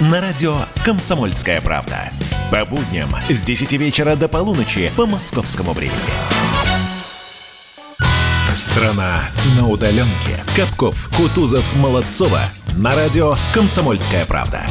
[0.00, 2.10] На радио «Комсомольская правда».
[2.50, 5.98] По будням с 10 вечера до полуночи по московскому времени.
[8.54, 9.24] Страна
[9.58, 10.42] на удаленке.
[10.56, 12.40] Капков, Кутузов, Молодцова.
[12.78, 14.66] На радио «Комсомольская правда».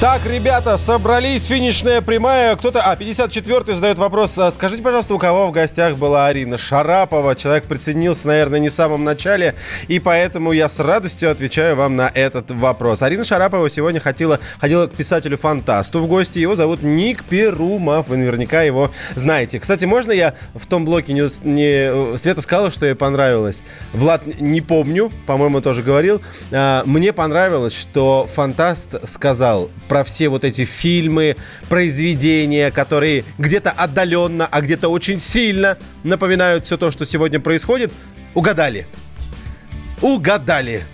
[0.00, 2.56] Так, ребята, собрались, финишная прямая.
[2.56, 4.38] Кто-то, а, 54-й задает вопрос.
[4.38, 7.36] А, Скажите, пожалуйста, у кого в гостях была Арина Шарапова?
[7.36, 9.56] Человек присоединился, наверное, не в самом начале,
[9.88, 13.02] и поэтому я с радостью отвечаю вам на этот вопрос.
[13.02, 16.38] Арина Шарапова сегодня ходила, ходила к писателю-фантасту в гости.
[16.38, 18.08] Его зовут Ник Перумов.
[18.08, 19.60] Вы наверняка его знаете.
[19.60, 21.28] Кстати, можно я в том блоке не...
[21.44, 23.64] не Света сказала, что ей понравилось.
[23.92, 26.22] Влад, не помню, по-моему, тоже говорил.
[26.52, 31.36] А, Мне понравилось, что фантаст сказал про все вот эти фильмы,
[31.68, 37.92] произведения, которые где-то отдаленно, а где-то очень сильно напоминают все то, что сегодня происходит.
[38.34, 38.86] Угадали.
[40.00, 40.84] Угадали.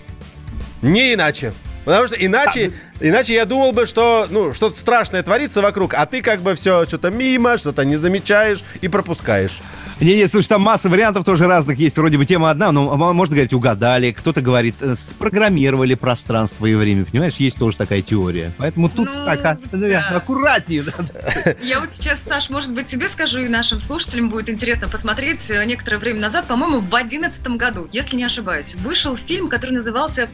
[0.81, 1.53] Не иначе.
[1.85, 6.23] Потому что иначе, иначе я думал бы, что ну, что-то страшное творится вокруг, а ты
[6.23, 9.61] как бы все что-то мимо, что-то не замечаешь и пропускаешь.
[10.01, 11.97] Не-не, слушай, там масса вариантов тоже разных есть.
[11.97, 14.11] Вроде бы тема одна, но м- можно говорить, угадали.
[14.13, 17.07] Кто-то говорит, э, спрограммировали пространство и время.
[17.07, 18.53] Понимаешь, есть тоже такая теория.
[18.59, 20.83] Поэтому тут так, а, да, аккуратнее.
[20.83, 21.55] да, да.
[21.63, 25.51] Я вот сейчас, Саш, может быть, тебе скажу, и нашим слушателям будет интересно посмотреть.
[25.51, 30.29] Э, Некоторое время назад, по-моему, в одиннадцатом году, если не ошибаюсь, вышел фильм, который назывался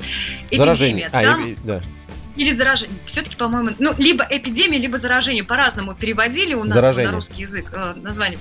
[0.51, 1.07] Заражение.
[1.07, 1.31] «Эпидемия».
[1.31, 1.81] А, Там- эпи- да.
[2.37, 2.97] Или заражение.
[3.07, 5.45] Все-таки, по-моему, ну, либо эпидемия, либо заражение.
[5.45, 7.11] По-разному переводили у нас Заражение.
[7.11, 8.39] на русский язык э, название.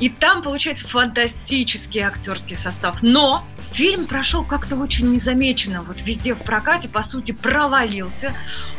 [0.00, 3.02] И там, получается, фантастический актерский состав.
[3.02, 5.82] Но фильм прошел как-то очень незамеченно.
[5.82, 8.32] Вот везде в прокате, по сути, провалился.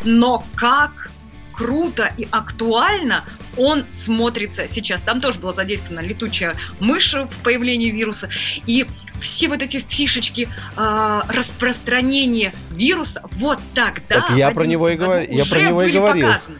[0.04, 1.10] Но как
[1.54, 3.24] круто и актуально
[3.58, 5.02] он смотрится сейчас.
[5.02, 8.30] Там тоже была задействована летучая мышь в появлении вируса.
[8.66, 8.86] И
[9.22, 10.48] все вот эти фишечки
[10.78, 14.22] э, распространения вируса вот тогда.
[14.22, 16.28] Так я про него и 11 говорю- я про него и говорил.
[16.28, 16.60] показаны.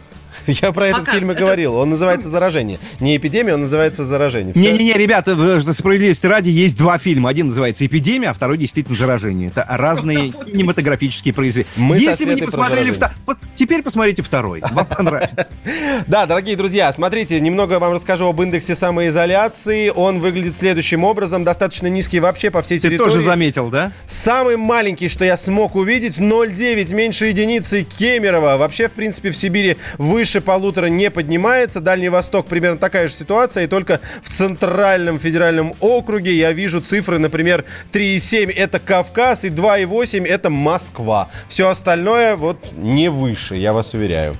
[0.62, 1.76] Я про этот фильм и говорил.
[1.76, 2.78] Он называется «Заражение».
[3.00, 4.52] Не эпидемия, он называется «Заражение».
[4.54, 5.34] Не-не-не, ребята,
[5.72, 7.28] справедливости ради есть два фильма.
[7.30, 9.48] Один называется «Эпидемия», а второй действительно «Заражение».
[9.48, 11.70] Это разные кинематографические произведения.
[11.76, 12.92] Мы Если вы не посмотрели...
[12.92, 12.94] «Заражение».
[12.94, 14.62] вто- вот Теперь посмотрите второй.
[14.70, 15.48] Вам понравится.
[16.06, 19.90] Да, дорогие друзья, смотрите, немного вам расскажу об индексе самоизоляции.
[19.94, 21.44] Он выглядит следующим образом.
[21.44, 23.12] Достаточно низкий вообще по всей Ты территории.
[23.12, 23.92] тоже заметил, да?
[24.06, 28.56] Самый маленький, что я смог увидеть, 0,9, меньше единицы Кемерово.
[28.56, 31.80] Вообще, в принципе, в Сибири выше полутора не поднимается.
[31.80, 33.64] Дальний Восток примерно такая же ситуация.
[33.64, 40.26] И только в Центральном федеральном округе я вижу цифры, например, 3,7 это Кавказ и 2,8
[40.26, 41.30] это Москва.
[41.48, 44.36] Все остальное вот не выше, я вас уверяю.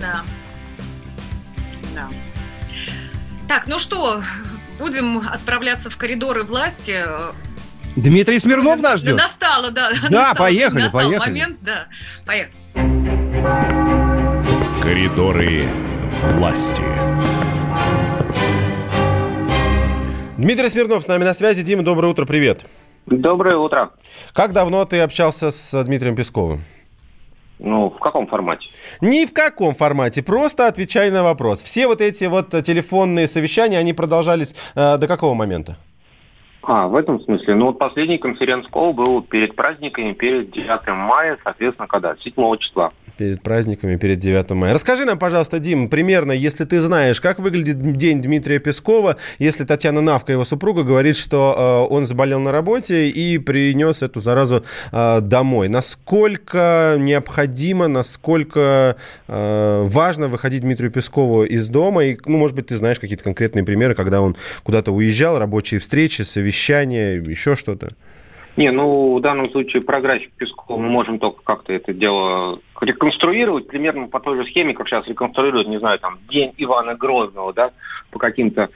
[0.00, 0.20] Да.
[1.94, 2.08] Да.
[3.48, 4.22] Так, ну что,
[4.78, 7.04] будем отправляться в коридоры власти.
[7.96, 9.16] Дмитрий Смирнов нас ждет.
[9.16, 9.90] Настало, да.
[9.90, 11.28] Да, настал- поехали, настал поехали.
[11.30, 11.86] момент, да.
[12.26, 12.52] Поехали.
[14.86, 15.64] Коридоры
[16.36, 16.84] власти.
[20.38, 21.64] Дмитрий Смирнов с нами на связи.
[21.64, 22.64] Дима, доброе утро, привет.
[23.06, 23.90] Доброе утро.
[24.32, 26.60] Как давно ты общался с Дмитрием Песковым?
[27.58, 28.68] Ну, в каком формате?
[29.00, 31.62] Ни в каком формате, просто отвечай на вопрос.
[31.62, 35.78] Все вот эти вот э, телефонные совещания, они продолжались э, до какого момента?
[36.62, 37.56] А, в этом смысле.
[37.56, 42.14] Ну, вот последний конференц-колл был перед праздниками, перед 9 мая, соответственно, когда?
[42.16, 42.92] 7 числа.
[43.16, 44.74] Перед праздниками, перед 9 мая.
[44.74, 50.02] Расскажи нам, пожалуйста, Дим, примерно, если ты знаешь, как выглядит день Дмитрия Пескова, если Татьяна
[50.02, 55.20] Навка, его супруга, говорит, что э, он заболел на работе и принес эту заразу э,
[55.22, 55.68] домой.
[55.68, 58.96] Насколько необходимо, насколько
[59.28, 62.04] э, важно выходить Дмитрию Пескову из дома?
[62.04, 66.20] И, ну, может быть, ты знаешь какие-то конкретные примеры, когда он куда-то уезжал, рабочие встречи,
[66.20, 67.94] совещания, еще что-то?
[68.56, 73.66] Не, ну, в данном случае про график Пескова мы можем только как-то это дело реконструировать,
[73.66, 77.72] примерно по той же схеме, как сейчас реконструируют, не знаю, там, День Ивана Грозного, да,
[78.10, 78.70] по каким-то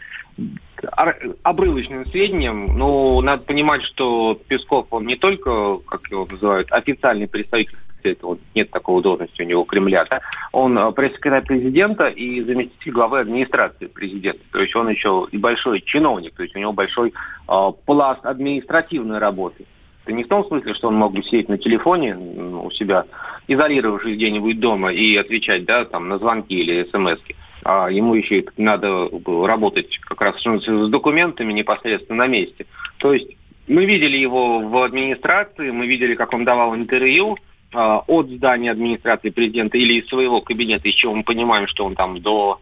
[1.42, 2.78] обрывочным сведениям.
[2.78, 8.40] Ну, надо понимать, что Песков, он не только, как его называют, официальный представитель это вот
[8.54, 10.20] нет такого должности у него Кремля, да?
[10.52, 14.40] он э, пресс-секретарь президента и заместитель главы администрации президента.
[14.52, 19.18] То есть он еще и большой чиновник, то есть у него большой э, пласт административной
[19.18, 19.66] работы.
[20.04, 23.04] Это не в том смысле, что он мог бы сидеть на телефоне у себя,
[23.48, 27.20] изолировавшись где-нибудь дома и отвечать да, там, на звонки или смс
[27.64, 29.08] а ему еще надо
[29.46, 32.66] работать как раз с документами непосредственно на месте.
[32.98, 33.36] То есть
[33.68, 37.36] мы видели его в администрации, мы видели, как он давал интервью
[37.72, 42.20] а, от здания администрации президента или из своего кабинета, чего мы понимаем, что он там
[42.20, 42.60] до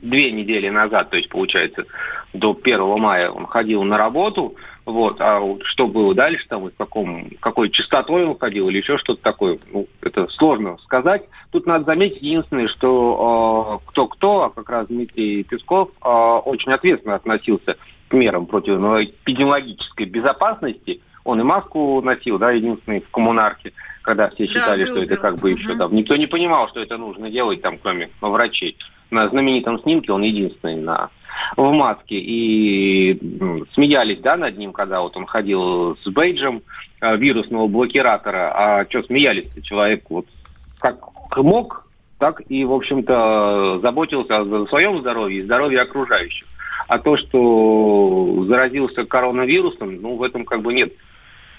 [0.00, 1.84] две недели назад, то есть получается
[2.32, 6.70] до 1 мая он ходил на работу, вот, а вот что было дальше, там, и
[6.70, 11.22] в каком, какой частотой он ходил или еще что-то такое, ну, это сложно сказать.
[11.52, 17.14] Тут надо заметить единственное, что э, кто-кто, а как раз Дмитрий Песков э, очень ответственно
[17.14, 17.76] относился
[18.08, 21.00] к мерам противоэпидемиологической безопасности.
[21.24, 23.72] Он и маску носил, да, единственный в коммунарке,
[24.02, 25.94] когда все Да, считали, был что это как бы еще там.
[25.94, 28.76] Никто не понимал, что это нужно делать, там, кроме ну, врачей.
[29.12, 31.10] На знаменитом снимке он единственный на
[31.56, 33.18] в маске и
[33.74, 36.62] смеялись, да, над ним, когда вот он ходил с бейджем
[37.00, 38.52] э, вирусного блокиратора.
[38.54, 40.26] А что смеялись человек вот
[40.78, 40.98] как
[41.36, 41.86] мог,
[42.18, 46.46] так и, в общем-то, заботился о своем здоровье и здоровье окружающих.
[46.88, 50.92] А то, что заразился коронавирусом, ну, в этом как бы нет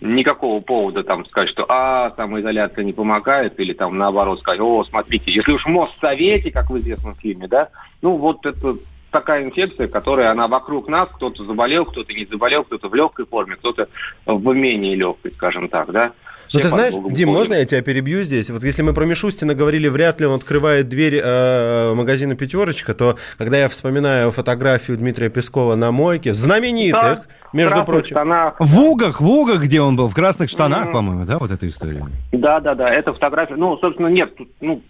[0.02, 5.32] никакого повода там сказать, что а, самоизоляция не помогает, или там наоборот сказать, о, смотрите,
[5.32, 7.70] если уж в Моссовете, как в известном фильме, да,
[8.02, 8.78] ну вот это
[9.14, 13.56] такая инфекция, которая она вокруг нас, кто-то заболел, кто-то не заболел, кто-то в легкой форме,
[13.56, 13.88] кто-то
[14.26, 16.12] в менее легкой, скажем так, да.
[16.52, 18.52] Ну, ты знаешь, Дим, можно я тебя перебью здесь?
[18.52, 23.16] Вот если мы про Мишустина говорили, вряд ли он открывает дверь э, магазина «Пятерочка», то
[23.40, 27.22] когда я вспоминаю фотографию Дмитрия Пескова на мойке, знаменитых, Да,
[27.54, 28.14] между прочим.
[28.18, 28.56] штанах.
[28.60, 30.94] В угах, в угах, где он был, в красных штанах, Мгм.
[30.94, 32.06] по-моему, да, вот эта история.
[32.32, 33.56] Да, да, да, это фотография.
[33.56, 34.84] Ну, собственно, нет, тут, ну,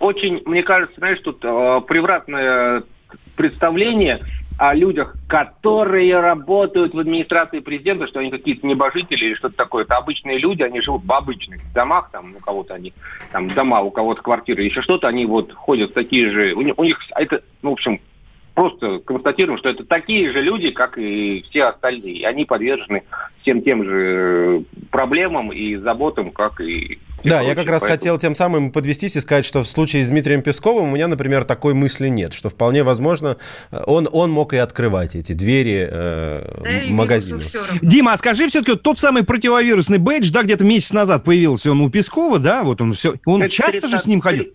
[0.00, 2.82] очень, мне кажется, знаешь, тут э, превратное
[3.36, 4.20] представление
[4.58, 9.84] о людях, которые работают в администрации президента, что они какие-то небожители или что-то такое.
[9.84, 12.92] Это обычные люди, они живут в обычных домах, там у кого-то они,
[13.32, 16.84] там дома, у кого-то квартиры, еще что-то, они вот ходят такие же, у них, у
[16.84, 18.00] них это, ну, в общем,
[18.54, 22.18] просто констатируем, что это такие же люди, как и все остальные.
[22.18, 23.04] И они подвержены
[23.40, 28.34] всем тем же проблемам и заботам, как и Да, я как раз Поэтому- хотел тем
[28.34, 32.08] самым подвестись и сказать, что в случае с Дмитрием Песковым у меня, например, такой мысли
[32.08, 33.36] нет, что вполне возможно,
[33.70, 37.42] э, он, он мог и открывать эти двери э, Да магазина.
[37.82, 41.80] Дима, а скажи все-таки, вот тот самый противовирусный бейдж, да, где-то месяц назад появился он
[41.80, 44.46] у Пескова, да, вот он все, он Это часто же перестав- с ним ходил?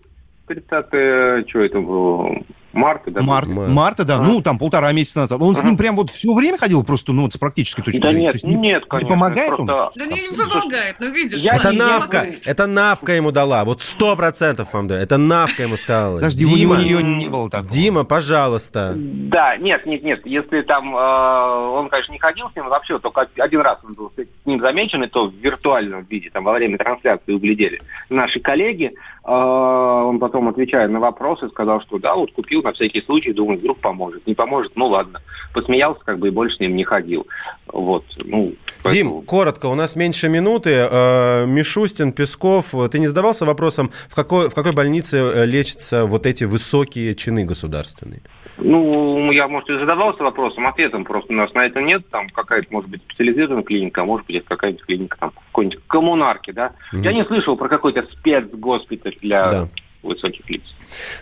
[0.46, 2.42] 30 что это было?
[2.72, 3.22] Марта, да?
[3.22, 5.40] Март, марта, да, ну, там полтора месяца назад.
[5.40, 8.10] Он с ним прям вот все время ходил, просто, ну, вот с практической точки Да
[8.10, 8.24] зрения.
[8.26, 9.08] нет, То есть не- нет, не конечно.
[9.08, 9.66] помогает это он?
[9.66, 11.40] просто- Да не, не помогает, ну видишь.
[11.40, 12.32] Я- Это не Навка, могу.
[12.44, 16.16] это Навка ему дала, вот сто процентов вам даю, это Навка ему сказала.
[16.16, 17.68] Подожди, у Дима, него не было такого.
[17.70, 18.92] Дима, пожалуйста.
[18.96, 20.20] Да, нет, нет, нет.
[20.26, 24.12] Если там э, он, конечно, не ходил с ним, вообще только один раз он был
[24.16, 27.80] с ним замечен, и то в виртуальном виде, там во время трансляции углядели
[28.10, 28.92] наши коллеги.
[29.28, 33.58] Э, он потом, отвечая на вопросы, сказал, что да, вот купил на всякий случай, думаю,
[33.58, 34.26] вдруг поможет.
[34.26, 35.20] Не поможет, ну ладно.
[35.52, 37.26] Посмеялся, как бы, и больше с ним не ходил.
[37.66, 38.54] Вот, ну,
[38.90, 40.70] Дим, коротко, у нас меньше минуты.
[40.90, 46.24] Э, Мишустин, Песков, ты не задавался вопросом, в какой, в какой больнице э, лечатся вот
[46.24, 48.22] эти высокие чины государственные?
[48.60, 52.08] Ну, я, может, и задавался вопросом, ответом просто у нас на это нет.
[52.10, 56.50] Там какая-то, может быть, специализированная клиника, а может быть, это какая-нибудь клиника там какой-нибудь коммунарки,
[56.50, 56.72] да?
[56.92, 57.02] Мгм.
[57.02, 59.68] Я не слышал про какой-то спецгоспиталь для Да.
[60.02, 60.62] Высоких лиц.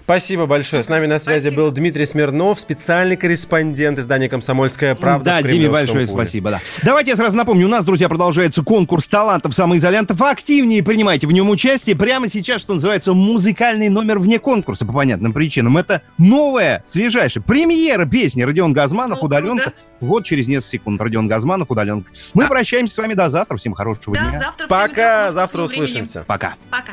[0.05, 0.83] Спасибо большое.
[0.85, 5.69] С нами на связи был Дмитрий Смирнов, специальный корреспондент издания «Комсомольская правда» Да, в Диме
[5.69, 6.25] большое пуле.
[6.25, 6.61] спасибо, да.
[6.85, 10.21] Давайте я сразу напомню, у нас, друзья, продолжается конкурс талантов самоизолянтов.
[10.23, 11.97] Активнее принимайте в нем участие.
[11.97, 15.77] Прямо сейчас, что называется, музыкальный номер вне конкурса по понятным причинам.
[15.79, 19.73] Это новая, свежайшая премьера песни Родион Газманов, удаленка.
[19.99, 22.13] Вот через несколько секунд Родион Газманов, удаленка.
[22.35, 23.57] Мы прощаемся с вами до завтра.
[23.57, 24.39] Всем хорошего Да, дня.
[24.39, 26.23] завтра Пока, завтра услышимся.
[26.27, 26.55] Пока.
[26.71, 26.93] Пока.